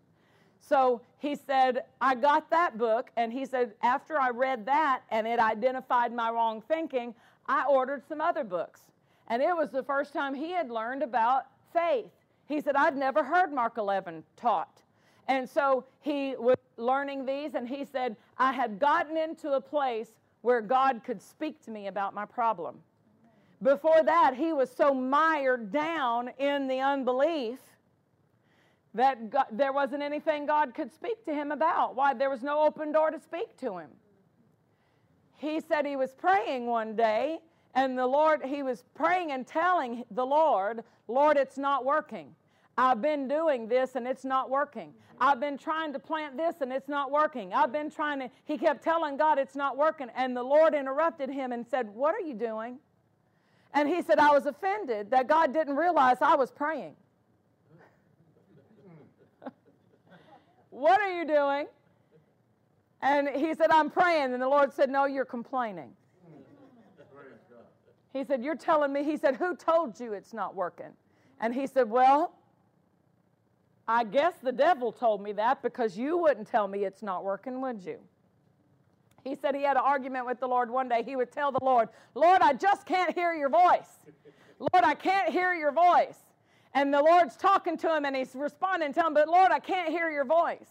So 0.61 1.01
he 1.19 1.35
said, 1.35 1.83
I 2.01 2.15
got 2.15 2.51
that 2.51 2.79
book, 2.79 3.11
and 3.17 3.33
he 3.33 3.45
said, 3.45 3.73
after 3.83 4.21
I 4.21 4.31
read 4.31 4.65
that 4.67 5.03
and 5.11 5.27
it 5.27 5.41
identified 5.41 6.13
my 6.13 6.31
wrong 6.31 6.63
thinking, 6.69 7.17
I 7.47 7.65
ordered 7.69 8.07
some 8.09 8.21
other 8.21 8.45
books. 8.45 8.83
And 9.27 9.43
it 9.43 9.57
was 9.57 9.73
the 9.73 9.83
first 9.83 10.13
time 10.13 10.35
he 10.35 10.53
had 10.53 10.71
learned 10.71 11.03
about 11.03 11.47
faith. 11.73 12.13
He 12.47 12.61
said, 12.61 12.77
I'd 12.77 12.97
never 12.97 13.25
heard 13.25 13.53
Mark 13.53 13.77
11 13.77 14.23
taught. 14.37 14.83
And 15.29 15.49
so 15.49 15.85
he 16.01 16.35
was 16.37 16.57
learning 16.77 17.27
these, 17.27 17.55
and 17.55 17.69
he 17.69 17.85
said, 17.85 18.17
I 18.39 18.53
had 18.53 18.79
gotten 18.79 19.17
into 19.17 19.53
a 19.53 19.61
place 19.61 20.09
where 20.41 20.61
God 20.61 21.03
could 21.05 21.21
speak 21.21 21.63
to 21.65 21.71
me 21.71 21.87
about 21.87 22.15
my 22.15 22.25
problem. 22.25 22.77
Before 23.63 24.03
that, 24.03 24.35
he 24.35 24.53
was 24.53 24.71
so 24.71 24.95
mired 24.95 25.73
down 25.73 26.31
in 26.39 26.69
the 26.69 26.81
unbelief 26.81 27.59
that 28.95 29.31
God, 29.31 29.47
there 29.53 29.73
wasn't 29.73 30.03
anything 30.03 30.47
God 30.47 30.75
could 30.75 30.93
speak 30.93 31.25
to 31.27 31.35
him 31.35 31.53
about. 31.53 31.95
Why? 31.95 32.15
There 32.15 32.31
was 32.31 32.43
no 32.43 32.63
open 32.63 32.93
door 32.93 33.11
to 33.11 33.19
speak 33.21 33.57
to 33.59 33.79
him. 33.79 33.91
He 35.37 35.61
said 35.61 35.85
he 35.85 35.97
was 35.97 36.15
praying 36.15 36.67
one 36.67 36.97
day 36.97 37.39
and 37.75 37.97
the 37.97 38.07
Lord, 38.07 38.45
he 38.45 38.63
was 38.63 38.83
praying 38.95 39.31
and 39.31 39.47
telling 39.47 40.05
the 40.11 40.27
Lord, 40.27 40.83
Lord, 41.07 41.37
it's 41.37 41.59
not 41.59 41.85
working. 41.85 42.35
I've 42.79 43.03
been 43.03 43.27
doing 43.27 43.67
this 43.67 43.97
and 43.97 44.07
it's 44.07 44.25
not 44.25 44.49
working. 44.49 44.91
Mm-hmm. 44.91 45.23
I've 45.23 45.41
been 45.41 45.59
trying 45.59 45.93
to 45.95 45.99
plant 45.99 46.37
this 46.37 46.55
and 46.61 46.73
it's 46.73 46.89
not 46.89 47.11
working. 47.11 47.53
I've 47.53 47.73
been 47.73 47.91
trying 47.91 48.21
to, 48.21 48.31
he 48.45 48.57
kept 48.57 48.85
telling 48.85 49.17
God 49.17 49.37
it's 49.37 49.57
not 49.57 49.77
working. 49.77 50.07
And 50.17 50.37
the 50.37 50.45
Lord 50.45 50.75
interrupted 50.75 51.29
him 51.29 51.51
and 51.51 51.67
said, 51.67 51.93
What 51.93 52.15
are 52.15 52.21
you 52.21 52.35
doing? 52.35 52.79
And 53.75 53.89
he 53.89 54.01
said, 54.01 54.21
I 54.21 54.31
was 54.31 54.47
offended 54.47 55.11
that 55.11 55.27
God 55.27 55.53
didn't 55.53 55.77
realize 55.77 56.19
I 56.21 56.37
was 56.37 56.53
praying. 56.53 56.95
what 60.71 61.01
are 61.01 61.13
you 61.13 61.27
doing? 61.27 61.67
And 63.03 63.29
he 63.29 63.55
said, 63.55 63.71
I'm 63.71 63.91
praying. 63.91 64.33
And 64.33 64.41
the 64.41 64.49
Lord 64.49 64.73
said, 64.73 64.89
No, 64.89 65.05
you're 65.05 65.25
complaining. 65.25 65.91
He 68.13 68.23
said, 68.25 68.45
You're 68.45 68.55
telling 68.55 68.93
me? 68.93 69.03
He 69.03 69.17
said, 69.17 69.35
Who 69.35 69.57
told 69.57 69.99
you 69.99 70.13
it's 70.13 70.33
not 70.33 70.55
working? 70.55 70.93
And 71.41 71.53
he 71.53 71.67
said, 71.67 71.91
Well, 71.91 72.38
I 73.89 74.05
guess 74.05 74.35
the 74.43 74.53
devil 74.53 74.93
told 74.93 75.23
me 75.23 75.33
that 75.33 75.63
because 75.63 75.97
you 75.97 76.19
wouldn't 76.19 76.47
tell 76.47 76.69
me 76.69 76.85
it's 76.85 77.03
not 77.03 77.25
working, 77.25 77.63
would 77.63 77.83
you? 77.83 77.99
He 79.25 79.35
said 79.35 79.55
he 79.55 79.63
had 79.63 79.79
an 79.79 79.83
argument 79.85 80.27
with 80.27 80.41
the 80.41 80.47
Lord 80.47 80.71
one 80.71 80.91
day. 80.91 81.03
He 81.03 81.17
would 81.17 81.33
tell 81.33 81.51
the 81.51 81.65
Lord, 81.65 81.89
Lord, 82.15 82.43
I 82.43 82.53
just 82.53 82.85
can't 82.85 83.15
hear 83.15 83.33
your 83.33 83.49
voice. 83.49 84.05
Lord, 84.59 84.85
I 84.85 84.95
can't 84.95 85.31
hear 85.31 85.55
your 85.55 85.73
voice. 85.73 86.19
And 86.75 86.93
the 86.93 87.03
Lord's 87.03 87.35
talking 87.35 87.79
to 87.79 87.97
him 87.97 88.05
and 88.05 88.15
he's 88.15 88.35
responding 88.35 88.93
to 88.93 89.07
him, 89.07 89.15
but 89.15 89.27
Lord, 89.27 89.51
I 89.51 89.59
can't 89.59 89.89
hear 89.89 90.11
your 90.11 90.27
voice. 90.27 90.69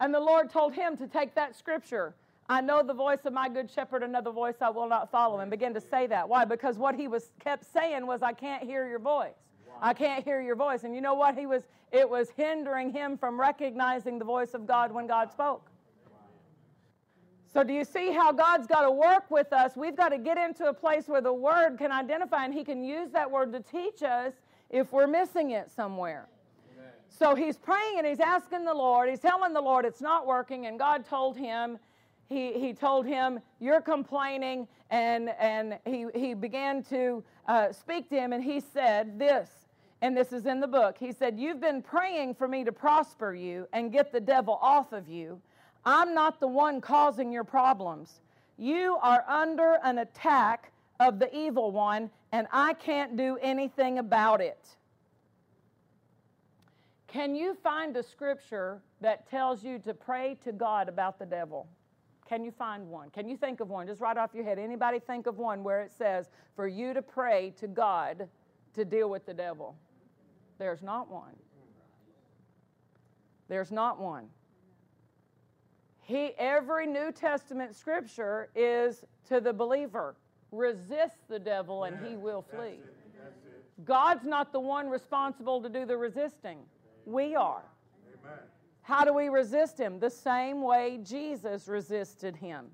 And 0.00 0.12
the 0.12 0.20
Lord 0.20 0.50
told 0.50 0.74
him 0.74 0.96
to 0.98 1.06
take 1.06 1.34
that 1.34 1.56
scripture 1.56 2.14
I 2.46 2.60
know 2.60 2.82
the 2.82 2.92
voice 2.92 3.20
of 3.24 3.32
my 3.32 3.48
good 3.48 3.70
shepherd, 3.70 4.02
another 4.02 4.30
voice 4.30 4.56
I 4.60 4.68
will 4.68 4.86
not 4.86 5.10
follow, 5.10 5.38
and 5.38 5.50
begin 5.50 5.72
to 5.72 5.80
say 5.80 6.06
that. 6.08 6.28
Why? 6.28 6.44
Because 6.44 6.76
what 6.76 6.94
he 6.94 7.08
was 7.08 7.30
kept 7.40 7.64
saying 7.72 8.06
was, 8.06 8.22
I 8.22 8.34
can't 8.34 8.62
hear 8.62 8.86
your 8.86 8.98
voice. 8.98 9.32
I 9.80 9.94
can't 9.94 10.24
hear 10.24 10.40
your 10.40 10.56
voice. 10.56 10.84
And 10.84 10.94
you 10.94 11.00
know 11.00 11.14
what? 11.14 11.36
He 11.36 11.46
was 11.46 11.62
it 11.92 12.08
was 12.08 12.30
hindering 12.30 12.90
him 12.90 13.16
from 13.16 13.40
recognizing 13.40 14.18
the 14.18 14.24
voice 14.24 14.54
of 14.54 14.66
God 14.66 14.90
when 14.92 15.06
God 15.06 15.30
spoke. 15.30 15.70
So 17.52 17.62
do 17.62 17.72
you 17.72 17.84
see 17.84 18.10
how 18.10 18.32
God's 18.32 18.66
got 18.66 18.82
to 18.82 18.90
work 18.90 19.30
with 19.30 19.52
us? 19.52 19.76
We've 19.76 19.94
got 19.94 20.08
to 20.08 20.18
get 20.18 20.36
into 20.36 20.66
a 20.66 20.74
place 20.74 21.06
where 21.06 21.20
the 21.20 21.32
word 21.32 21.78
can 21.78 21.92
identify 21.92 22.44
and 22.44 22.52
he 22.52 22.64
can 22.64 22.82
use 22.82 23.12
that 23.12 23.30
word 23.30 23.52
to 23.52 23.60
teach 23.60 24.02
us 24.02 24.32
if 24.70 24.92
we're 24.92 25.06
missing 25.06 25.52
it 25.52 25.70
somewhere. 25.70 26.26
So 27.08 27.36
he's 27.36 27.56
praying 27.56 27.98
and 27.98 28.06
he's 28.08 28.18
asking 28.18 28.64
the 28.64 28.74
Lord, 28.74 29.08
he's 29.08 29.20
telling 29.20 29.52
the 29.52 29.60
Lord 29.60 29.84
it's 29.84 30.00
not 30.00 30.26
working, 30.26 30.66
and 30.66 30.76
God 30.80 31.06
told 31.06 31.36
him, 31.36 31.78
he, 32.28 32.54
he 32.54 32.72
told 32.72 33.06
him, 33.06 33.38
You're 33.60 33.80
complaining. 33.80 34.66
And, 34.90 35.30
and 35.40 35.78
he, 35.84 36.06
he 36.14 36.34
began 36.34 36.82
to 36.84 37.24
uh, 37.46 37.72
speak 37.72 38.08
to 38.10 38.16
him, 38.16 38.32
and 38.32 38.42
he 38.42 38.60
said 38.60 39.18
this, 39.18 39.48
and 40.04 40.14
this 40.14 40.34
is 40.34 40.44
in 40.44 40.60
the 40.60 40.68
book. 40.68 40.96
He 40.98 41.12
said, 41.12 41.38
You've 41.38 41.62
been 41.62 41.80
praying 41.80 42.34
for 42.34 42.46
me 42.46 42.62
to 42.64 42.72
prosper 42.72 43.32
you 43.34 43.66
and 43.72 43.90
get 43.90 44.12
the 44.12 44.20
devil 44.20 44.58
off 44.60 44.92
of 44.92 45.08
you. 45.08 45.40
I'm 45.86 46.12
not 46.12 46.40
the 46.40 46.46
one 46.46 46.82
causing 46.82 47.32
your 47.32 47.42
problems. 47.42 48.20
You 48.58 48.98
are 49.00 49.24
under 49.26 49.78
an 49.82 50.00
attack 50.00 50.72
of 51.00 51.18
the 51.18 51.34
evil 51.34 51.70
one, 51.70 52.10
and 52.32 52.46
I 52.52 52.74
can't 52.74 53.16
do 53.16 53.38
anything 53.40 53.98
about 53.98 54.42
it. 54.42 54.76
Can 57.06 57.34
you 57.34 57.56
find 57.62 57.96
a 57.96 58.02
scripture 58.02 58.82
that 59.00 59.26
tells 59.30 59.64
you 59.64 59.78
to 59.78 59.94
pray 59.94 60.36
to 60.44 60.52
God 60.52 60.90
about 60.90 61.18
the 61.18 61.24
devil? 61.24 61.66
Can 62.28 62.44
you 62.44 62.50
find 62.50 62.90
one? 62.90 63.08
Can 63.08 63.26
you 63.26 63.38
think 63.38 63.60
of 63.60 63.70
one? 63.70 63.86
Just 63.86 64.02
right 64.02 64.18
off 64.18 64.34
your 64.34 64.44
head. 64.44 64.58
Anybody 64.58 64.98
think 64.98 65.26
of 65.26 65.38
one 65.38 65.64
where 65.64 65.80
it 65.80 65.92
says 65.96 66.28
for 66.54 66.68
you 66.68 66.92
to 66.92 67.00
pray 67.00 67.54
to 67.58 67.66
God 67.66 68.28
to 68.74 68.84
deal 68.84 69.08
with 69.08 69.24
the 69.24 69.32
devil? 69.32 69.74
There's 70.58 70.82
not 70.82 71.10
one. 71.10 71.36
There's 73.48 73.72
not 73.72 74.00
one. 74.00 74.28
He, 76.00 76.32
every 76.38 76.86
New 76.86 77.12
Testament 77.12 77.74
scripture 77.74 78.48
is 78.54 79.04
to 79.28 79.40
the 79.40 79.52
believer 79.52 80.16
resist 80.54 81.16
the 81.28 81.38
devil 81.38 81.84
and 81.84 81.98
he 82.06 82.16
will 82.16 82.42
flee. 82.42 82.78
God's 83.84 84.24
not 84.24 84.52
the 84.52 84.60
one 84.60 84.88
responsible 84.88 85.60
to 85.62 85.68
do 85.68 85.84
the 85.84 85.96
resisting, 85.96 86.58
we 87.04 87.34
are. 87.34 87.64
How 88.82 89.04
do 89.04 89.12
we 89.12 89.30
resist 89.30 89.78
him? 89.78 89.98
The 89.98 90.10
same 90.10 90.62
way 90.62 91.00
Jesus 91.02 91.68
resisted 91.68 92.36
him. 92.36 92.66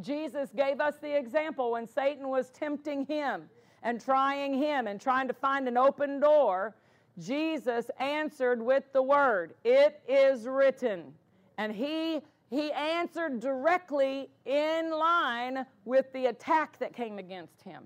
Jesus 0.00 0.50
gave 0.54 0.80
us 0.80 0.96
the 0.96 1.16
example 1.16 1.72
when 1.72 1.86
Satan 1.86 2.28
was 2.28 2.50
tempting 2.50 3.06
him 3.06 3.48
and 3.82 4.00
trying 4.00 4.54
him 4.54 4.86
and 4.86 5.00
trying 5.00 5.28
to 5.28 5.34
find 5.34 5.68
an 5.68 5.76
open 5.76 6.20
door. 6.20 6.74
Jesus 7.18 7.90
answered 7.98 8.62
with 8.62 8.84
the 8.92 9.02
word, 9.02 9.54
It 9.64 10.00
is 10.08 10.46
written. 10.46 11.14
And 11.58 11.72
he, 11.72 12.20
he 12.50 12.70
answered 12.72 13.40
directly 13.40 14.28
in 14.44 14.90
line 14.90 15.64
with 15.84 16.12
the 16.12 16.26
attack 16.26 16.78
that 16.78 16.92
came 16.92 17.18
against 17.18 17.62
him. 17.62 17.84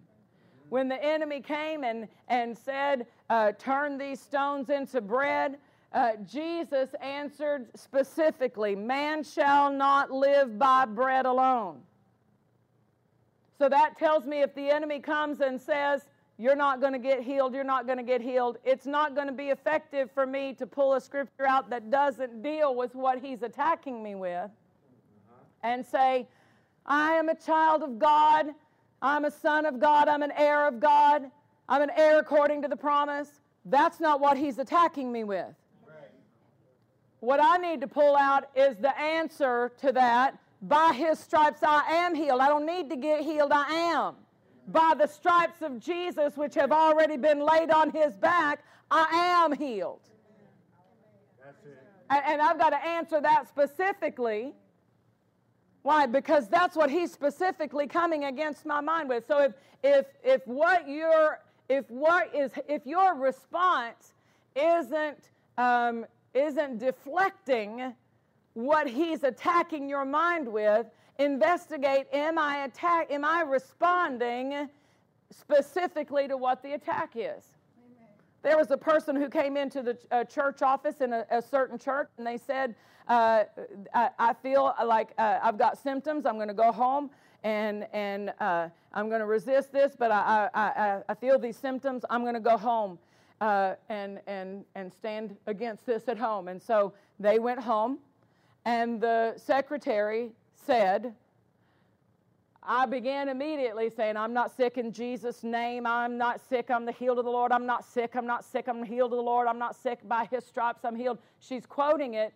When 0.68 0.89
the 0.89 1.03
enemy 1.03 1.41
came 1.41 1.85
and, 1.85 2.09
and 2.28 2.57
said, 2.57 3.07
uh, 3.28 3.53
Turn 3.59 3.99
these 3.99 4.20
stones 4.20 4.70
into 4.70 5.01
bread, 5.01 5.59
uh, 5.93 6.12
Jesus 6.26 6.91
answered 7.01 7.68
specifically, 7.74 8.74
Man 8.74 9.22
shall 9.22 9.72
not 9.72 10.11
live 10.11 10.59
by 10.59 10.85
bread 10.87 11.26
alone. 11.26 11.81
So 13.59 13.68
that 13.68 13.99
tells 13.99 14.24
me 14.24 14.43
if 14.43 14.55
the 14.55 14.70
enemy 14.70 15.01
comes 15.01 15.41
and 15.41 15.61
says, 15.61 16.09
You're 16.41 16.57
not 16.57 16.80
going 16.80 16.95
to 16.95 16.99
get 16.99 17.22
healed, 17.22 17.53
you're 17.55 17.64
not 17.64 17.84
going 17.84 17.99
to 17.99 18.03
get 18.03 18.22
healed, 18.22 18.57
it's 18.64 18.86
not 18.86 19.14
going 19.14 19.26
to 19.26 19.32
be 19.32 19.51
effective 19.51 20.11
for 20.11 20.24
me 20.24 20.55
to 20.55 20.66
pull 20.66 20.95
a 20.95 21.01
scripture 21.01 21.47
out 21.47 21.68
that 21.68 21.91
doesn't 21.91 22.43
deal 22.43 22.74
with 22.74 22.95
what 22.95 23.20
he's 23.20 23.43
attacking 23.43 24.03
me 24.03 24.14
with 24.14 24.51
and 25.62 25.84
say, 25.84 26.26
I 26.86 27.12
am 27.12 27.28
a 27.28 27.34
child 27.34 27.82
of 27.82 27.99
God, 27.99 28.47
I'm 29.03 29.26
a 29.26 29.30
son 29.30 29.66
of 29.66 29.78
God, 29.80 30.09
I'm 30.09 30.22
an 30.22 30.32
heir 30.34 30.66
of 30.66 30.80
God, 30.80 31.30
I'm 31.68 31.82
an 31.82 31.91
heir 31.95 32.18
according 32.18 32.62
to 32.62 32.68
the 32.68 32.76
promise. 32.76 33.28
That's 33.66 34.01
not 34.01 34.18
what 34.18 34.38
he's 34.38 34.59
attacking 34.59 35.12
me 35.12 35.24
with. 35.24 35.55
What 37.18 37.38
I 37.43 37.59
need 37.59 37.82
to 37.82 37.86
pull 37.86 38.16
out 38.16 38.49
is 38.57 38.78
the 38.78 38.99
answer 38.99 39.72
to 39.82 39.93
that 39.93 40.38
by 40.62 40.95
his 40.95 41.18
stripes 41.18 41.61
I 41.62 41.82
am 42.07 42.14
healed. 42.14 42.41
I 42.41 42.49
don't 42.49 42.64
need 42.64 42.88
to 42.88 42.97
get 42.97 43.20
healed, 43.20 43.53
I 43.53 43.70
am. 43.74 44.14
By 44.73 44.95
the 44.97 45.07
stripes 45.07 45.62
of 45.62 45.81
Jesus, 45.81 46.37
which 46.37 46.55
have 46.55 46.73
already 46.73 47.16
been 47.16 47.41
laid 47.41 47.71
on 47.71 47.91
his 47.91 48.14
back, 48.16 48.64
I 48.91 49.09
am 49.45 49.53
healed. 49.53 50.01
And, 52.11 52.43
I've 52.43 52.59
got 52.59 52.71
to 52.71 52.85
answer 52.85 53.21
that 53.21 53.49
specifically. 53.49 54.53
Why? 55.83 56.07
Because 56.07 56.49
that's 56.49 56.77
what 56.77 56.91
he's 56.91 57.12
specifically 57.12 57.87
coming 57.87 58.25
against 58.25 58.66
my 58.66 58.81
mind 58.81 59.09
with. 59.09 59.27
So 59.27 59.39
if 59.39 59.53
if 59.83 60.07
if 60.25 60.47
what 60.47 60.89
your 60.89 61.41
if 61.68 61.89
what 61.89 62.35
is 62.35 62.51
if 62.68 62.85
your 62.85 63.14
response 63.14 64.14
isn't 64.57 65.31
um, 65.57 66.05
isn't 66.35 66.79
deflecting 66.79 67.95
what 68.55 68.89
he's 68.89 69.23
attacking 69.23 69.89
your 69.89 70.05
mind 70.05 70.53
with, 70.53 70.87
investigate 71.21 72.07
am 72.12 72.39
I 72.39 72.64
attack 72.64 73.11
am 73.11 73.25
I 73.25 73.43
responding 73.43 74.68
specifically 75.31 76.27
to 76.27 76.37
what 76.37 76.62
the 76.62 76.73
attack 76.73 77.12
is? 77.14 77.45
There 78.43 78.57
was 78.57 78.71
a 78.71 78.77
person 78.77 79.16
who 79.16 79.29
came 79.29 79.59
into 79.59 79.83
the 79.83 79.99
uh, 80.11 80.25
church 80.25 80.62
office 80.62 81.03
in 81.03 81.12
a, 81.12 81.27
a, 81.31 81.43
certain 81.43 81.79
church, 81.79 82.09
and 82.16 82.27
they 82.27 82.39
said, 82.39 82.75
uh, 83.07 83.45
I, 83.93 84.09
I, 84.18 84.33
feel 84.33 84.75
like 84.83 85.11
uh, 85.18 85.41
I've 85.43 85.59
got 85.59 85.77
symptoms. 85.77 86.25
I'm 86.25 86.37
going 86.37 86.49
to 86.49 86.55
go 86.55 86.73
home 86.73 87.11
and, 87.45 87.87
and 87.93 88.33
uh, 88.41 88.68
I'm 88.95 89.09
going 89.11 89.21
to 89.21 89.27
resist 89.27 89.73
this, 89.73 89.95
but 89.99 90.11
I, 90.11 90.49
I, 90.55 91.01
I, 91.07 91.14
feel 91.14 91.39
these 91.39 91.59
symptoms. 91.59 92.03
I'm 92.09 92.23
going 92.23 92.35
to 92.35 92.41
go 92.41 92.57
home 92.57 92.99
uh, 93.43 93.75
and, 93.91 94.21
and, 94.27 94.64
and 94.75 94.91
stand 94.91 95.37
against 95.47 95.85
this 95.85 96.09
at 96.09 96.16
home. 96.16 96.49
And 96.49 96.62
so 96.62 96.95
they 97.18 97.39
went 97.39 97.61
home 97.61 97.99
and 98.64 99.01
the 99.01 99.35
secretary 99.37 100.31
said, 100.67 101.15
I 102.63 102.87
began 102.87 103.29
immediately 103.29 103.91
saying, 103.91 104.17
I'm 104.17 104.33
not 104.33 104.55
sick 104.55 104.77
in 104.77 104.93
Jesus' 104.93 105.43
name. 105.43 105.87
I'm 105.87 106.19
not 106.19 106.41
sick. 106.49 106.71
I'm 106.71 106.85
the 106.85 106.93
healed 106.93 107.19
of 107.19 107.25
the 107.25 107.31
Lord. 107.31 107.53
I'm 107.53 107.67
not 107.67 107.85
sick. 107.85 108.15
I'm 108.15 108.27
not 108.27 108.45
sick. 108.45 108.69
I'm 108.69 108.83
healed 108.83 109.13
of 109.13 109.17
the 109.17 109.23
Lord. 109.23 109.47
I'm 109.47 109.59
not 109.59 109.75
sick. 109.77 110.07
By 110.07 110.27
his 110.31 110.45
stripes, 110.45 110.85
I'm 110.85 110.95
healed. 110.95 111.19
She's 111.39 111.65
quoting 111.65 112.15
it, 112.15 112.35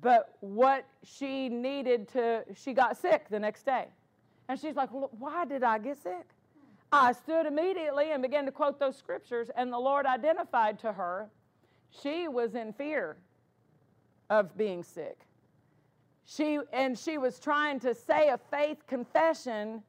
but 0.00 0.36
what 0.40 0.86
she 1.04 1.48
needed 1.48 2.08
to, 2.08 2.44
she 2.54 2.72
got 2.72 2.96
sick 2.96 3.28
the 3.28 3.38
next 3.38 3.64
day. 3.64 3.86
And 4.48 4.58
she's 4.58 4.76
like, 4.76 4.92
well, 4.92 5.10
Why 5.18 5.44
did 5.44 5.62
I 5.62 5.78
get 5.78 6.02
sick? 6.02 6.26
I 6.92 7.12
stood 7.12 7.46
immediately 7.46 8.10
and 8.10 8.22
began 8.22 8.46
to 8.46 8.52
quote 8.52 8.80
those 8.80 8.96
scriptures, 8.96 9.48
and 9.54 9.72
the 9.72 9.78
Lord 9.78 10.06
identified 10.06 10.78
to 10.80 10.92
her 10.92 11.30
she 12.02 12.28
was 12.28 12.54
in 12.54 12.72
fear 12.72 13.16
of 14.28 14.56
being 14.56 14.82
sick. 14.82 15.18
She, 16.26 16.58
and 16.72 16.98
she 16.98 17.18
was 17.18 17.38
trying 17.38 17.80
to 17.80 17.94
say 17.94 18.28
a 18.28 18.38
faith 18.38 18.86
confession 18.86 19.82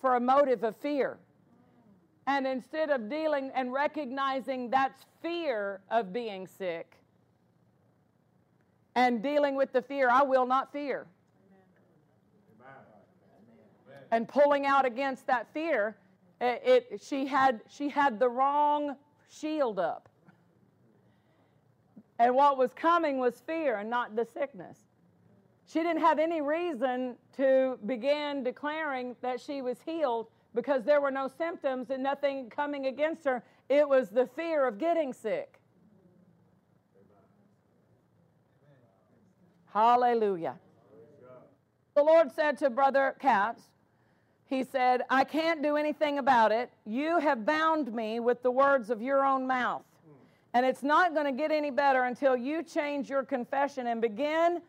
for 0.00 0.16
a 0.16 0.20
motive 0.20 0.64
of 0.64 0.76
fear. 0.76 1.18
And 2.26 2.46
instead 2.46 2.90
of 2.90 3.08
dealing 3.08 3.50
and 3.54 3.72
recognizing 3.72 4.70
that's 4.70 5.04
fear 5.22 5.80
of 5.90 6.12
being 6.12 6.46
sick 6.46 6.96
and 8.94 9.22
dealing 9.22 9.56
with 9.56 9.72
the 9.72 9.82
fear, 9.82 10.08
I 10.08 10.22
will 10.22 10.46
not 10.46 10.72
fear. 10.72 11.06
And 14.10 14.28
pulling 14.28 14.64
out 14.64 14.84
against 14.84 15.26
that 15.26 15.52
fear, 15.52 15.96
it, 16.40 16.88
it, 16.90 17.02
she, 17.02 17.26
had, 17.26 17.60
she 17.68 17.88
had 17.88 18.18
the 18.18 18.28
wrong 18.28 18.96
shield 19.28 19.78
up. 19.78 20.08
And 22.18 22.34
what 22.34 22.56
was 22.56 22.72
coming 22.74 23.18
was 23.18 23.40
fear 23.40 23.76
and 23.76 23.90
not 23.90 24.14
the 24.14 24.24
sickness. 24.24 24.78
She 25.66 25.82
didn't 25.82 26.00
have 26.00 26.18
any 26.18 26.40
reason 26.40 27.16
to 27.36 27.78
begin 27.86 28.42
declaring 28.42 29.16
that 29.22 29.40
she 29.40 29.62
was 29.62 29.80
healed 29.80 30.28
because 30.54 30.84
there 30.84 31.00
were 31.00 31.10
no 31.10 31.28
symptoms 31.28 31.90
and 31.90 32.02
nothing 32.02 32.48
coming 32.50 32.86
against 32.86 33.24
her. 33.24 33.42
It 33.68 33.88
was 33.88 34.10
the 34.10 34.26
fear 34.26 34.66
of 34.66 34.78
getting 34.78 35.12
sick. 35.12 35.60
Hallelujah. 39.72 40.54
The 41.96 42.02
Lord 42.02 42.30
said 42.30 42.58
to 42.58 42.70
Brother 42.70 43.16
Capps, 43.18 43.62
He 44.46 44.62
said, 44.62 45.02
I 45.10 45.24
can't 45.24 45.62
do 45.62 45.76
anything 45.76 46.18
about 46.18 46.52
it. 46.52 46.70
You 46.84 47.18
have 47.18 47.44
bound 47.44 47.92
me 47.92 48.20
with 48.20 48.42
the 48.42 48.50
words 48.50 48.90
of 48.90 49.02
your 49.02 49.24
own 49.24 49.46
mouth. 49.46 49.82
And 50.52 50.64
it's 50.64 50.84
not 50.84 51.14
going 51.14 51.26
to 51.26 51.32
get 51.32 51.50
any 51.50 51.72
better 51.72 52.04
until 52.04 52.36
you 52.36 52.62
change 52.62 53.10
your 53.10 53.24
confession 53.24 53.88
and 53.88 54.00
begin 54.00 54.60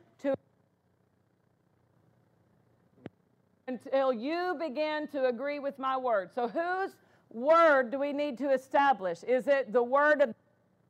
until 3.67 4.13
you 4.13 4.55
begin 4.59 5.07
to 5.07 5.25
agree 5.25 5.59
with 5.59 5.79
my 5.79 5.97
word. 5.97 6.31
So, 6.33 6.47
whose 6.47 6.95
word 7.31 7.91
do 7.91 7.99
we 7.99 8.13
need 8.13 8.37
to 8.39 8.51
establish? 8.51 9.23
Is 9.23 9.47
it 9.47 9.73
the 9.73 9.83
word 9.83 10.21
of 10.21 10.33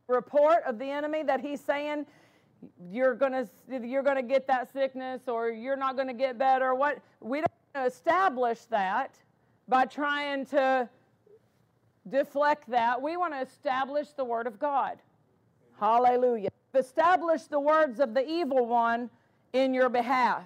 report 0.07 0.63
of 0.65 0.77
the 0.77 0.89
enemy 0.89 1.23
that 1.23 1.39
he's 1.39 1.61
saying 1.61 2.05
you're 2.91 3.15
going 3.15 3.31
to 3.31 3.47
you're 3.85 4.03
going 4.03 4.17
to 4.17 4.23
get 4.23 4.47
that 4.47 4.71
sickness 4.71 5.21
or 5.27 5.49
you're 5.49 5.77
not 5.77 5.95
going 5.95 6.07
to 6.07 6.13
get 6.13 6.37
better? 6.37 6.75
What 6.75 6.99
we 7.21 7.41
don't 7.41 7.85
establish 7.85 8.59
that 8.65 9.17
by 9.67 9.85
trying 9.85 10.45
to 10.47 10.89
deflect 12.09 12.69
that. 12.69 13.01
We 13.01 13.17
want 13.17 13.33
to 13.33 13.41
establish 13.41 14.09
the 14.09 14.23
word 14.23 14.47
of 14.47 14.59
God. 14.59 14.97
Hallelujah. 15.79 16.49
Establish 16.73 17.43
the 17.43 17.59
words 17.59 17.99
of 17.99 18.13
the 18.13 18.29
evil 18.29 18.67
one 18.67 19.09
in 19.53 19.73
your 19.73 19.89
behalf 19.89 20.43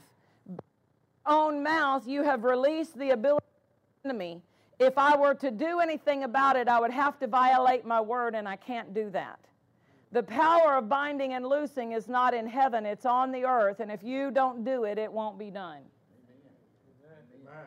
own 1.26 1.64
mouth 1.64 2.08
you 2.08 2.24
have 2.24 2.44
released 2.44 2.98
the 2.98 3.12
ability 3.12 3.46
of 3.46 4.04
the 4.04 4.10
enemy. 4.10 4.42
If 4.80 4.98
I 4.98 5.18
were 5.18 5.34
to 5.36 5.52
do 5.52 5.80
anything 5.80 6.24
about 6.24 6.56
it, 6.56 6.68
I 6.68 6.80
would 6.80 6.92
have 6.92 7.20
to 7.20 7.28
violate 7.28 7.86
my 7.86 8.00
word, 8.00 8.36
and 8.36 8.48
I 8.48 8.56
can't 8.56 8.94
do 8.94 9.10
that. 9.12 9.40
The 10.12 10.24
power 10.24 10.76
of 10.76 10.90
binding 10.90 11.34
and 11.34 11.46
loosing 11.46 11.92
is 11.92 12.08
not 12.08 12.34
in 12.34 12.48
heaven, 12.48 12.86
it's 12.86 13.06
on 13.06 13.32
the 13.32 13.46
earth, 13.46 13.80
and 13.80 13.92
if 13.92 14.04
you 14.04 14.32
don't 14.32 14.64
do 14.64 14.86
it, 14.86 14.98
it 14.98 15.12
won't 15.12 15.38
be 15.38 15.52
done. 15.52 15.82
Amen. 17.48 17.66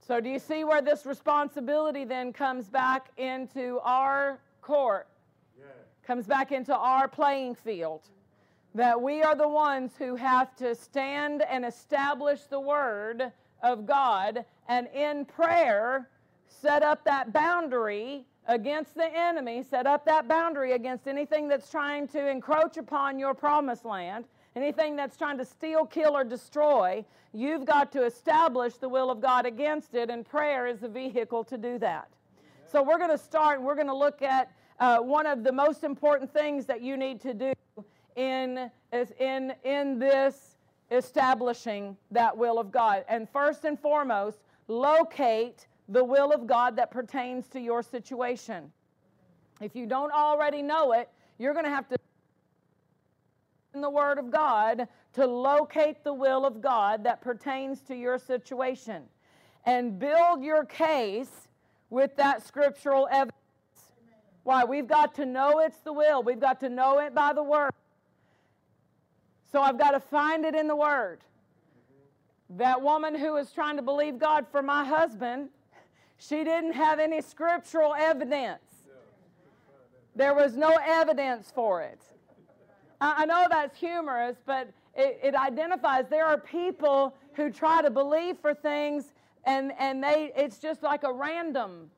So, 0.00 0.20
do 0.20 0.28
you 0.28 0.38
see 0.38 0.64
where 0.64 0.82
this 0.82 1.06
responsibility 1.06 2.04
then 2.04 2.32
comes 2.32 2.68
back 2.68 3.10
into 3.16 3.78
our 3.84 4.40
court? 4.60 5.06
Yeah. 5.56 5.66
Comes 6.06 6.26
back 6.26 6.50
into 6.50 6.74
our 6.74 7.06
playing 7.06 7.54
field 7.54 8.02
that 8.74 9.00
we 9.00 9.22
are 9.22 9.36
the 9.36 9.48
ones 9.48 9.92
who 9.96 10.16
have 10.16 10.54
to 10.56 10.74
stand 10.74 11.42
and 11.42 11.64
establish 11.64 12.42
the 12.42 12.58
Word 12.58 13.30
of 13.62 13.86
God 13.86 14.44
and 14.68 14.88
in 14.88 15.24
prayer 15.24 16.08
set 16.48 16.82
up 16.82 17.04
that 17.04 17.32
boundary 17.32 18.24
against 18.46 18.94
the 18.94 19.08
enemy, 19.16 19.62
set 19.62 19.86
up 19.86 20.04
that 20.04 20.28
boundary 20.28 20.72
against 20.72 21.06
anything 21.06 21.48
that's 21.48 21.70
trying 21.70 22.08
to 22.08 22.28
encroach 22.28 22.76
upon 22.76 23.18
your 23.18 23.32
promised 23.32 23.84
land, 23.84 24.26
anything 24.56 24.96
that's 24.96 25.16
trying 25.16 25.38
to 25.38 25.44
steal, 25.44 25.86
kill, 25.86 26.16
or 26.16 26.24
destroy. 26.24 27.04
You've 27.32 27.64
got 27.64 27.92
to 27.92 28.04
establish 28.04 28.74
the 28.74 28.88
will 28.88 29.10
of 29.10 29.20
God 29.20 29.46
against 29.46 29.94
it, 29.94 30.10
and 30.10 30.26
prayer 30.26 30.66
is 30.66 30.80
the 30.80 30.88
vehicle 30.88 31.44
to 31.44 31.56
do 31.56 31.78
that. 31.78 32.08
So 32.70 32.82
we're 32.82 32.98
going 32.98 33.10
to 33.10 33.18
start, 33.18 33.62
we're 33.62 33.76
going 33.76 33.86
to 33.86 33.96
look 33.96 34.20
at 34.20 34.50
uh, 34.80 34.98
one 34.98 35.26
of 35.26 35.44
the 35.44 35.52
most 35.52 35.84
important 35.84 36.32
things 36.32 36.66
that 36.66 36.82
you 36.82 36.96
need 36.96 37.20
to 37.22 37.32
do 37.32 37.52
in, 38.16 38.70
in, 39.18 39.54
in 39.64 39.98
this 39.98 40.56
establishing 40.90 41.96
that 42.10 42.36
will 42.36 42.58
of 42.58 42.70
God. 42.70 43.04
And 43.08 43.28
first 43.28 43.64
and 43.64 43.78
foremost, 43.78 44.38
locate 44.68 45.66
the 45.88 46.04
will 46.04 46.32
of 46.32 46.46
God 46.46 46.76
that 46.76 46.90
pertains 46.90 47.48
to 47.48 47.60
your 47.60 47.82
situation. 47.82 48.70
If 49.60 49.74
you 49.76 49.86
don't 49.86 50.12
already 50.12 50.62
know 50.62 50.92
it, 50.92 51.08
you're 51.38 51.52
going 51.52 51.64
to 51.64 51.70
have 51.70 51.88
to 51.88 51.96
in 53.74 53.80
the 53.80 53.90
Word 53.90 54.18
of 54.18 54.30
God 54.30 54.86
to 55.14 55.26
locate 55.26 56.04
the 56.04 56.14
will 56.14 56.46
of 56.46 56.60
God 56.60 57.04
that 57.04 57.20
pertains 57.20 57.80
to 57.82 57.96
your 57.96 58.18
situation 58.18 59.02
and 59.66 59.98
build 59.98 60.42
your 60.42 60.64
case 60.64 61.48
with 61.90 62.14
that 62.16 62.46
scriptural 62.46 63.08
evidence. 63.10 63.32
Why? 64.44 64.64
We've 64.64 64.86
got 64.86 65.14
to 65.16 65.26
know 65.26 65.60
it's 65.60 65.78
the 65.78 65.92
will, 65.92 66.22
we've 66.22 66.40
got 66.40 66.60
to 66.60 66.68
know 66.68 67.00
it 67.00 67.14
by 67.14 67.32
the 67.32 67.42
Word. 67.42 67.72
So 69.54 69.62
I've 69.62 69.78
got 69.78 69.92
to 69.92 70.00
find 70.00 70.44
it 70.44 70.56
in 70.56 70.66
the 70.66 70.74
Word. 70.74 71.20
That 72.50 72.82
woman 72.82 73.14
who 73.14 73.34
was 73.34 73.52
trying 73.52 73.76
to 73.76 73.82
believe 73.82 74.18
God 74.18 74.46
for 74.50 74.62
my 74.62 74.84
husband, 74.84 75.50
she 76.16 76.42
didn't 76.42 76.72
have 76.72 76.98
any 76.98 77.20
scriptural 77.20 77.94
evidence. 77.94 78.64
There 80.16 80.34
was 80.34 80.56
no 80.56 80.76
evidence 80.84 81.52
for 81.54 81.82
it. 81.82 82.00
I 83.00 83.26
know 83.26 83.46
that's 83.48 83.78
humorous, 83.78 84.38
but 84.44 84.72
it, 84.96 85.20
it 85.22 85.34
identifies 85.36 86.06
there 86.10 86.26
are 86.26 86.38
people 86.38 87.14
who 87.34 87.48
try 87.48 87.80
to 87.80 87.90
believe 87.90 88.38
for 88.38 88.54
things 88.54 89.14
and, 89.44 89.70
and 89.78 90.02
they 90.02 90.32
it's 90.34 90.58
just 90.58 90.82
like 90.82 91.04
a 91.04 91.12
random. 91.12 91.92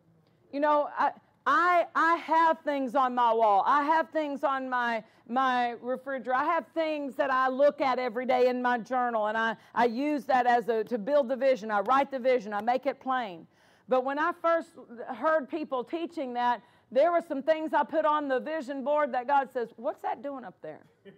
You 0.52 0.60
know, 0.60 0.90
I, 0.98 1.12
I, 1.46 1.86
I 1.94 2.16
have 2.16 2.58
things 2.60 2.96
on 2.96 3.14
my 3.14 3.32
wall. 3.32 3.62
I 3.64 3.84
have 3.84 4.10
things 4.10 4.42
on 4.42 4.68
my, 4.68 5.04
my 5.28 5.76
refrigerator. 5.80 6.34
I 6.34 6.44
have 6.44 6.66
things 6.74 7.14
that 7.16 7.30
I 7.30 7.48
look 7.48 7.80
at 7.80 8.00
every 8.00 8.26
day 8.26 8.48
in 8.48 8.60
my 8.60 8.78
journal, 8.78 9.28
and 9.28 9.38
I, 9.38 9.56
I 9.74 9.84
use 9.84 10.24
that 10.24 10.46
as 10.46 10.68
a, 10.68 10.82
to 10.84 10.98
build 10.98 11.28
the 11.28 11.36
vision. 11.36 11.70
I 11.70 11.80
write 11.80 12.10
the 12.10 12.18
vision, 12.18 12.52
I 12.52 12.62
make 12.62 12.86
it 12.86 12.98
plain. 12.98 13.46
But 13.88 14.04
when 14.04 14.18
I 14.18 14.32
first 14.42 14.70
heard 15.14 15.48
people 15.48 15.84
teaching 15.84 16.34
that, 16.34 16.62
there 16.90 17.12
were 17.12 17.22
some 17.26 17.42
things 17.42 17.72
I 17.72 17.84
put 17.84 18.04
on 18.04 18.26
the 18.26 18.40
vision 18.40 18.82
board 18.82 19.12
that 19.14 19.28
God 19.28 19.48
says, 19.52 19.68
What's 19.76 20.00
that 20.02 20.22
doing 20.22 20.44
up 20.44 20.56
there? 20.62 20.84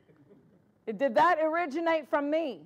Did 0.97 1.15
that 1.15 1.39
originate 1.43 2.09
from 2.09 2.31
me? 2.31 2.63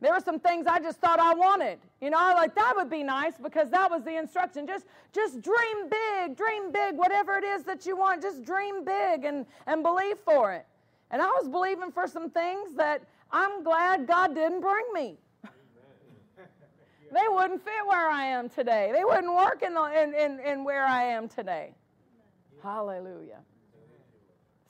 There 0.00 0.12
were 0.12 0.20
some 0.20 0.38
things 0.38 0.66
I 0.66 0.78
just 0.78 1.00
thought 1.00 1.18
I 1.18 1.34
wanted. 1.34 1.78
You 2.00 2.10
know, 2.10 2.18
I 2.20 2.32
like 2.34 2.54
that 2.54 2.74
would 2.76 2.88
be 2.88 3.02
nice 3.02 3.34
because 3.42 3.68
that 3.70 3.90
was 3.90 4.04
the 4.04 4.16
instruction. 4.16 4.66
Just 4.66 4.86
just 5.12 5.42
dream 5.42 5.88
big, 5.90 6.36
dream 6.36 6.70
big, 6.70 6.96
whatever 6.96 7.36
it 7.36 7.44
is 7.44 7.64
that 7.64 7.86
you 7.86 7.96
want, 7.96 8.22
just 8.22 8.44
dream 8.44 8.84
big 8.84 9.24
and, 9.24 9.46
and 9.66 9.82
believe 9.82 10.18
for 10.18 10.52
it. 10.52 10.66
And 11.10 11.22
I 11.22 11.26
was 11.26 11.48
believing 11.48 11.90
for 11.90 12.06
some 12.06 12.30
things 12.30 12.74
that 12.76 13.02
I'm 13.32 13.64
glad 13.64 14.06
God 14.06 14.34
didn't 14.34 14.60
bring 14.60 14.84
me. 14.92 15.16
they 17.12 17.24
wouldn't 17.28 17.64
fit 17.64 17.86
where 17.86 18.08
I 18.08 18.24
am 18.24 18.48
today. 18.48 18.90
They 18.94 19.04
wouldn't 19.04 19.34
work 19.34 19.62
in, 19.62 19.74
the, 19.74 20.02
in, 20.02 20.14
in, 20.14 20.40
in 20.40 20.64
where 20.64 20.84
I 20.84 21.04
am 21.04 21.28
today. 21.28 21.74
Hallelujah. 22.62 23.40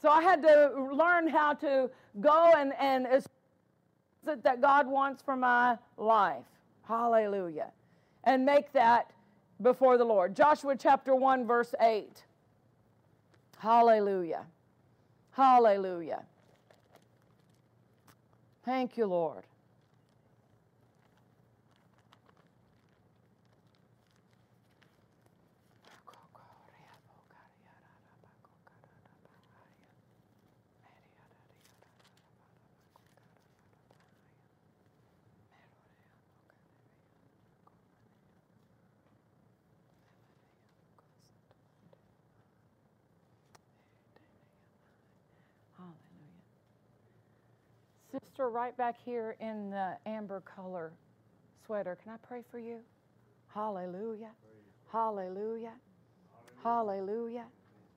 So 0.00 0.08
I 0.08 0.22
had 0.22 0.40
to 0.42 0.88
learn 0.92 1.26
how 1.26 1.54
to 1.54 1.90
go 2.20 2.52
and, 2.56 2.72
and 2.78 3.06
that 4.36 4.60
God 4.60 4.86
wants 4.86 5.22
for 5.22 5.36
my 5.36 5.76
life. 5.96 6.44
Hallelujah. 6.86 7.72
And 8.24 8.44
make 8.44 8.72
that 8.72 9.10
before 9.60 9.98
the 9.98 10.04
Lord. 10.04 10.34
Joshua 10.34 10.76
chapter 10.76 11.14
1, 11.14 11.46
verse 11.46 11.74
8. 11.80 12.24
Hallelujah. 13.58 14.44
Hallelujah. 15.32 16.22
Thank 18.64 18.96
you, 18.96 19.06
Lord. 19.06 19.44
Sister 48.38 48.50
right 48.50 48.76
back 48.76 48.94
here 49.04 49.34
in 49.40 49.68
the 49.68 49.96
amber 50.06 50.40
color 50.42 50.92
sweater, 51.66 51.98
can 52.00 52.12
I 52.12 52.16
pray 52.18 52.42
for 52.48 52.60
you? 52.60 52.78
Hallelujah. 53.52 54.30
Hallelujah. 54.92 55.72
Hallelujah. 56.62 57.46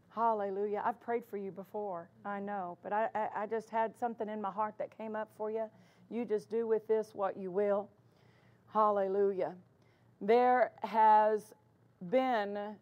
Hallelujah. 0.10 0.82
I've 0.84 1.00
prayed 1.00 1.26
for 1.30 1.38
you 1.38 1.52
before, 1.52 2.10
I 2.26 2.39
know, 2.39 2.80
but 2.82 2.92
I, 2.92 3.08
I, 3.14 3.28
I, 3.44 3.46
just 3.46 3.70
had 3.70 3.96
something 3.96 4.28
in 4.28 4.42
my 4.42 4.50
heart 4.50 4.74
that 4.80 4.98
came 4.98 5.16
up 5.16 5.30
for 5.38 5.52
you. 5.52 5.66
You 6.10 6.26
just 6.26 6.50
do 6.50 6.66
with 6.66 6.88
this 6.88 7.12
what 7.14 7.38
you 7.38 7.52
will. 7.52 7.88
Hallelujah. 8.74 9.54
There 10.22 10.72
has 10.82 11.54
been 12.10 12.76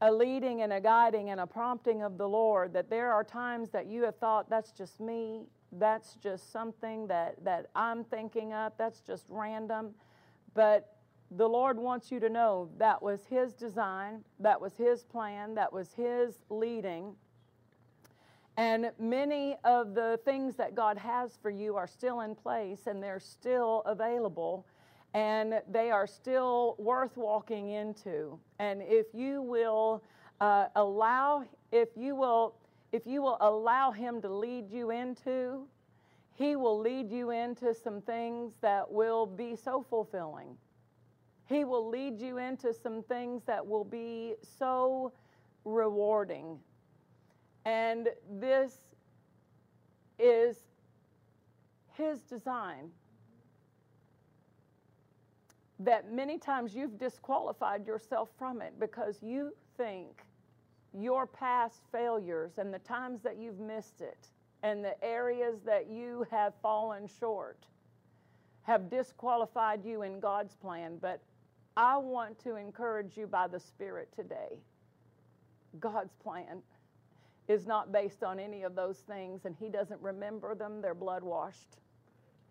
a 0.00 0.12
leading 0.12 0.62
and 0.62 0.72
a 0.72 0.80
guiding 0.80 1.30
and 1.30 1.40
a 1.40 1.46
prompting 1.46 2.02
of 2.02 2.18
the 2.18 2.28
Lord 2.28 2.72
that 2.72 2.88
there 2.88 3.12
are 3.12 3.24
times 3.24 3.70
that 3.70 3.86
you 3.86 4.04
have 4.04 4.16
thought, 4.16 4.48
that's 4.48 4.70
just 4.70 5.00
me, 5.00 5.46
that's 5.78 6.14
just 6.14 6.52
something 6.52 7.06
that, 7.08 7.42
that 7.44 7.66
I'm 7.74 8.04
thinking 8.04 8.52
up, 8.52 8.76
that's 8.78 9.00
just 9.00 9.26
random. 9.28 9.94
But 10.54 10.96
the 11.30 11.48
Lord 11.48 11.78
wants 11.78 12.10
you 12.12 12.20
to 12.20 12.28
know 12.28 12.68
that 12.78 13.02
was 13.02 13.26
His 13.26 13.52
design, 13.52 14.24
that 14.40 14.60
was 14.60 14.76
His 14.76 15.02
plan, 15.04 15.54
that 15.54 15.72
was 15.72 15.92
His 15.94 16.34
leading. 16.48 17.14
And 18.56 18.92
many 19.00 19.56
of 19.64 19.94
the 19.94 20.20
things 20.24 20.54
that 20.56 20.76
God 20.76 20.96
has 20.96 21.36
for 21.42 21.50
you 21.50 21.76
are 21.76 21.88
still 21.88 22.20
in 22.20 22.36
place 22.36 22.86
and 22.86 23.02
they're 23.02 23.18
still 23.18 23.82
available 23.84 24.64
and 25.12 25.60
they 25.70 25.90
are 25.90 26.06
still 26.06 26.74
worth 26.78 27.16
walking 27.16 27.70
into. 27.70 28.38
And 28.58 28.82
if 28.82 29.06
you 29.12 29.42
will 29.42 30.02
uh, 30.40 30.66
allow, 30.76 31.44
if 31.72 31.88
you 31.96 32.16
will 32.16 32.54
if 32.94 33.08
you 33.08 33.22
will 33.22 33.38
allow 33.40 33.90
Him 33.90 34.22
to 34.22 34.28
lead 34.28 34.70
you 34.70 34.92
into, 34.92 35.66
He 36.36 36.54
will 36.54 36.78
lead 36.78 37.10
you 37.10 37.30
into 37.30 37.74
some 37.74 38.00
things 38.00 38.54
that 38.60 38.88
will 38.88 39.26
be 39.26 39.56
so 39.56 39.82
fulfilling. 39.82 40.56
He 41.46 41.64
will 41.64 41.88
lead 41.88 42.20
you 42.20 42.38
into 42.38 42.72
some 42.72 43.02
things 43.02 43.42
that 43.46 43.66
will 43.66 43.84
be 43.84 44.34
so 44.58 45.12
rewarding. 45.64 46.60
And 47.64 48.10
this 48.38 48.76
is 50.20 50.58
His 51.94 52.20
design 52.20 52.90
that 55.80 56.12
many 56.12 56.38
times 56.38 56.76
you've 56.76 56.96
disqualified 56.96 57.88
yourself 57.88 58.28
from 58.38 58.62
it 58.62 58.78
because 58.78 59.20
you 59.20 59.52
think 59.76 60.22
your 60.94 61.26
past 61.26 61.82
failures 61.90 62.52
and 62.58 62.72
the 62.72 62.78
times 62.80 63.22
that 63.22 63.36
you've 63.38 63.58
missed 63.58 64.00
it 64.00 64.28
and 64.62 64.84
the 64.84 65.02
areas 65.04 65.60
that 65.66 65.90
you 65.90 66.26
have 66.30 66.54
fallen 66.62 67.08
short 67.20 67.66
have 68.62 68.88
disqualified 68.88 69.84
you 69.84 70.02
in 70.02 70.20
God's 70.20 70.54
plan. 70.54 70.96
But 71.00 71.20
I 71.76 71.96
want 71.98 72.38
to 72.44 72.56
encourage 72.56 73.16
you 73.16 73.26
by 73.26 73.46
the 73.46 73.60
Spirit 73.60 74.08
today. 74.14 74.58
God's 75.80 76.14
plan 76.14 76.62
is 77.48 77.66
not 77.66 77.92
based 77.92 78.22
on 78.22 78.38
any 78.38 78.62
of 78.62 78.74
those 78.74 78.98
things, 78.98 79.44
and 79.44 79.54
He 79.58 79.68
doesn't 79.68 80.00
remember 80.00 80.54
them. 80.54 80.80
They're 80.80 80.94
blood 80.94 81.22
washed. 81.22 81.78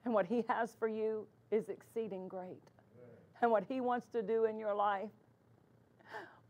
And 0.05 0.13
what 0.13 0.27
He 0.27 0.43
has 0.49 0.75
for 0.77 0.87
you 0.87 1.25
is 1.51 1.69
exceeding 1.69 2.27
great. 2.27 2.61
And 3.41 3.49
what 3.49 3.63
He 3.67 3.81
wants 3.81 4.07
to 4.13 4.21
do 4.21 4.45
in 4.45 4.59
your 4.59 4.75
life 4.75 5.09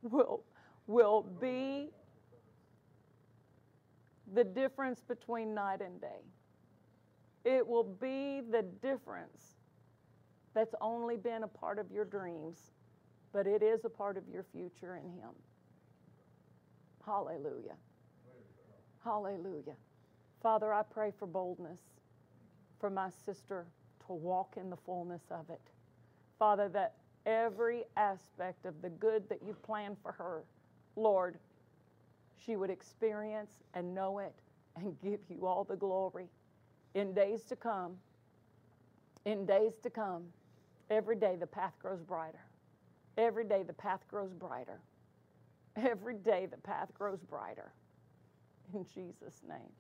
will 0.02 0.44
will 0.88 1.24
be 1.40 1.90
the 4.34 4.44
difference 4.44 5.02
between 5.02 5.54
night 5.54 5.82
and 5.82 6.00
day. 6.02 6.24
It 7.46 7.66
will 7.68 7.84
be 7.84 8.42
the 8.42 8.64
difference 8.82 9.56
that's 10.54 10.76
only 10.82 11.18
been 11.18 11.44
a 11.44 11.48
part 11.48 11.80
of 11.80 11.92
your 11.92 12.06
dreams, 12.06 12.72
but 13.32 13.48
it 13.48 13.62
is 13.62 13.86
a 13.86 13.90
part 13.90 14.18
of 14.18 14.24
your 14.32 14.44
future 14.44 14.96
in 14.96 15.10
Him. 15.10 15.32
Hallelujah. 17.06 17.76
Hallelujah. 19.04 19.76
Father, 20.42 20.74
I 20.74 20.84
pray 20.84 21.12
for 21.18 21.26
boldness 21.26 21.80
for 22.80 22.90
my 22.90 23.10
sister 23.26 23.66
to 24.08 24.14
walk 24.14 24.56
in 24.58 24.70
the 24.70 24.78
fullness 24.78 25.24
of 25.32 25.50
it. 25.50 25.62
Father, 26.40 26.70
that 26.70 26.96
every 27.26 27.84
aspect 27.98 28.66
of 28.66 28.82
the 28.82 28.90
good 28.90 29.28
that 29.30 29.40
you've 29.46 29.62
planned 29.64 29.98
for 30.02 30.12
her, 30.14 30.44
Lord, 30.96 31.38
she 32.46 32.56
would 32.56 32.70
experience 32.70 33.52
and 33.74 33.94
know 33.94 34.20
it 34.20 34.34
and 34.76 34.96
give 35.04 35.20
you 35.30 35.46
all 35.46 35.64
the 35.64 35.76
glory 35.76 36.28
in 36.94 37.14
days 37.14 37.44
to 37.46 37.56
come. 37.56 37.98
In 39.26 39.46
days 39.46 39.74
to 39.84 39.90
come, 39.90 40.24
every 40.90 41.16
day 41.16 41.38
the 41.40 41.48
path 41.48 41.74
grows 41.82 42.02
brighter. 42.02 42.46
Every 43.18 43.46
day 43.46 43.64
the 43.64 43.74
path 43.74 44.02
grows 44.10 44.34
brighter. 44.34 44.80
Every 45.76 46.16
day 46.16 46.48
the 46.50 46.58
path 46.58 46.90
grows 46.98 47.22
brighter. 47.24 47.72
In 48.74 48.86
Jesus' 48.94 49.42
name. 49.48 49.72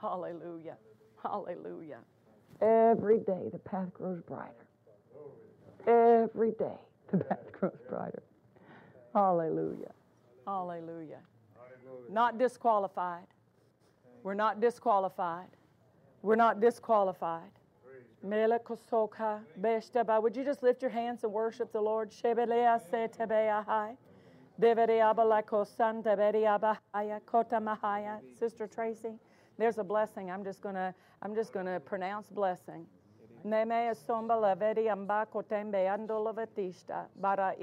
Hallelujah. 0.00 0.76
Hallelujah. 1.22 1.98
Every 2.60 3.18
day 3.20 3.48
the 3.52 3.58
path 3.58 3.92
grows 3.94 4.20
brighter. 4.22 4.66
Every 5.86 6.52
day 6.52 6.78
the 7.10 7.18
path 7.18 7.52
grows 7.52 7.78
brighter. 7.88 8.22
Hallelujah. 9.14 9.92
Hallelujah. 10.50 11.20
Not 12.12 12.36
disqualified. 12.36 13.26
We're 14.24 14.34
not 14.34 14.60
disqualified. 14.60 15.50
We're 16.22 16.34
not 16.34 16.60
disqualified. 16.60 17.52
Mele 18.22 18.58
kosoka 18.58 19.40
beshtaba. 19.60 20.20
Would 20.20 20.36
you 20.36 20.44
just 20.44 20.62
lift 20.62 20.82
your 20.82 20.90
hands 20.90 21.22
and 21.22 21.32
worship 21.32 21.72
the 21.72 21.80
Lord? 21.80 22.12
Sister 28.38 28.66
Tracy, 28.66 29.14
there's 29.56 29.78
a 29.78 29.84
blessing. 29.84 30.30
I'm 30.30 30.42
just 30.42 30.60
gonna 30.60 30.94
I'm 31.22 31.34
just 31.34 31.52
gonna 31.52 31.78
pronounce 31.78 32.28
blessing. 32.28 32.86
Bara. 37.16 37.54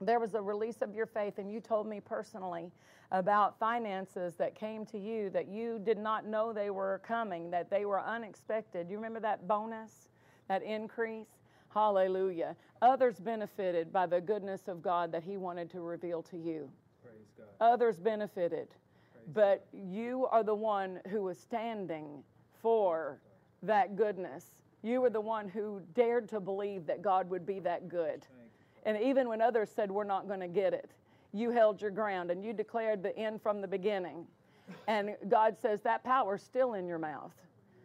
There 0.00 0.20
was 0.20 0.34
a 0.34 0.40
release 0.40 0.82
of 0.82 0.94
your 0.94 1.06
faith, 1.06 1.38
and 1.38 1.50
you 1.50 1.60
told 1.60 1.88
me 1.88 2.00
personally 2.00 2.70
about 3.10 3.58
finances 3.58 4.36
that 4.36 4.54
came 4.54 4.84
to 4.86 4.98
you 4.98 5.30
that 5.30 5.48
you 5.48 5.78
did 5.78 5.98
not 5.98 6.26
know 6.26 6.52
they 6.52 6.70
were 6.70 7.00
coming, 7.04 7.50
that 7.50 7.70
they 7.70 7.84
were 7.84 8.00
unexpected. 8.00 8.90
You 8.90 8.96
remember 8.96 9.20
that 9.20 9.48
bonus, 9.48 10.08
that 10.48 10.62
increase? 10.62 11.37
Hallelujah. 11.78 12.56
Others 12.82 13.20
benefited 13.20 13.92
by 13.92 14.04
the 14.04 14.20
goodness 14.20 14.66
of 14.66 14.82
God 14.82 15.12
that 15.12 15.22
He 15.22 15.36
wanted 15.36 15.70
to 15.70 15.80
reveal 15.80 16.24
to 16.24 16.36
you. 16.36 16.68
Others 17.60 18.00
benefited, 18.00 18.66
Praise 18.68 19.28
but 19.32 19.66
God. 19.72 19.80
you 19.88 20.26
are 20.26 20.42
the 20.42 20.54
one 20.56 20.98
who 21.08 21.22
was 21.22 21.38
standing 21.38 22.24
for 22.60 23.20
that 23.62 23.94
goodness. 23.94 24.44
You 24.82 25.00
were 25.00 25.10
the 25.10 25.20
one 25.20 25.48
who 25.48 25.80
dared 25.94 26.28
to 26.30 26.40
believe 26.40 26.84
that 26.86 27.00
God 27.00 27.30
would 27.30 27.46
be 27.46 27.60
that 27.60 27.88
good. 27.88 28.26
And 28.84 29.00
even 29.00 29.28
when 29.28 29.40
others 29.40 29.70
said, 29.70 29.88
We're 29.88 30.02
not 30.02 30.26
going 30.26 30.40
to 30.40 30.48
get 30.48 30.74
it, 30.74 30.90
you 31.32 31.52
held 31.52 31.80
your 31.80 31.92
ground 31.92 32.32
and 32.32 32.44
you 32.44 32.52
declared 32.52 33.04
the 33.04 33.16
end 33.16 33.40
from 33.40 33.60
the 33.60 33.68
beginning. 33.68 34.26
And 34.88 35.14
God 35.28 35.56
says 35.56 35.80
that 35.82 36.02
power 36.02 36.34
is 36.34 36.42
still 36.42 36.74
in 36.74 36.88
your 36.88 36.98
mouth. 36.98 37.34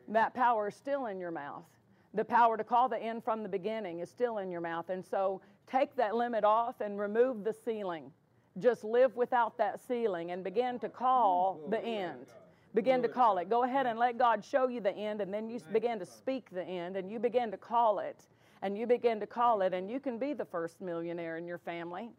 That 0.08 0.34
power 0.34 0.70
is 0.70 0.76
still 0.76 1.06
in 1.06 1.20
your 1.20 1.32
mouth. 1.32 1.66
The 2.14 2.24
power 2.24 2.58
to 2.58 2.64
call 2.64 2.90
the 2.90 3.02
end 3.02 3.24
from 3.24 3.44
the 3.44 3.50
beginning 3.50 4.00
is 4.00 4.10
still 4.10 4.38
in 4.38 4.52
your 4.52 4.62
mouth. 4.62 4.90
And 4.90 5.04
so 5.04 5.42
take 5.68 5.96
that 5.96 6.16
limit 6.16 6.44
off 6.44 6.82
and 6.82 7.00
remove 7.00 7.44
the 7.44 7.54
ceiling. 7.54 8.12
Just 8.60 8.84
live 8.84 9.16
without 9.16 9.58
that 9.58 9.80
ceiling 9.88 10.32
and 10.32 10.44
begin 10.44 10.78
to 10.80 10.90
call 10.90 11.60
the 11.70 11.84
end. 11.84 12.28
Begin 12.76 13.02
to 13.04 13.08
call 13.08 13.38
it. 13.38 13.50
Go 13.50 13.64
ahead 13.64 13.86
and 13.86 14.00
let 14.00 14.18
God 14.18 14.44
show 14.44 14.68
you 14.68 14.82
the 14.82 14.96
end, 14.96 15.22
and 15.22 15.32
then 15.32 15.48
you 15.48 15.60
begin 15.72 16.00
to 16.00 16.06
speak 16.06 16.50
the 16.52 16.64
end, 16.64 16.98
and 16.98 17.12
you 17.12 17.20
begin 17.20 17.52
to 17.52 17.58
call 17.58 18.00
it, 18.00 18.26
and 18.64 18.76
you 18.76 18.88
begin 18.88 19.20
to 19.20 19.28
call 19.28 19.62
it, 19.62 19.74
and 19.76 19.92
you 19.92 20.00
can 20.00 20.18
be 20.18 20.34
the 20.34 20.46
first 20.46 20.82
millionaire 20.82 21.38
in 21.38 21.46
your 21.46 21.60
family. 21.60 22.10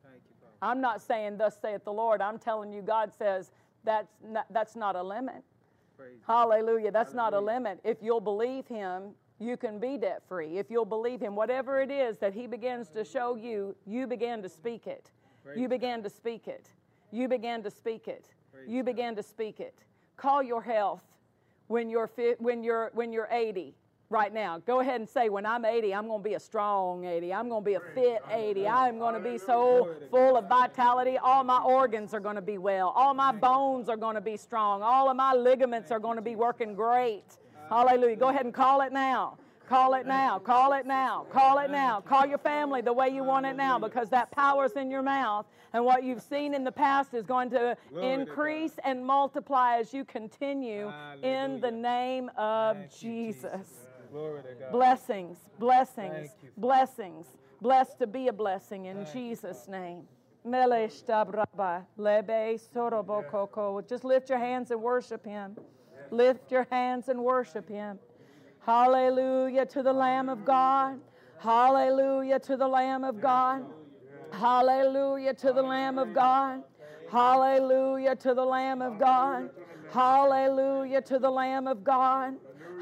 I'm 0.62 0.80
not 0.80 1.02
saying, 1.02 1.38
Thus 1.38 1.58
saith 1.60 1.84
the 1.84 1.92
Lord. 1.92 2.20
I'm 2.20 2.38
telling 2.38 2.72
you, 2.72 2.82
God 2.82 3.12
says 3.12 3.50
that's 3.82 4.14
not, 4.24 4.46
that's 4.50 4.76
not 4.76 4.94
a 4.96 5.02
limit. 5.02 5.42
Hallelujah. 6.26 6.90
That's 6.90 7.12
Hallelujah. 7.12 7.30
not 7.30 7.34
a 7.34 7.40
limit. 7.40 7.80
If 7.84 7.98
you'll 8.00 8.20
believe 8.20 8.66
Him, 8.66 9.10
you 9.44 9.56
can 9.56 9.78
be 9.78 9.98
debt 9.98 10.22
free. 10.28 10.58
If 10.58 10.70
you'll 10.70 10.84
believe 10.84 11.20
Him, 11.20 11.36
whatever 11.36 11.80
it 11.80 11.90
is 11.90 12.18
that 12.18 12.32
He 12.32 12.46
begins 12.46 12.88
to 12.90 13.04
show 13.04 13.36
you, 13.36 13.76
you 13.86 14.06
begin 14.06 14.42
to 14.42 14.48
speak 14.48 14.86
it. 14.86 15.10
You 15.60 15.68
begin 15.68 16.02
to 16.02 16.10
speak 16.10 16.48
it. 16.48 16.70
You 17.12 17.28
begin 17.28 17.62
to 17.62 17.70
speak 17.70 18.08
it. 18.08 18.26
You 18.66 18.82
begin 18.82 19.14
to 19.16 19.22
speak 19.22 19.60
it. 19.60 19.74
Call 20.16 20.42
your 20.42 20.62
health 20.62 21.02
when 21.68 21.88
you're, 21.90 22.06
fi- 22.08 22.36
when 22.38 22.64
you're, 22.64 22.90
when 22.94 23.12
you're 23.12 23.28
80 23.30 23.74
right 24.10 24.32
now. 24.32 24.58
Go 24.58 24.80
ahead 24.80 25.00
and 25.00 25.08
say, 25.08 25.28
when 25.28 25.44
I'm 25.44 25.64
80, 25.64 25.94
I'm 25.94 26.06
going 26.06 26.22
to 26.22 26.28
be 26.28 26.34
a 26.34 26.40
strong 26.40 27.04
80. 27.04 27.32
I'm 27.34 27.48
going 27.48 27.62
to 27.62 27.66
be 27.66 27.74
a 27.74 27.80
fit 27.80 28.22
80. 28.30 28.66
I'm 28.68 28.98
going 28.98 29.14
to 29.14 29.20
be 29.20 29.38
so 29.38 29.88
full 30.10 30.36
of 30.36 30.48
vitality. 30.48 31.18
All 31.18 31.42
my 31.44 31.58
organs 31.60 32.14
are 32.14 32.20
going 32.20 32.36
to 32.36 32.42
be 32.42 32.58
well. 32.58 32.88
All 32.96 33.12
my 33.14 33.32
bones 33.32 33.88
are 33.88 33.96
going 33.96 34.14
to 34.14 34.20
be 34.20 34.36
strong. 34.36 34.82
All 34.82 35.10
of 35.10 35.16
my 35.16 35.34
ligaments 35.34 35.90
are 35.90 35.98
going 36.00 36.16
to 36.16 36.22
be 36.22 36.36
working 36.36 36.74
great. 36.74 37.24
Hallelujah. 37.68 38.16
Go 38.16 38.28
ahead 38.28 38.44
and 38.44 38.54
call 38.54 38.80
it 38.82 38.92
now. 38.92 39.36
Call 39.68 39.94
it 39.94 40.06
now. 40.06 40.38
Call 40.38 40.72
it 40.74 40.86
now. 40.86 41.26
Call 41.32 41.58
it 41.58 41.70
now. 41.70 42.00
Call 42.00 42.26
your 42.26 42.38
family 42.38 42.82
the 42.82 42.92
way 42.92 43.08
you 43.08 43.24
want 43.24 43.46
it 43.46 43.56
now 43.56 43.78
because 43.78 44.10
that 44.10 44.30
power's 44.30 44.72
in 44.72 44.90
your 44.90 45.02
mouth. 45.02 45.46
And 45.72 45.84
what 45.84 46.04
you've 46.04 46.22
seen 46.22 46.54
in 46.54 46.62
the 46.64 46.70
past 46.72 47.14
is 47.14 47.24
going 47.24 47.50
to 47.50 47.76
increase 48.00 48.72
and 48.84 49.04
multiply 49.04 49.78
as 49.78 49.92
you 49.94 50.04
continue 50.04 50.92
in 51.22 51.60
the 51.60 51.70
name 51.70 52.30
of 52.36 52.76
Jesus. 53.00 53.66
Blessings, 54.70 55.38
blessings, 55.58 56.30
blessings. 56.56 57.26
Blessed 57.60 57.98
to 58.00 58.06
be 58.06 58.28
a 58.28 58.32
blessing 58.32 58.84
in 58.84 59.06
Jesus' 59.12 59.66
name. 59.66 60.02
Just 63.88 64.04
lift 64.04 64.28
your 64.28 64.38
hands 64.38 64.70
and 64.70 64.82
worship 64.82 65.24
Him. 65.24 65.56
Lift 66.14 66.52
your 66.52 66.66
hands 66.70 67.08
and 67.08 67.24
worship 67.24 67.68
Him. 67.68 67.98
Hallelujah 68.60 69.66
to 69.66 69.82
the 69.82 69.92
Lamb 69.92 70.28
of 70.28 70.44
God. 70.44 71.00
Hallelujah 71.38 72.38
to 72.38 72.56
the 72.56 72.68
Lamb 72.68 73.02
of 73.02 73.20
God. 73.20 73.64
Hallelujah 74.30 75.34
to 75.34 75.52
the 75.52 75.62
Lamb 75.62 75.98
of 75.98 76.14
God. 76.14 76.62
Hallelujah 77.10 78.14
to 78.14 78.32
the 78.32 78.44
Lamb 78.44 78.80
of 78.80 78.98
God. 78.98 79.50
Hallelujah 79.92 81.02
to 81.02 81.18
the 81.18 81.30
Lamb 81.30 81.66
of 81.66 81.82
God. 81.82 82.34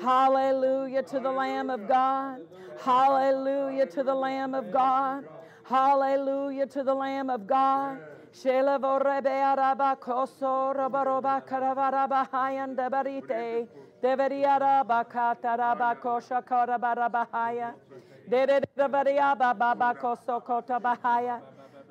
Hallelujah 0.02 1.02
to 1.02 1.20
the 1.20 1.30
Lamb 1.32 1.70
of 1.70 1.88
God. 1.88 2.40
Hallelujah 2.80 3.86
to 3.86 4.02
the 4.02 4.14
Lamb 4.14 4.54
of 4.54 4.70
God. 4.70 5.24
Hallelujah 5.64 6.66
to 6.66 6.82
the 6.82 6.94
Lamb 6.94 7.30
of 7.30 7.46
God. 7.46 7.98
Shela 8.32 8.78
vorebe 8.80 9.26
araba 9.26 9.94
koso 10.00 10.72
robaroba 10.74 11.46
karavaraba 11.46 12.28
hayan 12.30 12.74
debarite. 12.74 13.68
Deveria 14.02 14.84
bakata 14.84 15.56
raba 15.58 15.94
kosha 16.00 16.42
korabarabahaya. 16.42 17.74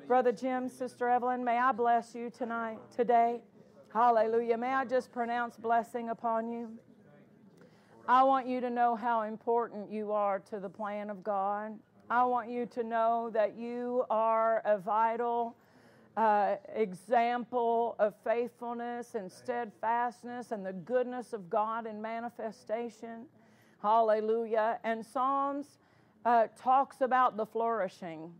Brother 0.08 0.32
Jim, 0.32 0.68
Sister 0.68 1.08
Evelyn, 1.08 1.44
may 1.44 1.58
I 1.58 1.70
bless 1.72 2.14
you 2.14 2.28
tonight, 2.28 2.78
today. 2.94 3.40
Hallelujah. 3.92 4.58
May 4.58 4.72
I 4.72 4.84
just 4.84 5.12
pronounce 5.12 5.56
blessing 5.56 6.08
upon 6.08 6.48
you? 6.48 6.70
I 8.08 8.24
want 8.24 8.48
you 8.48 8.60
to 8.60 8.68
know 8.68 8.96
how 8.96 9.22
important 9.22 9.92
you 9.92 10.10
are 10.10 10.40
to 10.50 10.58
the 10.58 10.68
plan 10.68 11.08
of 11.08 11.22
God. 11.22 11.78
I 12.10 12.24
want 12.24 12.50
you 12.50 12.66
to 12.66 12.82
know 12.82 13.30
that 13.32 13.56
you 13.56 14.04
are 14.10 14.60
a 14.64 14.76
vital 14.76 15.54
uh, 16.16 16.56
example 16.74 17.96
of 17.98 18.14
faithfulness 18.22 19.14
and 19.14 19.30
steadfastness 19.30 20.52
and 20.52 20.64
the 20.64 20.72
goodness 20.72 21.32
of 21.32 21.48
God 21.48 21.86
in 21.86 22.02
manifestation. 22.02 23.24
Hallelujah. 23.80 24.78
And 24.84 25.04
Psalms 25.04 25.78
uh, 26.24 26.46
talks 26.56 27.00
about 27.00 27.36
the 27.36 27.46
flourishing, 27.46 28.32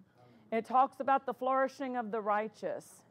it 0.50 0.66
talks 0.66 1.00
about 1.00 1.24
the 1.24 1.34
flourishing 1.34 1.96
of 1.96 2.10
the 2.10 2.20
righteous. 2.20 3.02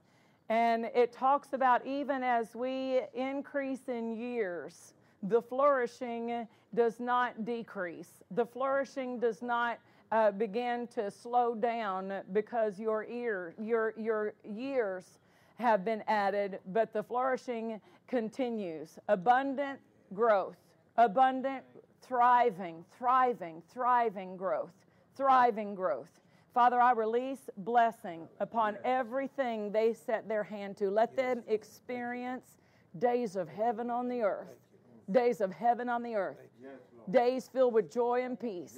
And 0.50 0.86
it 0.94 1.14
talks 1.14 1.54
about 1.54 1.86
even 1.88 2.24
as 2.24 2.56
we 2.56 3.00
increase 3.14 3.88
in 3.88 4.18
years, 4.18 4.94
the 5.24 5.42
flourishing 5.42 6.46
does 6.76 7.00
not 7.00 7.46
decrease. 7.46 8.22
The 8.32 8.46
flourishing 8.46 9.18
does 9.18 9.42
not 9.42 9.80
uh, 10.12 10.32
begin 10.32 10.88
to 10.88 11.10
slow 11.10 11.56
down 11.56 12.22
because 12.34 12.80
your 12.80 13.06
ear, 13.06 13.54
your 13.62 13.94
your 13.98 14.34
years 14.44 15.20
have 15.56 15.86
been 15.86 16.04
added, 16.08 16.60
but 16.68 16.92
the 16.92 17.04
flourishing 17.04 17.80
continues. 18.08 19.00
Abundant 19.08 19.80
growth, 20.14 20.58
abundant, 20.98 21.64
thriving, 22.02 22.84
thriving, 22.98 23.62
thriving 23.74 24.36
growth, 24.36 24.74
thriving 25.16 25.76
growth. 25.76 26.20
Father, 26.54 26.82
I 26.82 26.92
release 26.92 27.50
blessing 27.58 28.28
upon 28.42 28.78
everything 28.84 29.72
they 29.72 29.94
set 29.94 30.28
their 30.28 30.44
hand 30.44 30.76
to. 30.78 30.90
Let 30.90 31.16
them 31.16 31.44
experience 31.48 32.58
days 33.00 33.38
of 33.38 33.48
heaven 33.48 33.90
on 33.90 34.10
the 34.10 34.22
earth, 34.22 34.60
days 35.10 35.40
of 35.40 35.54
heaven 35.54 35.88
on 35.88 36.04
the 36.04 36.16
earth, 36.16 36.36
days 37.10 37.48
filled 37.48 37.74
with 37.74 37.90
joy 37.90 38.24
and 38.26 38.38
peace, 38.38 38.78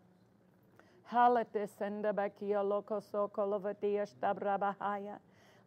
Halate 1.11 1.67
senda 1.77 2.13
bakia 2.13 2.63
soko 3.11 3.41
lovadia 3.41 4.07
stabra 4.07 4.57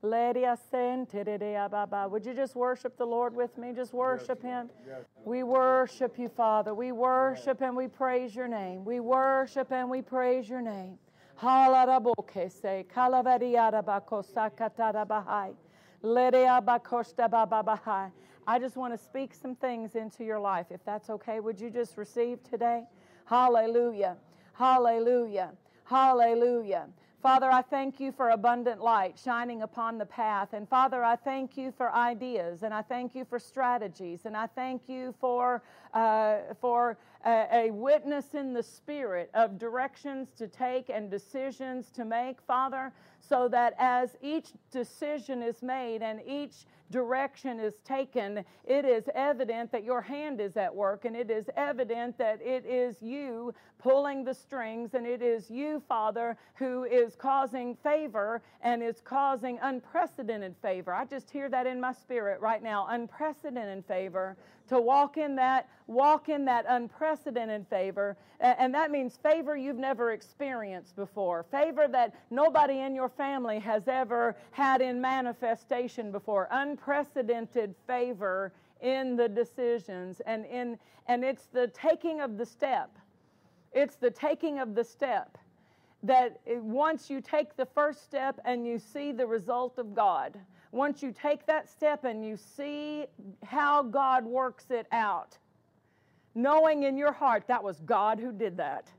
Ledia 0.02 0.56
sentidea 0.72 1.70
baba. 1.70 2.06
Would 2.08 2.26
you 2.26 2.34
just 2.34 2.54
worship 2.54 2.96
the 2.96 3.06
Lord 3.06 3.34
with 3.34 3.56
me? 3.56 3.72
Just 3.72 3.94
worship 3.94 4.42
Him. 4.42 4.68
We 5.24 5.42
worship 5.42 6.18
you, 6.18 6.28
Father. 6.28 6.74
We 6.74 6.92
worship 6.92 7.62
and 7.62 7.74
we 7.74 7.88
praise 7.88 8.34
your 8.34 8.48
name. 8.48 8.84
We 8.84 9.00
worship 9.00 9.72
and 9.72 9.88
we 9.88 10.02
praise 10.02 10.48
your 10.48 10.60
name. 10.60 10.98
Halarabokese, 11.40 12.84
kalavadiada 12.86 13.82
bakosakatara 13.82 15.06
bahai. 15.06 15.54
Ledea 16.02 16.62
bakosta 16.62 17.30
baba 17.30 17.62
bahai. 17.62 18.10
I 18.46 18.58
just 18.58 18.76
want 18.76 18.92
to 18.92 18.98
speak 19.02 19.34
some 19.34 19.56
things 19.56 19.94
into 19.94 20.22
your 20.22 20.38
life. 20.38 20.66
If 20.70 20.84
that's 20.84 21.08
okay, 21.08 21.40
would 21.40 21.58
you 21.58 21.70
just 21.70 21.96
receive 21.96 22.42
today? 22.42 22.84
Hallelujah. 23.24 24.16
Hallelujah. 24.54 25.52
Hallelujah. 25.84 26.86
Father, 27.22 27.50
I 27.50 27.62
thank 27.62 28.00
you 28.00 28.12
for 28.12 28.30
abundant 28.30 28.82
light 28.82 29.18
shining 29.18 29.62
upon 29.62 29.96
the 29.96 30.04
path. 30.04 30.52
And 30.52 30.68
Father, 30.68 31.02
I 31.02 31.16
thank 31.16 31.56
you 31.56 31.72
for 31.76 31.90
ideas 31.92 32.62
and 32.62 32.74
I 32.74 32.82
thank 32.82 33.14
you 33.14 33.24
for 33.24 33.38
strategies 33.38 34.26
and 34.26 34.36
I 34.36 34.46
thank 34.46 34.88
you 34.88 35.14
for, 35.20 35.62
uh, 35.94 36.36
for 36.60 36.98
a, 37.24 37.46
a 37.52 37.70
witness 37.70 38.34
in 38.34 38.52
the 38.52 38.62
spirit 38.62 39.30
of 39.34 39.58
directions 39.58 40.28
to 40.38 40.46
take 40.48 40.90
and 40.90 41.10
decisions 41.10 41.90
to 41.92 42.04
make, 42.04 42.40
Father, 42.42 42.92
so 43.20 43.48
that 43.48 43.74
as 43.78 44.16
each 44.22 44.50
decision 44.70 45.42
is 45.42 45.62
made 45.62 46.02
and 46.02 46.20
each 46.26 46.66
direction 46.90 47.58
is 47.58 47.80
taken, 47.80 48.44
it 48.64 48.84
is 48.84 49.04
evident 49.14 49.72
that 49.72 49.84
your 49.84 50.02
hand 50.02 50.40
is 50.40 50.56
at 50.56 50.72
work, 50.74 51.06
and 51.06 51.16
it 51.16 51.30
is 51.30 51.46
evident 51.56 52.16
that 52.18 52.40
it 52.42 52.66
is 52.66 52.96
you 53.00 53.54
pulling 53.78 54.24
the 54.24 54.34
strings, 54.34 54.94
and 54.94 55.06
it 55.06 55.22
is 55.22 55.50
you, 55.50 55.82
Father, 55.88 56.36
who 56.54 56.84
is 56.84 57.16
causing 57.16 57.74
favor 57.76 58.42
and 58.60 58.82
is 58.82 59.00
causing 59.02 59.58
unprecedented 59.62 60.54
favor. 60.60 60.92
I 60.92 61.04
just 61.06 61.30
hear 61.30 61.48
that 61.48 61.66
in 61.66 61.80
my 61.80 61.92
spirit 61.92 62.40
right 62.40 62.62
now 62.62 62.86
unprecedented 62.90 63.84
favor 63.86 64.36
to 64.68 64.80
walk 64.80 65.16
in 65.16 65.36
that 65.36 65.68
walk 65.86 66.28
in 66.28 66.46
that 66.46 66.64
unprecedented 66.68 67.66
favor. 67.68 68.16
And 68.40 68.74
that 68.74 68.90
means 68.90 69.18
favor 69.22 69.56
you've 69.56 69.78
never 69.78 70.12
experienced 70.12 70.96
before. 70.96 71.42
Favor 71.50 71.86
that 71.88 72.14
nobody 72.30 72.80
in 72.80 72.94
your 72.94 73.10
family 73.10 73.58
has 73.58 73.86
ever 73.86 74.34
had 74.50 74.80
in 74.80 75.00
manifestation 75.00 76.10
before. 76.10 76.48
Unprecedented 76.50 77.74
favor 77.86 78.52
in 78.80 79.16
the 79.16 79.28
decisions 79.28 80.20
and 80.26 80.46
in 80.46 80.78
and 81.06 81.22
it's 81.22 81.46
the 81.46 81.68
taking 81.68 82.20
of 82.20 82.38
the 82.38 82.46
step. 82.46 82.90
It's 83.72 83.96
the 83.96 84.10
taking 84.10 84.58
of 84.58 84.74
the 84.74 84.84
step 84.84 85.36
that 86.02 86.40
eh, 86.46 86.56
once 86.60 87.10
you 87.10 87.20
take 87.20 87.56
the 87.56 87.66
first 87.66 88.04
step 88.04 88.38
and 88.44 88.66
you 88.66 88.78
see 88.78 89.12
the 89.12 89.26
result 89.26 89.78
of 89.78 89.94
God 89.94 90.38
once 90.74 91.02
you 91.02 91.12
take 91.12 91.46
that 91.46 91.68
step 91.68 92.04
and 92.04 92.24
you 92.26 92.36
see 92.36 93.06
how 93.44 93.82
God 93.82 94.24
works 94.24 94.66
it 94.70 94.86
out, 94.90 95.38
knowing 96.34 96.82
in 96.82 96.96
your 96.96 97.12
heart 97.12 97.44
that 97.46 97.62
was 97.62 97.80
God 97.80 98.18
who 98.18 98.32
did 98.32 98.56
that, 98.56 98.90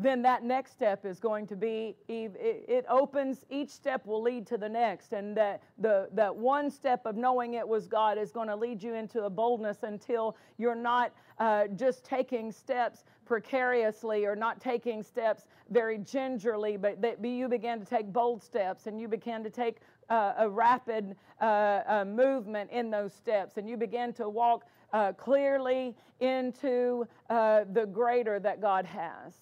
then 0.00 0.22
that 0.22 0.44
next 0.44 0.72
step 0.72 1.04
is 1.04 1.18
going 1.18 1.44
to 1.44 1.56
be 1.56 1.96
it 2.08 2.84
opens 2.88 3.44
each 3.50 3.68
step 3.68 4.06
will 4.06 4.22
lead 4.22 4.46
to 4.46 4.56
the 4.56 4.68
next 4.68 5.12
and 5.12 5.36
that 5.36 5.60
the 5.78 6.08
that 6.12 6.34
one 6.34 6.70
step 6.70 7.04
of 7.04 7.16
knowing 7.16 7.54
it 7.54 7.66
was 7.66 7.88
god 7.88 8.16
is 8.16 8.30
going 8.30 8.46
to 8.46 8.54
lead 8.54 8.80
you 8.80 8.94
into 8.94 9.24
a 9.24 9.30
boldness 9.30 9.78
until 9.82 10.36
you're 10.56 10.76
not 10.76 11.12
uh, 11.38 11.66
just 11.74 12.04
taking 12.04 12.52
steps 12.52 13.04
precariously 13.26 14.24
or 14.24 14.36
not 14.36 14.60
taking 14.60 15.02
steps 15.02 15.46
very 15.70 15.98
gingerly 15.98 16.76
but 16.76 17.02
that 17.02 17.22
you 17.24 17.48
begin 17.48 17.80
to 17.80 17.84
take 17.84 18.12
bold 18.12 18.40
steps 18.40 18.86
and 18.86 19.00
you 19.00 19.08
begin 19.08 19.42
to 19.42 19.50
take 19.50 19.78
uh, 20.10 20.34
a 20.38 20.48
rapid 20.48 21.16
uh, 21.40 21.44
uh, 21.44 22.04
movement 22.06 22.70
in 22.70 22.90
those 22.90 23.12
steps, 23.12 23.56
and 23.56 23.68
you 23.68 23.76
begin 23.76 24.12
to 24.14 24.28
walk 24.28 24.64
uh, 24.92 25.12
clearly 25.12 25.94
into 26.20 27.06
uh, 27.30 27.64
the 27.72 27.86
greater 27.86 28.40
that 28.40 28.60
God 28.60 28.84
has. 28.84 29.34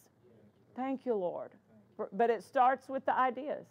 Thank 0.75 1.07
you, 1.07 1.15
Lord. 1.15 1.53
But 2.13 2.31
it 2.31 2.43
starts 2.43 2.89
with 2.89 3.05
the 3.07 3.17
ideas, 3.17 3.67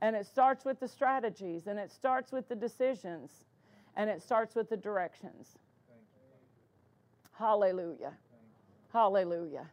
and 0.00 0.16
it 0.16 0.26
starts 0.26 0.64
with 0.64 0.80
the 0.80 0.88
strategies, 0.88 1.68
and 1.68 1.78
it 1.78 1.92
starts 1.92 2.32
with 2.32 2.48
the 2.48 2.56
decisions, 2.56 3.44
and 3.96 4.10
it 4.10 4.22
starts 4.22 4.54
with 4.56 4.68
the 4.68 4.76
directions. 4.76 5.58
Hallelujah. 7.38 8.12
Hallelujah. 8.92 9.66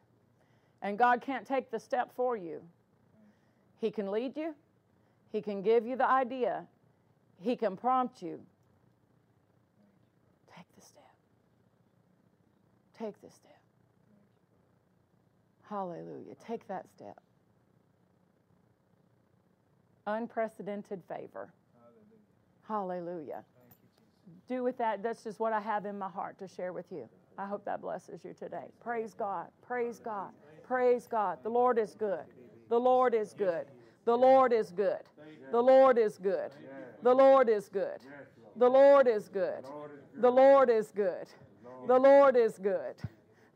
And 0.82 0.98
God 0.98 1.22
can't 1.22 1.48
take 1.48 1.72
the 1.72 1.80
step 1.80 2.12
for 2.14 2.36
you. 2.36 2.62
He 3.80 3.90
can 3.90 4.12
lead 4.12 4.36
you, 4.38 4.54
he 5.34 5.42
can 5.42 5.64
give 5.64 5.86
you 5.86 5.98
the 5.98 6.08
idea, 6.10 6.66
He 7.42 7.58
can 7.58 7.76
prompt 7.76 8.22
you. 8.22 8.40
Take 10.56 10.68
the 10.76 10.82
step. 10.82 11.12
Take 12.98 13.20
the 13.22 13.32
step. 13.32 13.60
Hallelujah. 15.68 16.36
Take 16.46 16.68
that 16.68 16.88
step. 16.88 17.20
Unprecedented 20.06 21.02
favor. 21.08 21.52
Hallelujah. 22.68 23.04
Hallelujah. 23.08 23.44
Do 24.48 24.64
with 24.64 24.78
that, 24.78 25.02
that's 25.02 25.24
just 25.24 25.40
what 25.40 25.52
I 25.52 25.60
have 25.60 25.86
in 25.86 25.98
my 25.98 26.10
heart 26.10 26.38
to 26.40 26.48
share 26.48 26.74
with 26.74 26.92
you. 26.92 27.10
I 27.38 27.48
hope 27.48 27.66
that 27.66 27.82
blesses 27.82 28.22
you 28.24 28.34
today. 28.34 28.68
Praise 28.82 29.16
God. 29.16 29.48
Praise 29.66 30.00
God. 30.00 30.30
Praise 30.64 31.08
God. 31.08 31.40
The 31.42 31.50
Lord 31.50 31.80
is 31.80 31.96
good. 31.96 32.26
The 32.70 32.80
Lord 32.80 33.16
is 33.16 33.34
good. 33.34 33.66
The 34.06 34.16
Lord 34.16 34.54
is 34.54 34.72
good. 34.72 35.00
The 35.52 35.62
Lord 35.62 35.98
is 35.98 36.18
good. 36.18 36.52
The 37.02 37.14
Lord 37.14 37.50
is 37.50 37.70
good. 37.70 38.00
The 38.56 38.70
Lord 38.70 39.08
is 39.08 39.30
good. 39.30 39.66
The 40.20 40.30
Lord 40.30 40.70
is 40.70 40.92
good. 40.92 41.28
The 41.88 42.00
Lord 42.00 42.36
is 42.36 42.58
good. 42.58 42.96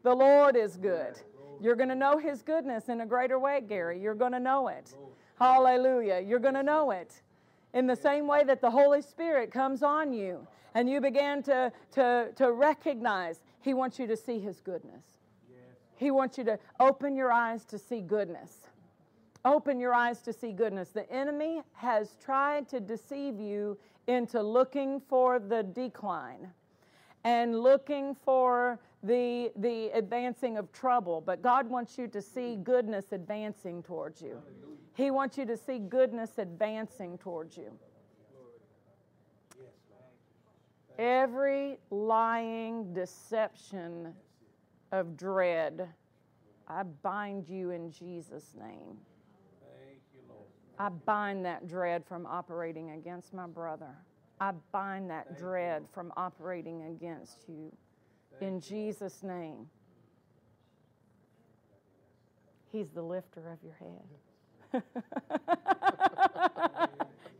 The 0.03 0.13
Lord 0.13 0.55
is 0.55 0.77
good. 0.77 1.19
You're 1.61 1.75
going 1.75 1.89
to 1.89 1.95
know 1.95 2.17
His 2.17 2.41
goodness 2.41 2.89
in 2.89 3.01
a 3.01 3.05
greater 3.05 3.39
way, 3.39 3.61
Gary. 3.61 3.99
You're 3.99 4.15
going 4.15 4.31
to 4.33 4.39
know 4.39 4.67
it. 4.67 4.95
Hallelujah. 5.39 6.19
You're 6.19 6.39
going 6.39 6.53
to 6.53 6.63
know 6.63 6.91
it. 6.91 7.21
In 7.73 7.87
the 7.87 7.95
same 7.95 8.27
way 8.27 8.43
that 8.43 8.61
the 8.61 8.71
Holy 8.71 9.01
Spirit 9.01 9.51
comes 9.51 9.83
on 9.83 10.13
you 10.13 10.47
and 10.73 10.89
you 10.89 11.01
begin 11.01 11.43
to, 11.43 11.71
to, 11.91 12.29
to 12.35 12.51
recognize, 12.51 13.41
He 13.61 13.73
wants 13.73 13.99
you 13.99 14.07
to 14.07 14.17
see 14.17 14.39
His 14.39 14.59
goodness. 14.59 15.03
He 15.95 16.11
wants 16.11 16.37
you 16.37 16.43
to 16.45 16.59
open 16.79 17.15
your 17.15 17.31
eyes 17.31 17.65
to 17.65 17.79
see 17.79 18.01
goodness. 18.01 18.66
Open 19.47 19.79
your 19.79 19.93
eyes 19.93 20.19
to 20.23 20.33
see 20.33 20.51
goodness. 20.51 20.89
The 20.89 21.09
enemy 21.09 21.61
has 21.71 22.17
tried 22.21 22.67
to 22.67 22.81
deceive 22.81 23.39
you 23.39 23.77
into 24.07 24.41
looking 24.43 24.99
for 24.99 25.39
the 25.39 25.63
decline 25.63 26.49
and 27.23 27.57
looking 27.57 28.13
for 28.13 28.77
the, 29.03 29.53
the 29.55 29.87
advancing 29.93 30.57
of 30.57 30.69
trouble. 30.73 31.21
But 31.21 31.41
God 31.41 31.69
wants 31.69 31.97
you 31.97 32.09
to 32.09 32.21
see 32.21 32.57
goodness 32.57 33.13
advancing 33.13 33.81
towards 33.83 34.21
you. 34.21 34.41
He 34.95 35.11
wants 35.11 35.37
you 35.37 35.45
to 35.45 35.55
see 35.55 35.79
goodness 35.79 36.39
advancing 36.39 37.17
towards 37.17 37.55
you. 37.55 37.71
Every 40.99 41.77
lying 41.89 42.93
deception 42.93 44.13
of 44.91 45.15
dread, 45.15 45.87
I 46.67 46.83
bind 46.83 47.47
you 47.47 47.71
in 47.71 47.93
Jesus' 47.93 48.53
name. 48.59 48.97
I 50.79 50.89
bind 50.89 51.45
that 51.45 51.67
dread 51.67 52.05
from 52.05 52.25
operating 52.25 52.91
against 52.91 53.33
my 53.33 53.47
brother. 53.47 53.95
I 54.39 54.51
bind 54.71 55.09
that 55.09 55.37
dread 55.37 55.85
from 55.93 56.13
operating 56.15 56.83
against 56.83 57.45
you. 57.47 57.71
in 58.41 58.61
Jesus' 58.61 59.23
name. 59.23 59.67
He's 62.73 62.89
the 62.93 63.01
lifter 63.01 63.49
of 63.49 63.59
your 63.63 63.73
head. 63.73 64.83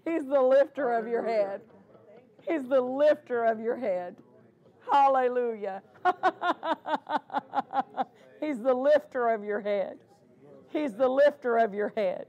He's 0.05 0.27
the 0.27 0.41
lifter 0.41 0.93
of 0.93 1.07
your 1.07 1.23
head. 1.25 1.61
He's 2.47 2.67
the 2.67 2.81
lifter 2.81 3.43
of 3.45 3.59
your 3.59 3.75
head. 3.75 4.15
Hallelujah. 4.89 5.83
He's 8.39 8.59
the 8.59 8.73
lifter 8.73 9.29
of 9.29 9.43
your 9.43 9.59
head. 9.59 9.97
He's 10.71 10.93
the 10.93 11.09
lifter 11.09 11.57
of 11.57 11.73
your 11.73 11.93
head. 11.95 12.27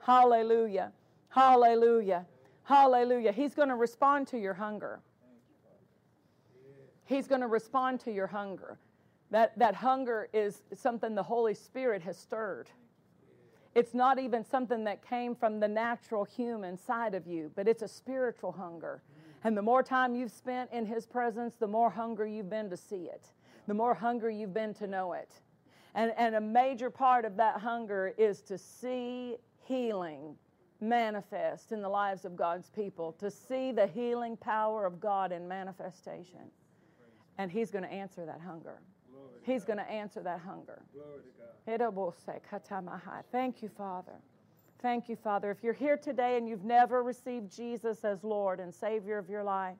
Hallelujah. 0.00 0.92
Hallelujah. 1.28 2.24
Hallelujah. 2.64 3.32
He's 3.32 3.54
going 3.54 3.68
to 3.68 3.74
respond 3.74 4.28
to 4.28 4.38
your 4.38 4.54
hunger. 4.54 5.00
He's 7.04 7.28
going 7.28 7.42
to 7.42 7.48
respond 7.48 8.00
to 8.00 8.12
your 8.12 8.28
hunger. 8.28 8.78
That, 9.30 9.58
that 9.58 9.74
hunger 9.74 10.30
is 10.32 10.62
something 10.74 11.14
the 11.14 11.22
Holy 11.22 11.52
Spirit 11.52 12.00
has 12.02 12.16
stirred. 12.16 12.70
It's 13.74 13.92
not 13.92 14.18
even 14.18 14.42
something 14.42 14.84
that 14.84 15.06
came 15.06 15.34
from 15.34 15.60
the 15.60 15.68
natural 15.68 16.24
human 16.24 16.78
side 16.78 17.14
of 17.14 17.26
you, 17.26 17.50
but 17.54 17.68
it's 17.68 17.82
a 17.82 17.88
spiritual 17.88 18.52
hunger. 18.52 19.02
And 19.44 19.54
the 19.54 19.62
more 19.62 19.82
time 19.82 20.14
you've 20.14 20.32
spent 20.32 20.72
in 20.72 20.86
His 20.86 21.04
presence, 21.04 21.56
the 21.56 21.66
more 21.66 21.90
hunger 21.90 22.26
you've 22.26 22.48
been 22.48 22.70
to 22.70 22.76
see 22.76 23.10
it, 23.12 23.32
the 23.66 23.74
more 23.74 23.94
hunger 23.94 24.30
you've 24.30 24.54
been 24.54 24.74
to 24.74 24.86
know 24.86 25.12
it. 25.12 25.30
And, 25.94 26.12
and 26.16 26.34
a 26.34 26.40
major 26.40 26.90
part 26.90 27.24
of 27.24 27.36
that 27.36 27.60
hunger 27.60 28.14
is 28.16 28.40
to 28.42 28.56
see 28.56 29.36
healing 29.64 30.36
manifest 30.80 31.72
in 31.72 31.80
the 31.80 31.88
lives 31.88 32.24
of 32.24 32.34
God's 32.34 32.70
people, 32.70 33.12
to 33.12 33.30
see 33.30 33.72
the 33.72 33.86
healing 33.86 34.36
power 34.36 34.84
of 34.84 35.00
God 35.00 35.32
in 35.32 35.46
manifestation. 35.46 36.50
And 37.38 37.50
He's 37.50 37.70
going 37.70 37.84
to 37.84 37.92
answer 37.92 38.26
that 38.26 38.40
hunger. 38.40 38.80
He's 39.44 39.64
going 39.64 39.78
to 39.78 39.90
answer 39.90 40.20
that 40.22 40.40
hunger. 40.40 40.82
Thank 43.30 43.62
you, 43.62 43.68
Father. 43.68 44.12
Thank 44.80 45.08
you, 45.08 45.16
Father. 45.16 45.50
If 45.50 45.62
you're 45.62 45.72
here 45.72 45.96
today 45.96 46.36
and 46.36 46.48
you've 46.48 46.64
never 46.64 47.02
received 47.02 47.54
Jesus 47.54 48.04
as 48.04 48.24
Lord 48.24 48.58
and 48.58 48.74
Savior 48.74 49.16
of 49.16 49.30
your 49.30 49.44
life, 49.44 49.76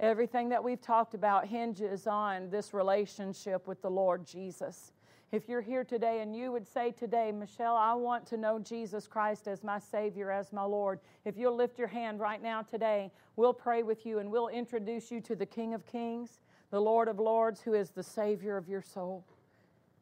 everything 0.00 0.48
that 0.48 0.62
we've 0.62 0.80
talked 0.80 1.14
about 1.14 1.46
hinges 1.46 2.06
on 2.06 2.50
this 2.50 2.74
relationship 2.74 3.66
with 3.66 3.80
the 3.82 3.90
Lord 3.90 4.26
Jesus. 4.26 4.92
If 5.32 5.48
you're 5.48 5.60
here 5.60 5.82
today 5.82 6.20
and 6.20 6.36
you 6.36 6.52
would 6.52 6.66
say 6.66 6.92
today, 6.92 7.32
Michelle, 7.32 7.74
I 7.76 7.94
want 7.94 8.26
to 8.26 8.36
know 8.36 8.58
Jesus 8.58 9.08
Christ 9.08 9.48
as 9.48 9.64
my 9.64 9.78
Savior, 9.78 10.30
as 10.30 10.52
my 10.52 10.62
Lord, 10.62 11.00
if 11.24 11.36
you'll 11.36 11.56
lift 11.56 11.78
your 11.78 11.88
hand 11.88 12.20
right 12.20 12.40
now 12.40 12.62
today, 12.62 13.10
we'll 13.36 13.52
pray 13.52 13.82
with 13.82 14.06
you 14.06 14.18
and 14.20 14.30
we'll 14.30 14.48
introduce 14.48 15.10
you 15.10 15.20
to 15.22 15.34
the 15.34 15.46
King 15.46 15.74
of 15.74 15.86
Kings, 15.86 16.38
the 16.70 16.80
Lord 16.80 17.08
of 17.08 17.18
Lords, 17.18 17.60
who 17.60 17.74
is 17.74 17.90
the 17.90 18.02
Savior 18.02 18.56
of 18.56 18.68
your 18.68 18.82
soul. 18.82 19.24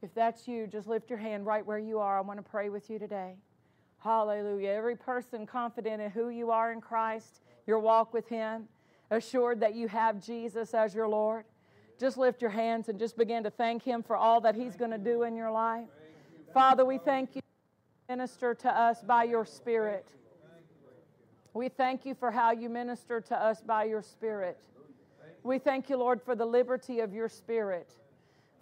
If 0.03 0.13
that's 0.15 0.49
you, 0.49 0.67
just 0.67 0.89
lift 0.89 1.09
your 1.09 1.19
hand 1.19 1.47
right 1.47 1.65
where 1.65 1.79
you 1.79 1.99
are. 1.99 2.19
I 2.19 2.21
want 2.21 2.39
to 2.39 2.51
pray 2.51 2.69
with 2.69 2.91
you 2.91 2.99
today. 2.99 3.37
Hallelujah. 3.99 4.71
Every 4.71 4.97
person 4.97 5.47
confident 5.47 6.03
in 6.03 6.11
who 6.11 6.29
you 6.29 6.51
are 6.51 6.73
in 6.73 6.81
Christ, 6.81 7.41
your 7.67 7.79
walk 7.79 8.13
with 8.13 8.29
Him, 8.29 8.67
assured 9.13 9.61
that 9.61 9.75
you 9.75 9.89
have 9.89 10.25
Jesus 10.25 10.75
as 10.75 10.95
your 10.95 11.09
Lord. 11.09 11.45
Just 12.01 12.17
lift 12.17 12.41
your 12.41 12.51
hands 12.51 12.89
and 12.89 12.99
just 12.99 13.17
begin 13.17 13.45
to 13.45 13.51
thank 13.51 13.83
Him 13.83 14.03
for 14.03 14.17
all 14.17 14.41
that 14.41 14.55
He's 14.55 14.75
going 14.75 14.91
to 14.91 14.99
do 14.99 15.23
in 15.23 15.37
your 15.37 15.51
life. 15.51 15.87
Father, 16.53 16.85
we 16.85 16.99
thank 16.99 17.37
you, 17.37 17.43
minister 18.09 18.55
to 18.55 18.69
us 18.69 19.03
by 19.03 19.25
your 19.25 19.45
Spirit. 19.45 20.07
We 21.55 21.69
thank 21.69 22.07
you 22.07 22.15
for 22.15 22.31
how 22.31 22.53
you 22.53 22.69
minister 22.69 23.21
to 23.21 23.37
us 23.37 23.61
by 23.61 23.85
your 23.85 24.03
Spirit. 24.03 24.59
We 25.43 25.59
thank 25.59 25.91
you, 25.91 25.97
Lord, 25.97 26.23
for 26.23 26.35
the 26.35 26.47
liberty 26.47 27.01
of 27.01 27.13
your 27.13 27.29
Spirit. 27.29 27.91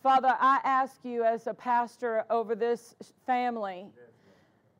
Father, 0.02 0.34
I 0.40 0.60
ask 0.64 1.04
you 1.04 1.24
as 1.24 1.46
a 1.46 1.54
pastor 1.54 2.24
over 2.30 2.54
this 2.54 2.94
family 3.26 3.86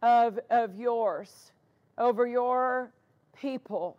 of, 0.03 0.39
of 0.51 0.75
yours, 0.77 1.53
over 1.99 2.27
your 2.27 2.91
people, 3.39 3.97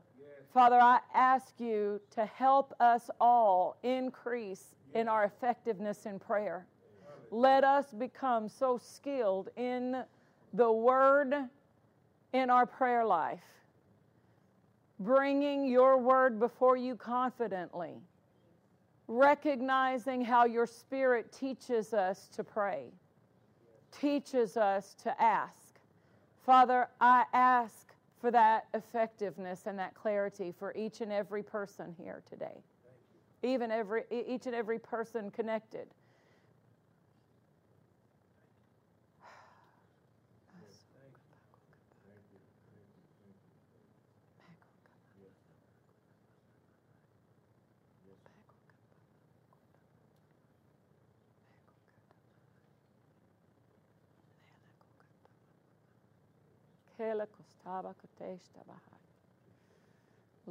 Father, 0.54 0.80
I 0.82 1.00
ask 1.14 1.54
you 1.60 2.02
to 2.12 2.26
help 2.26 2.74
us 2.82 3.10
all 3.22 3.78
increase 3.84 4.76
in 4.94 5.08
our 5.08 5.24
effectiveness 5.24 6.06
in 6.06 6.20
prayer. 6.20 6.68
Let 7.30 7.64
us 7.64 7.94
become 7.94 8.50
so 8.50 8.78
skilled 8.78 9.48
in 9.56 10.04
the 10.54 10.70
word 10.70 11.34
in 12.34 12.50
our 12.50 12.66
prayer 12.66 13.06
life, 13.06 13.40
bringing 15.00 15.66
your 15.66 15.98
word 15.98 16.38
before 16.38 16.76
you 16.76 16.96
confidently, 16.98 18.02
recognizing 19.08 20.22
how 20.22 20.44
your 20.44 20.68
spirit 20.68 21.32
teaches 21.32 21.94
us 21.94 22.28
to 22.36 22.44
pray, 22.44 22.88
teaches 23.98 24.58
us 24.58 24.96
to 25.04 25.22
ask. 25.22 25.80
Father, 26.46 26.90
I 27.00 27.24
ask 27.32 27.91
for 28.22 28.32
that 28.32 28.68
effectiveness 28.76 29.64
and 29.66 29.78
that 29.80 29.96
clarity 29.96 30.54
for 30.58 30.74
each 30.76 31.02
and 31.02 31.12
every 31.12 31.42
person 31.42 31.96
here 31.98 32.22
today. 32.30 32.64
Even 33.44 33.72
every 33.72 34.04
each 34.12 34.46
and 34.46 34.54
every 34.54 34.78
person 34.78 35.32
connected. 35.32 35.88
Kela 57.02 57.26
kostaba 57.26 57.96
kotesta 58.00 58.62
bahai. 58.68 59.02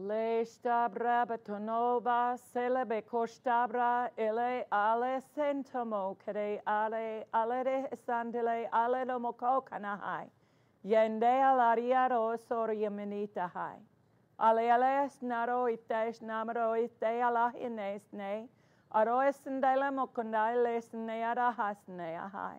Leshtabra 0.09 1.25
betonova 1.25 2.37
selebe 2.37 3.03
kostabra 3.03 4.11
ele 4.19 4.65
ale 4.73 5.21
sentomo 5.21 6.17
kere 6.25 6.61
ale 6.67 7.25
ale 7.33 7.89
sandele 8.05 8.69
ale 8.73 9.05
domoko 9.05 9.63
kanahai. 9.69 10.27
Yende 10.85 11.35
alariaro 11.51 12.37
soriaminita 12.49 13.49
hai. 13.55 13.79
Ale 14.41 14.67
ale 14.73 15.09
snaro 15.09 15.61
itesh 15.77 16.21
namaro 16.21 16.69
ite 16.85 17.23
ala 17.29 17.53
inesne. 17.69 18.49
Aroes 18.91 19.41
ndele 19.47 19.91
mokondai 19.95 20.57
lesne 20.65 21.17
arahasne 21.31 22.11
ahai. 22.27 22.59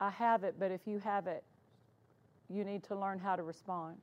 I 0.00 0.10
have 0.10 0.44
it, 0.44 0.54
but 0.58 0.70
if 0.70 0.80
you 0.86 0.98
have 1.00 1.26
it, 1.26 1.42
you 2.48 2.64
need 2.64 2.82
to 2.84 2.94
learn 2.94 3.18
how 3.18 3.36
to 3.36 3.42
respond. 3.42 3.98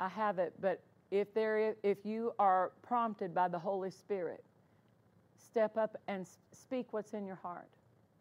I 0.00 0.08
have 0.08 0.38
it, 0.38 0.54
but 0.60 0.82
if 1.10 1.32
there 1.32 1.74
if 1.82 2.04
you 2.04 2.32
are 2.38 2.72
prompted 2.82 3.34
by 3.34 3.48
the 3.48 3.58
Holy 3.58 3.90
Spirit, 3.90 4.44
step 5.38 5.76
up 5.76 5.96
and 6.08 6.26
speak 6.52 6.92
what's 6.92 7.14
in 7.14 7.26
your 7.26 7.36
heart 7.36 7.68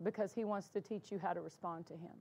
because 0.03 0.33
he 0.33 0.45
wants 0.45 0.69
to 0.69 0.81
teach 0.81 1.11
you 1.11 1.19
how 1.19 1.33
to 1.33 1.41
respond 1.41 1.85
to 1.87 1.93
him. 1.93 2.11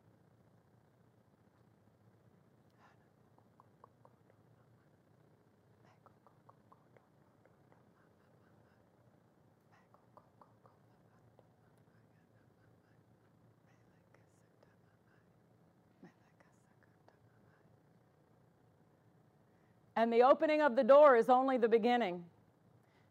And 19.97 20.13
the 20.13 20.23
opening 20.23 20.61
of 20.61 20.77
the 20.77 20.83
door 20.83 21.17
is 21.17 21.29
only 21.29 21.57
the 21.57 21.69
beginning. 21.69 22.25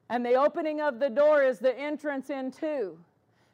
And 0.10 0.26
the 0.26 0.36
opening 0.36 0.82
of 0.82 1.00
the 1.00 1.10
door 1.10 1.44
is 1.44 1.60
the 1.60 1.78
entrance 1.78 2.30
into. 2.30 2.98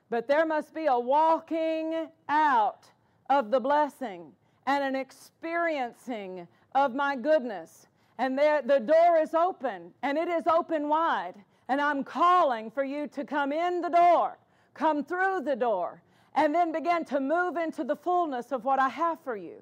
But 0.10 0.28
there 0.28 0.46
must 0.46 0.74
be 0.74 0.88
a 0.88 1.00
walking 1.00 2.08
out 2.28 2.90
of 3.30 3.52
the 3.52 3.60
blessing 3.60 4.32
and 4.66 4.84
an 4.84 4.96
experiencing 4.96 6.48
of 6.74 6.96
my 6.96 7.16
goodness. 7.16 7.88
And 8.18 8.38
there, 8.38 8.62
the 8.62 8.80
door 8.80 9.18
is 9.18 9.34
open, 9.34 9.94
and 10.02 10.18
it 10.18 10.28
is 10.28 10.46
open 10.48 10.90
wide. 10.90 11.36
And 11.70 11.80
I'm 11.80 12.04
calling 12.04 12.72
for 12.72 12.84
you 12.84 13.08
to 13.08 13.24
come 13.24 13.52
in 13.54 13.82
the 13.82 13.90
door, 13.90 14.38
come 14.74 15.04
through 15.04 15.42
the 15.46 15.56
door, 15.56 16.02
and 16.36 16.54
then 16.54 16.72
begin 16.72 17.06
to 17.06 17.20
move 17.20 17.58
into 17.58 17.84
the 17.84 17.96
fullness 17.96 18.52
of 18.52 18.66
what 18.66 18.80
I 18.80 18.90
have 18.90 19.20
for 19.22 19.38
you. 19.38 19.62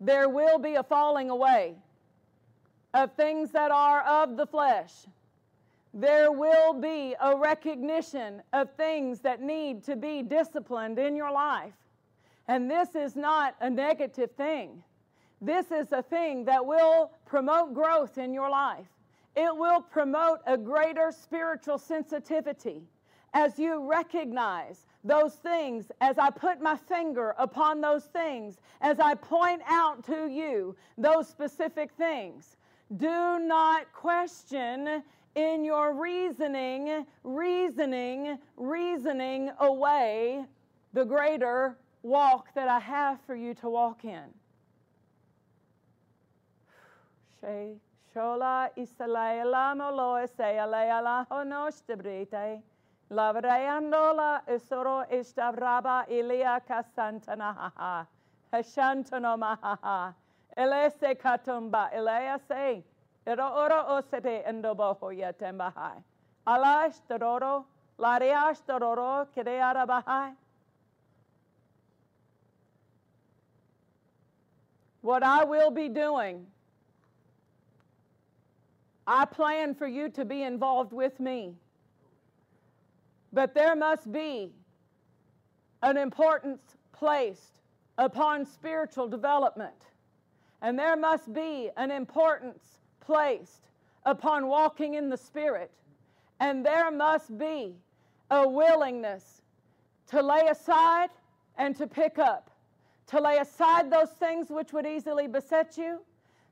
there 0.00 0.28
will 0.28 0.58
be 0.58 0.74
a 0.74 0.82
falling 0.82 1.30
away 1.30 1.74
of 2.92 3.12
things 3.14 3.50
that 3.52 3.70
are 3.70 4.02
of 4.02 4.36
the 4.36 4.46
flesh. 4.46 4.92
There 5.92 6.32
will 6.32 6.72
be 6.72 7.14
a 7.20 7.36
recognition 7.36 8.42
of 8.52 8.70
things 8.72 9.20
that 9.20 9.40
need 9.40 9.84
to 9.84 9.96
be 9.96 10.22
disciplined 10.22 10.98
in 10.98 11.14
your 11.14 11.30
life. 11.30 11.74
And 12.48 12.70
this 12.70 12.94
is 12.94 13.16
not 13.16 13.54
a 13.60 13.70
negative 13.70 14.32
thing. 14.32 14.82
This 15.40 15.70
is 15.70 15.92
a 15.92 16.02
thing 16.02 16.44
that 16.46 16.64
will 16.64 17.12
promote 17.26 17.74
growth 17.74 18.18
in 18.18 18.32
your 18.32 18.50
life. 18.50 18.86
It 19.36 19.54
will 19.54 19.80
promote 19.80 20.40
a 20.46 20.56
greater 20.56 21.10
spiritual 21.10 21.78
sensitivity 21.78 22.82
as 23.32 23.58
you 23.58 23.88
recognize 23.88 24.86
those 25.04 25.34
things, 25.34 25.92
as 26.00 26.18
I 26.18 26.30
put 26.30 26.60
my 26.60 26.76
finger 26.76 27.34
upon 27.38 27.80
those 27.80 28.04
things, 28.04 28.58
as 28.80 28.98
I 28.98 29.14
point 29.14 29.60
out 29.68 30.02
to 30.06 30.26
you 30.26 30.74
those 30.96 31.28
specific 31.28 31.92
things. 31.92 32.56
Do 32.96 33.38
not 33.38 33.92
question 33.92 35.02
in 35.34 35.64
your 35.64 35.94
reasoning, 35.94 37.06
reasoning, 37.22 38.38
reasoning 38.56 39.50
away 39.60 40.44
the 40.92 41.04
greater 41.04 41.76
walk 42.02 42.54
that 42.54 42.68
I 42.68 42.78
have 42.78 43.20
for 43.26 43.34
you 43.34 43.54
to 43.54 43.68
walk 43.68 44.04
in. 44.04 44.24
Shola 48.14 48.70
isalaela 48.78 49.76
molo 49.76 50.24
esealeala 50.24 51.26
honoshtibrite. 51.28 52.62
Lavreandola 53.14 54.42
esoro 54.48 55.04
estavraba 55.08 56.04
ilia 56.08 56.60
kasantanaha. 56.68 58.06
Hashantanomaha. 58.52 60.14
Elese 60.56 61.14
katumba 61.14 61.90
elea 61.92 62.38
se. 62.48 62.82
Ero 63.26 63.48
oro 63.54 63.84
osete 63.96 64.42
endobo 64.46 64.98
hoyatembaha. 64.98 66.02
Alash 66.46 67.00
tororo. 67.08 67.64
Lariash 67.98 68.62
tororo 68.66 69.26
kirearabahai. 69.34 70.34
What 75.02 75.22
I 75.22 75.44
will 75.44 75.70
be 75.70 75.88
doing, 75.88 76.46
I 79.06 79.26
plan 79.26 79.74
for 79.74 79.86
you 79.86 80.08
to 80.08 80.24
be 80.24 80.42
involved 80.42 80.92
with 80.92 81.20
me. 81.20 81.54
But 83.34 83.52
there 83.52 83.74
must 83.74 84.12
be 84.12 84.52
an 85.82 85.96
importance 85.96 86.62
placed 86.92 87.60
upon 87.98 88.46
spiritual 88.46 89.08
development. 89.08 89.74
And 90.62 90.78
there 90.78 90.96
must 90.96 91.34
be 91.34 91.68
an 91.76 91.90
importance 91.90 92.62
placed 93.00 93.68
upon 94.06 94.46
walking 94.46 94.94
in 94.94 95.10
the 95.10 95.16
Spirit. 95.16 95.72
And 96.38 96.64
there 96.64 96.92
must 96.92 97.36
be 97.36 97.74
a 98.30 98.48
willingness 98.48 99.42
to 100.08 100.22
lay 100.22 100.46
aside 100.48 101.10
and 101.58 101.76
to 101.76 101.88
pick 101.88 102.18
up. 102.18 102.50
To 103.08 103.20
lay 103.20 103.38
aside 103.38 103.90
those 103.90 104.10
things 104.10 104.48
which 104.48 104.72
would 104.72 104.86
easily 104.86 105.26
beset 105.26 105.76
you, 105.76 106.00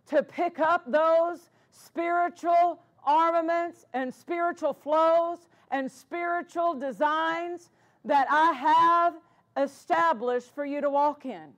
to 0.08 0.22
pick 0.22 0.58
up 0.58 0.82
those 0.90 1.50
spiritual 1.70 2.82
armaments 3.04 3.86
and 3.94 4.12
spiritual 4.12 4.74
flows 4.74 5.38
and 5.72 5.90
spiritual 5.90 6.74
designs 6.74 7.70
that 8.04 8.28
I 8.30 8.52
have 8.52 9.14
established 9.56 10.54
for 10.54 10.64
you 10.64 10.80
to 10.80 10.90
walk 10.90 11.26
in. 11.26 11.48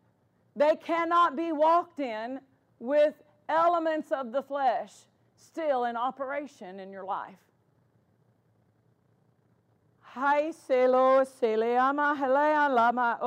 They 0.56 0.76
cannot 0.76 1.36
be 1.36 1.52
walked 1.52 2.00
in 2.00 2.40
with 2.78 3.14
elements 3.48 4.12
of 4.12 4.32
the 4.32 4.42
flesh 4.42 4.92
still 5.36 5.84
in 5.84 5.96
operation 5.96 6.80
in 6.80 6.90
your 6.92 7.04
life. 7.04 7.38
Hai 10.00 10.52
lama 10.66 12.16
lava 12.20 12.22
halea 12.52 13.18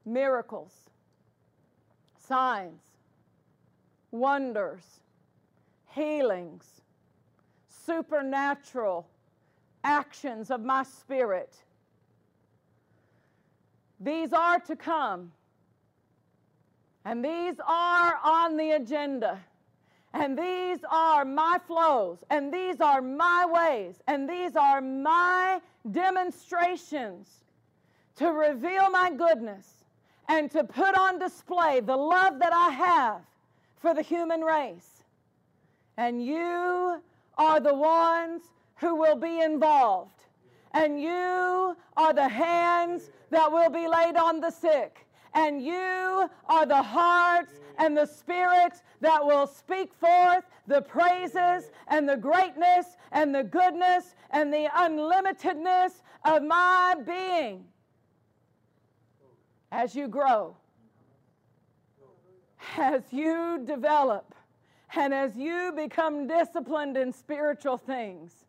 Miracles, 0.05 0.73
signs, 2.17 2.81
wonders, 4.11 4.83
healings, 5.89 6.81
supernatural 7.67 9.07
actions 9.83 10.49
of 10.51 10.61
my 10.61 10.83
spirit. 10.83 11.55
These 13.99 14.33
are 14.33 14.59
to 14.61 14.75
come. 14.75 15.31
And 17.05 17.23
these 17.23 17.55
are 17.65 18.19
on 18.23 18.57
the 18.57 18.71
agenda. 18.71 19.39
And 20.13 20.37
these 20.37 20.79
are 20.89 21.25
my 21.25 21.59
flows. 21.67 22.23
And 22.29 22.53
these 22.53 22.79
are 22.79 23.01
my 23.01 23.45
ways. 23.45 24.01
And 24.07 24.29
these 24.29 24.55
are 24.55 24.79
my 24.79 25.59
demonstrations 25.91 27.43
to 28.15 28.31
reveal 28.31 28.89
my 28.89 29.11
goodness 29.11 29.82
and 30.27 30.49
to 30.51 30.63
put 30.63 30.97
on 30.97 31.19
display 31.19 31.79
the 31.79 31.95
love 31.95 32.39
that 32.39 32.53
I 32.53 32.69
have 32.69 33.21
for 33.79 33.93
the 33.93 34.01
human 34.01 34.41
race. 34.41 35.03
And 35.97 36.25
you 36.25 37.01
are 37.37 37.59
the 37.59 37.73
ones 37.73 38.41
who 38.75 38.95
will 38.95 39.15
be 39.15 39.41
involved. 39.41 40.21
And 40.71 40.99
you 40.99 41.75
are 41.97 42.13
the 42.13 42.27
hands 42.27 43.11
that 43.29 43.51
will 43.51 43.69
be 43.69 43.87
laid 43.87 44.15
on 44.15 44.39
the 44.39 44.49
sick. 44.49 45.05
And 45.35 45.63
you 45.63 46.29
are 46.47 46.65
the 46.65 46.81
hearts 46.81 47.59
and 47.77 47.97
the 47.97 48.05
spirits 48.05 48.81
that 49.01 49.23
will 49.23 49.47
speak 49.47 49.93
forth 49.93 50.45
the 50.67 50.81
praises 50.81 51.71
and 51.87 52.07
the 52.07 52.17
greatness 52.17 52.97
and 53.11 53.33
the 53.33 53.43
goodness 53.43 54.15
and 54.31 54.53
the 54.53 54.69
unlimitedness 54.75 56.01
of 56.23 56.43
my 56.43 56.95
being 57.05 57.65
as 59.73 59.95
you 59.95 60.07
grow, 60.07 60.55
as 62.77 63.01
you 63.11 63.63
develop, 63.65 64.35
and 64.95 65.11
as 65.11 65.35
you 65.35 65.73
become 65.75 66.27
disciplined 66.27 66.95
in 66.95 67.11
spiritual 67.11 67.77
things, 67.77 68.45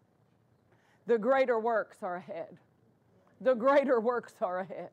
the 1.06 1.16
greater 1.16 1.58
works 1.58 2.02
are 2.02 2.16
ahead. 2.16 2.58
The 3.40 3.54
greater 3.54 4.00
works 4.00 4.34
are 4.42 4.60
ahead. 4.60 4.90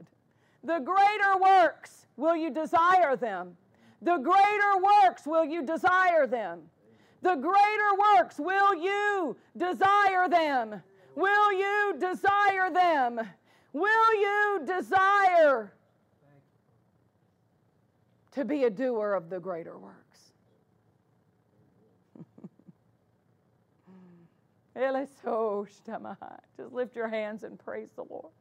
The 0.64 0.80
greater 0.80 1.38
works 1.38 2.08
will 2.16 2.38
you 2.38 2.50
desire 2.50 3.18
them. 3.18 3.58
The 4.02 4.18
greater 4.18 4.78
works 4.82 5.26
will 5.26 5.44
you 5.44 5.66
desire 5.66 6.28
them. 6.28 6.62
The 7.22 7.36
greater 7.36 7.92
works 8.16 8.40
will 8.40 8.74
you 8.76 9.36
desire 9.58 10.30
them. 10.30 10.82
Will 11.16 11.52
you 11.52 11.96
desire 12.00 12.72
them? 12.72 13.20
Will 13.74 14.16
you 14.16 14.62
desire 14.66 15.74
to 18.32 18.46
be 18.46 18.64
a 18.64 18.70
doer 18.70 19.14
of 19.14 19.30
the 19.30 19.40
greater 19.40 19.78
works. 19.78 20.32
Just 26.58 26.74
lift 26.74 26.96
your 26.96 27.10
hands 27.10 27.44
and 27.44 27.60
praise 27.60 27.90
the 27.96 28.04
Lord. 28.10 28.32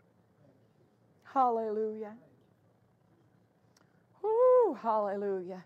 Hallelujah. 1.25 2.15
Whoo, 4.23 4.75
hallelujah. 4.75 5.65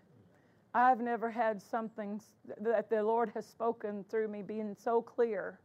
I've 0.73 0.99
never 0.99 1.31
had 1.31 1.61
something 1.61 2.19
that 2.59 2.89
the 2.89 3.01
Lord 3.01 3.31
has 3.33 3.45
spoken 3.45 4.03
through 4.09 4.27
me 4.27 4.41
being 4.41 4.75
so 4.77 5.01
clear 5.01 5.59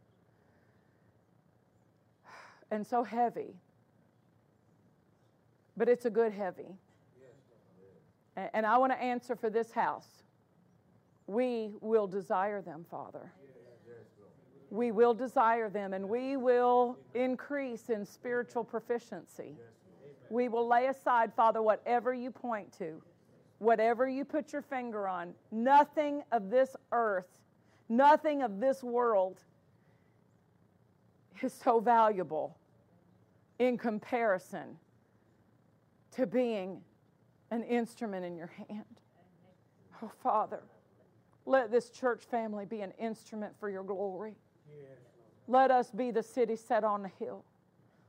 and 2.71 2.85
so 2.85 3.03
heavy. 3.03 3.55
But 5.77 5.89
it's 5.89 6.05
a 6.05 6.09
good 6.09 6.31
heavy. 6.31 6.77
And 8.35 8.65
I 8.65 8.77
want 8.77 8.91
to 8.93 9.01
answer 9.01 9.35
for 9.35 9.49
this 9.49 9.71
house. 9.71 10.23
we 11.27 11.71
will 11.81 12.07
desire 12.07 12.61
them, 12.61 12.85
Father. 12.89 13.31
We 14.69 14.91
will 14.91 15.13
desire 15.13 15.69
them 15.69 15.93
and 15.93 16.07
we 16.07 16.37
will 16.37 16.97
increase 17.13 17.89
in 17.89 18.05
spiritual 18.05 18.63
proficiency. 18.63 19.55
We 20.29 20.47
will 20.47 20.67
lay 20.67 20.87
aside, 20.87 21.33
Father, 21.33 21.61
whatever 21.61 22.13
you 22.13 22.31
point 22.31 22.71
to, 22.79 23.01
whatever 23.59 24.07
you 24.07 24.23
put 24.23 24.53
your 24.53 24.61
finger 24.61 25.07
on. 25.07 25.33
Nothing 25.51 26.23
of 26.31 26.49
this 26.49 26.75
earth, 26.93 27.27
nothing 27.89 28.41
of 28.41 28.59
this 28.61 28.81
world 28.81 29.41
is 31.41 31.53
so 31.53 31.79
valuable 31.79 32.57
in 33.59 33.77
comparison 33.77 34.77
to 36.11 36.25
being 36.25 36.81
an 37.51 37.63
instrument 37.63 38.25
in 38.25 38.35
your 38.35 38.51
hand. 38.69 38.85
Oh, 40.01 40.11
Father, 40.23 40.63
let 41.45 41.69
this 41.69 41.89
church 41.89 42.23
family 42.23 42.65
be 42.65 42.81
an 42.81 42.91
instrument 42.97 43.53
for 43.59 43.69
your 43.69 43.83
glory. 43.83 44.35
Let 45.47 45.69
us 45.69 45.91
be 45.91 46.11
the 46.11 46.23
city 46.23 46.55
set 46.55 46.83
on 46.83 47.05
a 47.05 47.11
hill. 47.23 47.43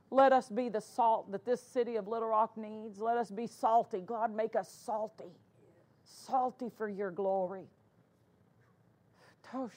Let 0.09 0.31
us 0.31 0.47
be 0.47 0.69
the 0.69 0.79
salt 0.79 1.31
that 1.31 1.43
this 1.43 1.61
city 1.61 1.95
of 1.97 2.07
Little 2.07 2.29
Rock 2.29 2.55
needs. 2.55 2.99
Let 2.99 3.17
us 3.17 3.29
be 3.31 3.47
salty. 3.47 3.99
God, 3.99 4.33
make 4.33 4.55
us 4.55 4.69
salty. 4.85 5.31
Salty 6.03 6.69
for 6.77 6.87
your 6.87 7.11
glory. 7.11 7.65
Toshamahai. 9.51 9.69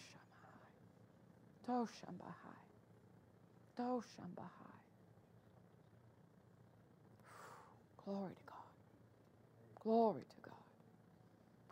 Toshamahai. 1.68 2.56
Toshamahai. 3.78 4.72
Glory 8.05 8.32
to. 8.45 8.45
Glory 9.87 10.23
to 10.23 10.37
God. 10.43 10.55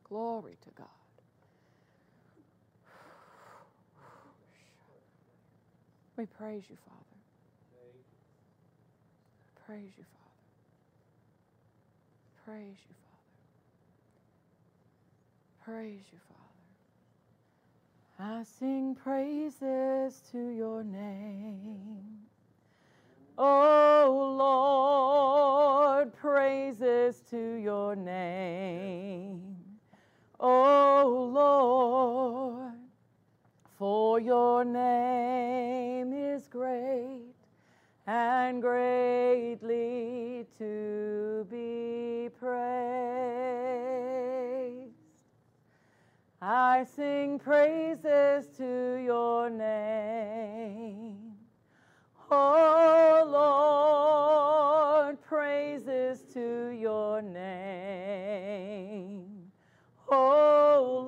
Glory 0.08 0.56
to 0.62 0.70
God. 0.78 0.86
We 6.16 6.26
praise 6.26 6.62
you, 6.70 6.76
Father. 6.86 7.00
Praise 9.66 9.90
you, 9.98 10.04
Father. 10.04 10.30
Praise 12.44 12.76
you, 12.88 12.94
Father. 12.94 13.32
Praise 15.64 16.04
you, 16.12 16.18
Father. 16.28 16.42
I 18.38 18.44
sing 18.44 18.94
praises 18.94 20.22
to 20.30 20.48
your 20.50 20.84
name. 20.84 22.18
Oh 23.36 24.34
Lord, 24.38 26.14
praises 26.14 27.20
to 27.30 27.54
your 27.54 27.96
name. 27.96 29.56
Oh 30.38 31.30
Lord, 31.32 32.74
for 33.76 34.20
your 34.20 34.64
name 34.64 36.12
is 36.12 36.46
great 36.46 37.34
and 38.06 38.62
greatly 38.62 40.46
to 40.58 41.44
be 41.50 42.28
praised. 42.38 42.54
I 46.40 46.84
sing 46.84 47.38
praises 47.38 48.46
to 48.58 49.00
your 49.02 49.50
name. 49.50 51.23
Oh 52.30 53.24
Lord, 55.04 55.20
praises 55.22 56.22
to 56.32 56.70
your 56.70 57.20
name. 57.22 58.64
Oh 60.10 61.06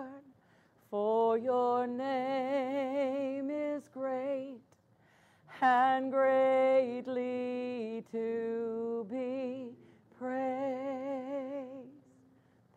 Lord, 0.00 0.22
for 0.90 1.36
your 1.38 1.86
name 1.86 3.50
is 3.50 3.88
great 3.92 4.60
and 5.60 6.12
greatly 6.12 8.04
to 8.12 9.06
be 9.10 9.70
praised. 10.18 10.38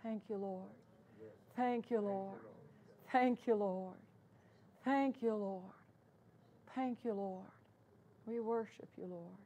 Thank 0.03 0.23
you, 0.30 0.38
Lord. 0.38 0.69
Thank 1.55 1.91
you, 1.91 2.01
Lord. 2.01 2.39
Thank 3.11 3.45
you, 3.45 3.55
Lord. 3.55 3.97
Thank 4.84 5.22
you, 5.22 5.35
Lord. 5.35 5.81
Thank 6.76 6.99
you, 7.03 7.14
Lord. 7.14 7.45
We 8.26 8.39
worship 8.39 8.88
you, 8.98 9.06
Lord. 9.06 9.38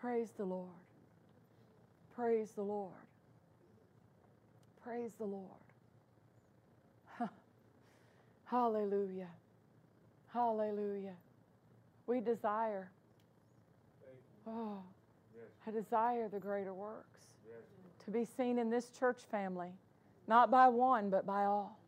Praise 0.00 0.30
the 0.36 0.44
Lord. 0.44 0.68
Praise 2.14 2.50
the 2.52 2.62
Lord. 2.62 2.92
Praise 4.82 5.12
the 5.18 5.24
Lord. 5.24 5.46
Hallelujah. 8.44 9.28
Hallelujah. 10.32 11.14
We 12.06 12.20
desire. 12.20 12.90
Oh, 14.46 14.82
I 15.66 15.70
desire 15.70 16.28
the 16.28 16.40
greater 16.40 16.74
works 16.74 17.20
to 18.04 18.10
be 18.10 18.24
seen 18.24 18.58
in 18.58 18.70
this 18.70 18.90
church 18.90 19.20
family, 19.30 19.72
not 20.26 20.50
by 20.50 20.68
one, 20.68 21.10
but 21.10 21.26
by 21.26 21.44
all. 21.44 21.79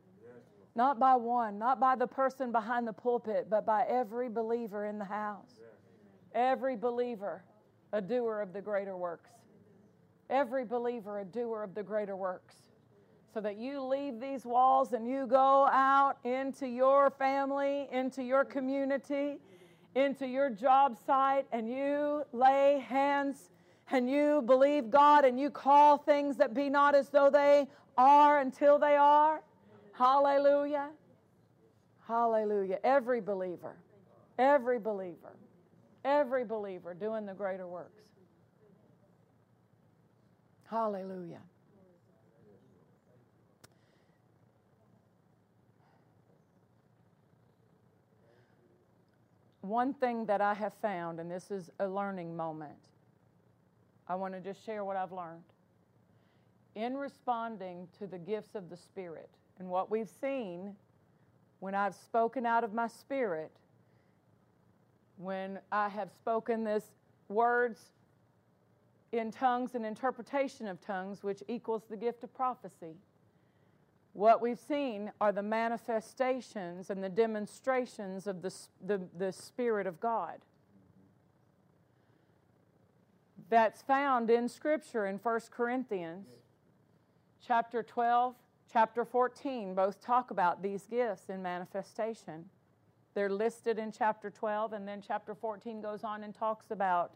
Not 0.75 0.99
by 0.99 1.17
one, 1.17 1.59
not 1.59 1.79
by 1.79 1.97
the 1.97 2.07
person 2.07 2.51
behind 2.51 2.87
the 2.87 2.93
pulpit, 2.93 3.49
but 3.51 3.67
by 3.67 3.85
every 3.89 4.29
believer 4.29 4.87
in 4.87 4.99
the 4.99 5.05
house. 5.05 5.53
Every 6.35 6.77
believer, 6.77 7.45
a 7.93 8.01
doer 8.01 8.41
of 8.41 8.53
the 8.55 8.63
greater 8.63 8.97
works. 8.97 9.31
Every 10.31 10.65
believer, 10.65 11.21
a 11.21 11.25
doer 11.25 11.63
of 11.63 11.75
the 11.75 11.83
greater 11.83 12.17
works. 12.17 12.55
So 13.35 13.41
that 13.41 13.59
you 13.59 13.83
leave 13.83 14.19
these 14.19 14.45
walls 14.47 14.93
and 14.95 15.07
you 15.07 15.27
go 15.27 15.67
out 15.67 16.17
into 16.25 16.67
your 16.67 17.11
family, 17.11 17.89
into 17.93 18.23
your 18.23 18.45
community, 18.45 19.39
into 19.95 20.27
your 20.27 20.49
job 20.49 20.97
site, 21.07 21.47
and 21.53 21.69
you 21.69 22.25
lay 22.33 22.85
hands 22.87 23.51
and 23.91 24.09
you 24.09 24.43
believe 24.43 24.91
God 24.91 25.25
and 25.27 25.39
you 25.39 25.51
call 25.51 25.99
things 25.99 26.37
that 26.39 26.55
be 26.55 26.71
not 26.71 26.95
as 26.95 27.11
though 27.11 27.31
they 27.31 27.69
are 27.99 28.39
until 28.39 28.79
they 28.79 28.97
are. 28.97 29.43
Hallelujah. 29.93 30.91
Hallelujah. 32.07 32.79
Every 32.83 33.21
believer, 33.21 33.77
every 34.39 34.79
believer, 34.79 35.37
every 36.05 36.45
believer 36.45 36.95
doing 36.95 37.27
the 37.27 37.35
greater 37.35 37.67
works. 37.67 38.03
Hallelujah. 40.69 41.43
One 49.61 49.95
thing 49.95 50.27
that 50.27 50.41
I 50.41 50.55
have 50.55 50.75
found, 50.83 51.21
and 51.21 51.31
this 51.31 51.51
is 51.51 51.71
a 51.79 51.87
learning 51.87 52.37
moment, 52.37 52.73
I 54.09 54.17
want 54.17 54.35
to 54.35 54.41
just 54.41 54.65
share 54.67 54.85
what 54.85 54.97
I've 54.97 55.13
learned. 55.13 55.45
In 56.75 56.97
responding 56.97 57.87
to 57.99 58.07
the 58.07 58.19
gifts 58.19 58.55
of 58.57 58.71
the 58.71 58.77
Spirit, 58.77 59.31
and 59.63 59.71
what 59.71 59.93
we've 59.93 60.11
seen 60.21 60.75
when 61.61 61.73
I've 61.73 61.95
spoken 61.95 62.45
out 62.45 62.65
of 62.65 62.75
my 62.75 62.89
spirit, 62.89 63.53
when 65.19 65.61
I 65.71 65.89
have 65.89 66.11
spoken 66.11 66.65
this 66.65 66.83
words 67.29 67.79
in 69.13 69.31
tongues 69.31 69.77
and 69.77 69.87
interpretation 69.87 70.67
of 70.67 70.81
tongues, 70.81 71.23
which 71.23 71.45
equals 71.47 71.85
the 71.89 71.97
gift 71.97 72.25
of 72.25 72.35
prophecy. 72.35 72.97
What 74.15 74.43
we've 74.43 74.59
seen 74.59 75.13
are 75.21 75.31
the 75.31 75.45
manifestations 75.45 76.91
and 76.91 77.01
the 77.01 77.09
demonstrations 77.09 78.27
of 78.27 78.43
the, 78.43 78.53
the, 78.85 79.01
the 79.17 79.31
Spirit 79.31 79.87
of 79.87 80.01
God. 80.01 80.39
That's 83.49 83.81
found 83.81 84.29
in 84.29 84.49
Scripture 84.49 85.07
in 85.07 85.19
1 85.19 85.41
Corinthians 85.53 86.27
chapter 87.47 87.85
12, 87.85 88.35
chapter 88.71 89.05
14. 89.05 89.75
Both 89.75 90.01
talk 90.01 90.31
about 90.31 90.63
these 90.63 90.87
gifts 90.91 91.31
in 91.31 91.43
manifestation. 91.43 92.45
They're 93.15 93.31
listed 93.31 93.79
in 93.79 93.93
chapter 93.93 94.31
12, 94.31 94.73
and 94.73 94.87
then 94.87 95.03
chapter 95.07 95.35
14 95.35 95.81
goes 95.81 96.05
on 96.05 96.25
and 96.25 96.35
talks 96.35 96.71
about 96.71 97.13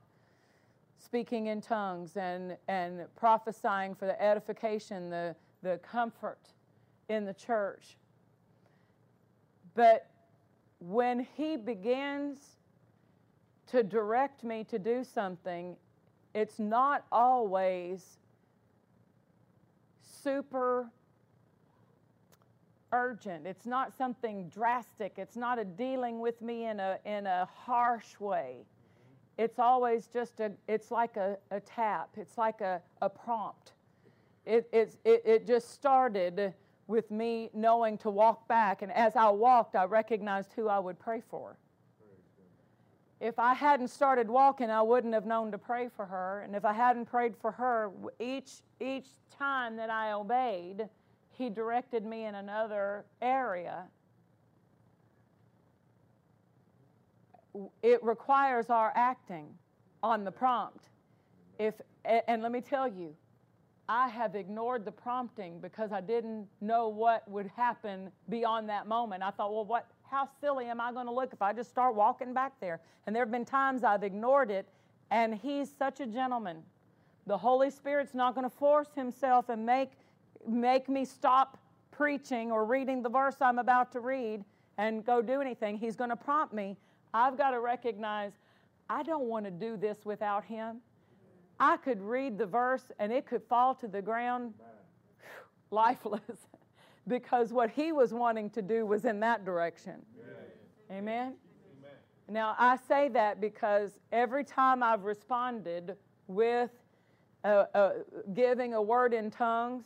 speaking 0.99 1.47
in 1.47 1.61
tongues 1.61 2.17
and, 2.17 2.57
and 2.69 3.03
prophesying 3.17 3.95
for 3.95 4.07
the 4.07 4.21
edification, 4.23 5.11
the, 5.11 5.35
the 5.63 5.79
comfort 5.79 6.39
in 7.09 7.25
the 7.25 7.35
church. 7.35 7.97
But 9.75 10.11
when 10.81 11.27
he 11.37 11.57
begins 11.57 12.57
to 13.69 13.83
direct 13.83 14.45
me 14.45 14.65
to 14.65 14.79
do 14.79 15.05
something, 15.05 15.77
it's 16.35 16.59
not 16.59 17.05
always 17.11 18.19
super 20.03 20.91
urgent. 22.93 23.47
It's 23.47 23.67
not 23.67 23.97
something 23.97 24.49
drastic. 24.49 25.15
It's 25.17 25.37
not 25.37 25.59
a 25.59 25.65
dealing 25.65 26.21
with 26.21 26.41
me 26.41 26.67
in 26.67 26.81
a, 26.81 26.99
in 27.05 27.27
a 27.27 27.49
harsh 27.55 28.19
way. 28.21 28.65
It's 29.39 29.59
always 29.59 30.07
just 30.07 30.41
a, 30.41 30.53
it's 30.67 30.91
like 30.91 31.17
a, 31.17 31.37
a 31.51 31.61
tap, 31.61 32.11
it's 32.17 32.39
like 32.39 32.61
a, 32.63 32.81
a 33.03 33.11
prompt. 33.11 33.73
it, 34.47 34.69
it, 34.73 34.97
it, 35.05 35.23
it 35.27 35.47
just 35.47 35.73
started 35.73 36.55
with 36.87 37.11
me 37.11 37.51
knowing 37.53 37.99
to 37.99 38.11
walk 38.11 38.47
back. 38.49 38.83
And 38.83 38.93
as 38.93 39.17
I 39.17 39.29
walked, 39.29 39.75
I 39.75 39.85
recognized 39.85 40.53
who 40.55 40.69
I 40.69 40.79
would 40.79 40.99
pray 40.99 41.21
for. 41.29 41.57
If 43.19 43.39
I 43.39 43.55
hadn't 43.55 43.89
started 43.89 44.29
walking, 44.29 44.71
I 44.71 44.83
wouldn't 44.83 45.15
have 45.15 45.25
known 45.25 45.51
to 45.53 45.59
pray 45.59 45.89
for 45.89 46.05
her. 46.05 46.43
And 46.45 46.55
if 46.55 46.65
I 46.65 46.75
hadn't 46.75 47.07
prayed 47.07 47.35
for 47.37 47.51
her, 47.53 47.91
each, 48.21 48.51
each 48.79 49.07
time 49.37 49.77
that 49.77 49.89
I 49.89 50.13
obeyed, 50.13 50.89
He 51.37 51.51
directed 51.51 52.05
me 52.05 52.25
in 52.25 52.35
another 52.35 53.05
area. 53.21 53.85
It 57.83 58.03
requires 58.03 58.71
our 58.71 58.93
acting 58.95 59.49
on 60.03 60.25
the 60.25 60.31
prompt. 60.31 60.89
If, 61.59 61.75
and 62.05 62.43
let 62.43 62.53
me 62.53 62.61
tell 62.61 62.89
you, 62.89 63.15
I 63.89 64.09
have 64.09 64.35
ignored 64.35 64.85
the 64.85 64.93
prompting 64.93 65.61
because 65.61 65.93
I 65.93 66.01
didn't 66.01 66.49
know 66.61 66.89
what 66.89 67.29
would 67.31 67.47
happen 67.55 68.11
beyond 68.29 68.69
that 68.69 68.87
moment. 68.87 69.23
I 69.23 69.31
thought, 69.31 69.53
well, 69.53 69.65
what, 69.65 69.87
how 70.11 70.29
silly 70.41 70.67
am 70.67 70.81
I 70.81 70.93
going 70.93 71.07
to 71.07 71.13
look 71.13 71.33
if 71.33 71.41
I 71.41 71.53
just 71.53 71.71
start 71.71 71.95
walking 71.95 72.35
back 72.35 72.59
there? 72.61 72.81
And 73.07 73.15
there 73.15 73.23
have 73.23 73.31
been 73.31 73.45
times 73.45 73.85
I've 73.85 74.03
ignored 74.03 74.51
it, 74.51 74.67
and 75.11 75.35
he's 75.35 75.71
such 75.71 76.01
a 76.01 76.07
gentleman. 76.07 76.63
The 77.27 77.39
Holy 77.39 77.71
Spirit's 77.71 78.15
not 78.15 78.35
going 78.35 78.49
to 78.49 78.57
force 78.57 78.89
himself 78.95 79.49
and 79.49 79.65
make, 79.65 79.91
make 80.49 80.89
me 80.89 81.05
stop 81.05 81.59
preaching 81.91 82.53
or 82.53 82.65
reading 82.65 83.03
the 83.03 83.09
verse 83.09 83.37
I'm 83.41 83.59
about 83.59 83.93
to 83.93 84.01
read 84.01 84.45
and 84.79 85.05
go 85.05 85.23
do 85.23 85.41
anything. 85.41 85.77
He's 85.79 85.97
going 85.97 86.11
to 86.11 86.17
prompt 86.17 86.53
me. 86.53 86.77
I've 87.15 87.39
got 87.39 87.51
to 87.51 87.61
recognize 87.61 88.33
I 88.89 89.03
don't 89.03 89.25
want 89.25 89.45
to 89.47 89.51
do 89.51 89.77
this 89.77 90.05
without 90.05 90.45
him. 90.45 90.79
I 91.59 91.79
could 91.79 92.01
read 92.03 92.37
the 92.37 92.47
verse 92.47 92.93
and 92.99 93.13
it 93.13 93.27
could 93.27 93.43
fall 93.49 93.75
to 93.77 93.89
the 93.89 94.03
ground 94.03 94.53
lifeless 95.71 96.21
because 97.09 97.53
what 97.53 97.71
he 97.71 97.93
was 97.93 98.13
wanting 98.13 98.51
to 98.51 98.63
do 98.63 98.85
was 98.85 99.05
in 99.05 99.21
that 99.21 99.45
direction. 99.45 99.95
Amen? 100.91 100.99
Amen? 100.99 101.35
Now, 102.29 102.57
I 102.59 102.77
say 102.89 103.09
that 103.11 103.41
because 103.41 103.99
every 104.13 104.45
time 104.45 104.83
I've 104.83 105.05
responded 105.05 105.97
with 106.27 106.71
uh, 107.45 107.65
uh, 107.75 107.93
giving 108.35 108.75
a 108.75 108.83
word 108.83 109.15
in 109.15 109.31
tongues, 109.31 109.85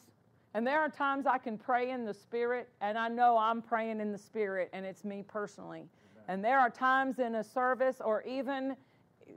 and 0.55 0.67
there 0.67 0.81
are 0.81 0.89
times 0.89 1.27
I 1.27 1.39
can 1.39 1.57
pray 1.57 1.91
in 1.91 2.05
the 2.05 2.15
Spirit, 2.15 2.69
and 2.81 2.99
I 2.99 3.09
know 3.09 3.39
I'm 3.39 3.63
praying 3.63 4.01
in 4.01 4.11
the 4.13 4.19
Spirit, 4.19 4.71
and 4.73 4.85
it's 4.85 5.05
me 5.05 5.25
personally. 5.27 5.85
And 6.29 6.45
there 6.45 6.59
are 6.59 6.71
times 6.71 7.19
in 7.19 7.37
a 7.37 7.45
service, 7.45 8.01
or 8.05 8.23
even 8.23 8.77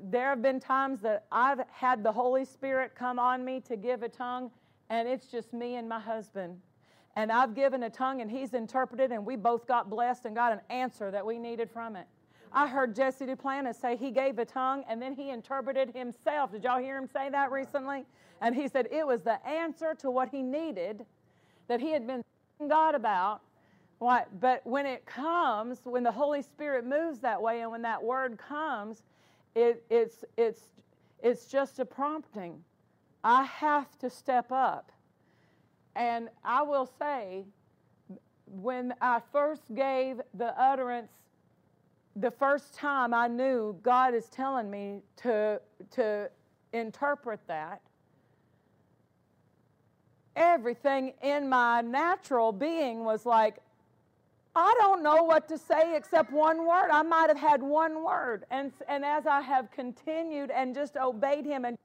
there 0.09 0.29
have 0.29 0.41
been 0.41 0.59
times 0.59 1.01
that 1.01 1.25
I've 1.31 1.61
had 1.71 2.03
the 2.03 2.11
Holy 2.11 2.45
Spirit 2.45 2.93
come 2.95 3.19
on 3.19 3.45
me 3.45 3.59
to 3.61 3.75
give 3.75 4.03
a 4.03 4.09
tongue, 4.09 4.49
and 4.89 5.07
it's 5.07 5.27
just 5.27 5.53
me 5.53 5.75
and 5.75 5.87
my 5.87 5.99
husband. 5.99 6.59
And 7.15 7.31
I've 7.31 7.53
given 7.53 7.83
a 7.83 7.89
tongue, 7.89 8.21
and 8.21 8.29
he's 8.29 8.53
interpreted, 8.53 9.11
and 9.11 9.23
we 9.23 9.35
both 9.35 9.67
got 9.67 9.89
blessed 9.89 10.25
and 10.25 10.35
got 10.35 10.51
an 10.51 10.61
answer 10.69 11.11
that 11.11 11.25
we 11.25 11.37
needed 11.37 11.69
from 11.69 11.95
it. 11.95 12.07
I 12.55 12.67
heard 12.67 12.95
Jesse 12.95 13.25
Duplantis 13.25 13.81
say 13.81 13.95
he 13.95 14.11
gave 14.11 14.37
a 14.37 14.45
tongue 14.45 14.83
and 14.87 15.01
then 15.01 15.13
he 15.13 15.31
interpreted 15.31 15.89
himself. 15.95 16.51
Did 16.51 16.63
y'all 16.63 16.79
hear 16.79 16.97
him 16.97 17.07
say 17.11 17.29
that 17.31 17.51
recently? 17.51 18.05
And 18.43 18.53
he 18.53 18.67
said 18.67 18.89
it 18.91 19.07
was 19.07 19.21
the 19.21 19.43
answer 19.47 19.95
to 19.99 20.11
what 20.11 20.27
he 20.27 20.43
needed 20.43 21.05
that 21.69 21.79
he 21.79 21.91
had 21.91 22.05
been 22.05 22.21
God 22.67 22.93
about. 22.93 23.39
What? 23.99 24.27
But 24.41 24.67
when 24.67 24.85
it 24.85 25.05
comes, 25.05 25.79
when 25.85 26.03
the 26.03 26.11
Holy 26.11 26.41
Spirit 26.41 26.85
moves 26.85 27.19
that 27.19 27.41
way, 27.41 27.61
and 27.61 27.71
when 27.71 27.81
that 27.83 28.03
word 28.03 28.37
comes, 28.37 29.03
it, 29.55 29.85
it's, 29.89 30.25
it's, 30.35 30.59
it's 31.23 31.45
just 31.45 31.79
a 31.79 31.85
prompting. 31.85 32.61
I 33.23 33.43
have 33.43 33.97
to 33.99 34.09
step 34.09 34.51
up. 34.51 34.91
And 35.95 36.27
I 36.43 36.63
will 36.63 36.89
say, 36.99 37.45
when 38.45 38.93
I 38.99 39.21
first 39.31 39.73
gave 39.73 40.19
the 40.33 40.59
utterance, 40.61 41.13
the 42.17 42.31
first 42.31 42.73
time 42.73 43.13
I 43.13 43.29
knew 43.29 43.79
God 43.81 44.13
is 44.13 44.25
telling 44.25 44.69
me 44.69 44.99
to, 45.17 45.61
to 45.91 46.29
interpret 46.73 47.39
that, 47.47 47.81
everything 50.35 51.13
in 51.21 51.49
my 51.49 51.81
natural 51.81 52.51
being 52.51 53.03
was 53.03 53.25
like, 53.25 53.57
I 54.55 54.75
don't 54.79 55.01
know 55.01 55.23
what 55.23 55.47
to 55.49 55.57
say 55.57 55.95
except 55.95 56.31
one 56.31 56.67
word. 56.67 56.89
I 56.91 57.01
might 57.01 57.27
have 57.29 57.37
had 57.37 57.61
one 57.61 58.03
word. 58.03 58.45
And, 58.51 58.71
and 58.87 59.03
as 59.03 59.25
I 59.25 59.41
have 59.41 59.71
continued 59.71 60.51
and 60.51 60.75
just 60.75 60.95
obeyed 60.95 61.45
him 61.45 61.65
and 61.65 61.77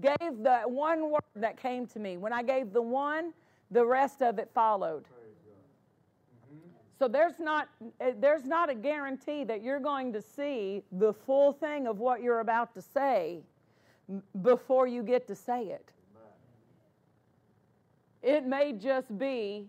gave 0.00 0.42
the 0.42 0.60
one 0.66 1.10
word 1.10 1.22
that 1.36 1.56
came 1.56 1.86
to 1.88 1.98
me, 1.98 2.18
when 2.18 2.32
I 2.32 2.42
gave 2.42 2.72
the 2.72 2.82
one, 2.82 3.32
the 3.70 3.84
rest 3.84 4.20
of 4.20 4.38
it 4.38 4.50
followed. 4.54 5.04
So 6.98 7.08
there's 7.08 7.38
not, 7.38 7.68
eh, 8.00 8.12
there's 8.20 8.44
not 8.44 8.68
a 8.68 8.74
guarantee 8.74 9.42
that 9.44 9.62
you're 9.62 9.80
going 9.80 10.12
to 10.12 10.20
see 10.20 10.82
the 10.92 11.14
full 11.14 11.54
thing 11.54 11.86
of 11.86 11.98
what 11.98 12.22
you're 12.22 12.40
about 12.40 12.74
to 12.74 12.82
say 12.82 13.40
before 14.42 14.86
you 14.86 15.02
get 15.02 15.26
to 15.28 15.34
say 15.34 15.68
it. 15.68 15.88
It 18.22 18.46
may 18.46 18.72
just 18.72 19.16
be 19.18 19.66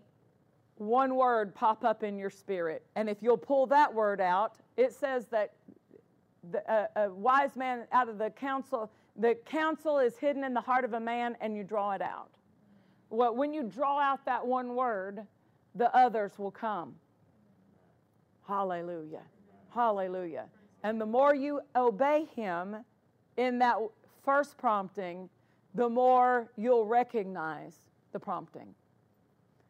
one 0.76 1.14
word 1.14 1.54
pop 1.54 1.84
up 1.84 2.02
in 2.02 2.18
your 2.18 2.30
spirit. 2.30 2.84
And 2.96 3.08
if 3.08 3.22
you'll 3.22 3.36
pull 3.36 3.66
that 3.66 3.92
word 3.92 4.20
out, 4.20 4.56
it 4.76 4.92
says 4.92 5.26
that 5.26 5.52
the, 6.50 6.70
uh, 6.70 6.86
a 6.96 7.10
wise 7.10 7.56
man 7.56 7.86
out 7.92 8.08
of 8.08 8.18
the 8.18 8.30
counsel, 8.30 8.90
the 9.16 9.36
counsel 9.46 9.98
is 9.98 10.16
hidden 10.16 10.44
in 10.44 10.54
the 10.54 10.60
heart 10.60 10.84
of 10.84 10.94
a 10.94 11.00
man, 11.00 11.36
and 11.40 11.56
you 11.56 11.62
draw 11.62 11.92
it 11.92 12.02
out. 12.02 12.30
Well, 13.10 13.34
when 13.34 13.52
you 13.52 13.62
draw 13.62 14.00
out 14.00 14.24
that 14.24 14.44
one 14.44 14.74
word, 14.74 15.26
the 15.74 15.94
others 15.96 16.32
will 16.38 16.50
come. 16.50 16.94
Hallelujah. 18.46 19.22
Hallelujah. 19.74 20.46
And 20.82 21.00
the 21.00 21.06
more 21.06 21.34
you 21.34 21.60
obey 21.76 22.26
him 22.34 22.76
in 23.36 23.58
that 23.60 23.76
first 24.24 24.58
prompting, 24.58 25.28
the 25.74 25.88
more 25.88 26.50
you'll 26.56 26.86
recognize 26.86 27.76
the 28.12 28.20
prompting. 28.20 28.74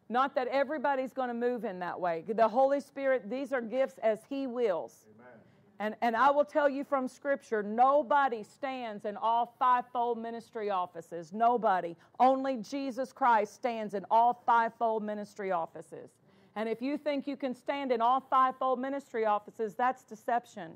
Not 0.08 0.34
that 0.34 0.48
everybody's 0.48 1.12
going 1.12 1.28
to 1.28 1.34
move 1.34 1.64
in 1.64 1.78
that 1.78 1.98
way. 1.98 2.24
The 2.28 2.48
Holy 2.48 2.80
Spirit, 2.80 3.30
these 3.30 3.52
are 3.52 3.62
gifts 3.62 3.98
as 4.02 4.20
He 4.28 4.46
wills. 4.46 5.06
Amen. 5.14 5.32
And, 5.78 5.96
and 6.02 6.14
I 6.14 6.30
will 6.30 6.44
tell 6.44 6.68
you 6.68 6.84
from 6.84 7.08
Scripture 7.08 7.62
nobody 7.62 8.42
stands 8.42 9.04
in 9.04 9.16
all 9.16 9.54
fivefold 9.58 10.18
ministry 10.18 10.70
offices. 10.70 11.32
Nobody. 11.32 11.96
Only 12.20 12.58
Jesus 12.58 13.12
Christ 13.12 13.54
stands 13.54 13.94
in 13.94 14.04
all 14.10 14.42
fivefold 14.46 15.02
ministry 15.02 15.50
offices. 15.50 16.10
And 16.54 16.68
if 16.68 16.82
you 16.82 16.98
think 16.98 17.26
you 17.26 17.36
can 17.36 17.54
stand 17.54 17.90
in 17.90 18.00
all 18.00 18.20
fivefold 18.20 18.78
ministry 18.78 19.24
offices, 19.24 19.74
that's 19.74 20.04
deception. 20.04 20.72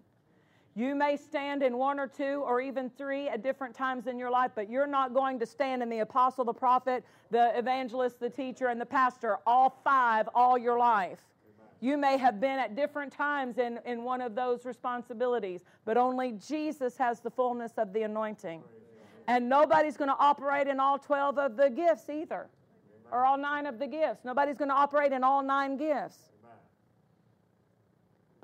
You 0.76 0.94
may 0.94 1.16
stand 1.16 1.62
in 1.62 1.78
one 1.78 1.98
or 1.98 2.06
two 2.06 2.42
or 2.44 2.60
even 2.60 2.90
three 2.90 3.30
at 3.30 3.42
different 3.42 3.74
times 3.74 4.06
in 4.06 4.18
your 4.18 4.30
life, 4.30 4.50
but 4.54 4.68
you're 4.68 4.86
not 4.86 5.14
going 5.14 5.38
to 5.38 5.46
stand 5.46 5.82
in 5.82 5.88
the 5.88 6.00
apostle, 6.00 6.44
the 6.44 6.52
prophet, 6.52 7.02
the 7.30 7.58
evangelist, 7.58 8.20
the 8.20 8.28
teacher, 8.28 8.68
and 8.68 8.78
the 8.78 8.86
pastor, 8.86 9.38
all 9.46 9.80
five, 9.82 10.28
all 10.34 10.58
your 10.58 10.78
life. 10.78 11.20
You 11.80 11.96
may 11.96 12.18
have 12.18 12.40
been 12.40 12.58
at 12.58 12.76
different 12.76 13.10
times 13.10 13.56
in, 13.56 13.80
in 13.86 14.04
one 14.04 14.20
of 14.20 14.34
those 14.34 14.66
responsibilities, 14.66 15.64
but 15.86 15.96
only 15.96 16.32
Jesus 16.32 16.98
has 16.98 17.20
the 17.20 17.30
fullness 17.30 17.72
of 17.78 17.94
the 17.94 18.02
anointing. 18.02 18.62
And 19.28 19.48
nobody's 19.48 19.96
going 19.96 20.10
to 20.10 20.16
operate 20.18 20.68
in 20.68 20.78
all 20.78 20.98
12 20.98 21.38
of 21.38 21.56
the 21.56 21.70
gifts 21.70 22.10
either, 22.10 22.48
or 23.10 23.24
all 23.24 23.38
nine 23.38 23.64
of 23.64 23.78
the 23.78 23.86
gifts. 23.86 24.26
Nobody's 24.26 24.58
going 24.58 24.68
to 24.68 24.76
operate 24.76 25.12
in 25.12 25.24
all 25.24 25.42
nine 25.42 25.78
gifts 25.78 26.32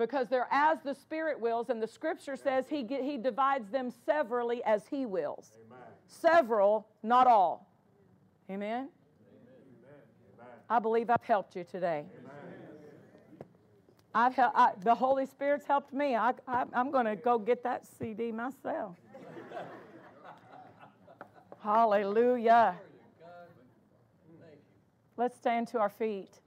because 0.06 0.28
they're 0.28 0.48
as 0.50 0.78
the 0.84 0.94
Spirit 0.94 1.40
wills, 1.40 1.70
and 1.70 1.82
the 1.82 1.86
Scripture 1.86 2.36
says 2.36 2.66
He, 2.68 2.84
he 2.84 3.16
divides 3.16 3.70
them 3.70 3.90
severally 4.04 4.62
as 4.64 4.86
He 4.88 5.06
wills. 5.06 5.52
Amen. 5.66 5.80
Several, 6.06 6.86
not 7.02 7.26
all. 7.26 7.72
Amen? 8.50 8.70
Amen? 8.70 8.88
I 10.68 10.78
believe 10.78 11.08
I've 11.08 11.22
helped 11.22 11.56
you 11.56 11.64
today. 11.64 12.04
I've 14.14 14.34
hel- 14.34 14.52
I, 14.54 14.72
the 14.82 14.94
Holy 14.94 15.24
Spirit's 15.24 15.66
helped 15.66 15.92
me. 15.92 16.16
I, 16.16 16.34
I, 16.46 16.64
I'm 16.74 16.90
going 16.90 17.06
to 17.06 17.16
go 17.16 17.38
get 17.38 17.62
that 17.62 17.86
CD 17.86 18.30
myself. 18.30 18.96
Hallelujah. 21.62 22.74
Let's 25.16 25.36
stand 25.36 25.68
to 25.68 25.78
our 25.78 25.88
feet. 25.88 26.40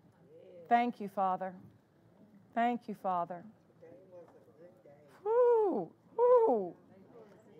Thank 0.67 0.99
you, 0.99 1.07
Father. 1.07 1.53
Thank 2.55 2.87
you, 2.87 2.95
Father. 2.95 3.43
Whoo, 5.25 5.89
whoo. 6.17 6.73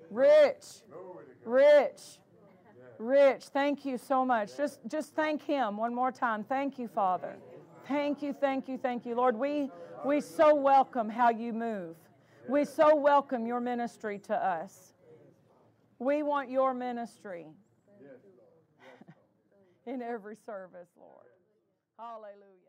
Rich, 0.09 0.65
rich, 1.43 2.01
rich. 2.97 3.43
Thank 3.45 3.85
you 3.85 3.97
so 3.97 4.23
much. 4.25 4.55
Just, 4.55 4.79
just 4.87 5.13
thank 5.13 5.43
Him 5.43 5.75
one 5.75 5.93
more 5.93 6.13
time. 6.13 6.45
Thank 6.45 6.79
you, 6.79 6.87
Father. 6.87 7.35
Thank 7.87 8.21
you, 8.21 8.33
thank 8.33 8.69
you, 8.69 8.77
thank 8.77 9.05
you, 9.05 9.15
Lord. 9.15 9.35
We, 9.35 9.69
we 10.05 10.21
so 10.21 10.55
welcome 10.55 11.09
how 11.09 11.29
you 11.29 11.51
move. 11.51 11.97
We 12.47 12.63
so 12.63 12.95
welcome 12.95 13.45
your 13.45 13.59
ministry 13.59 14.19
to 14.19 14.33
us. 14.33 14.93
We 15.99 16.23
want 16.23 16.49
your 16.49 16.73
ministry. 16.73 17.47
in 19.85 20.01
every 20.01 20.37
service, 20.45 20.89
Lord. 20.97 21.25
Hallelujah. 21.97 22.64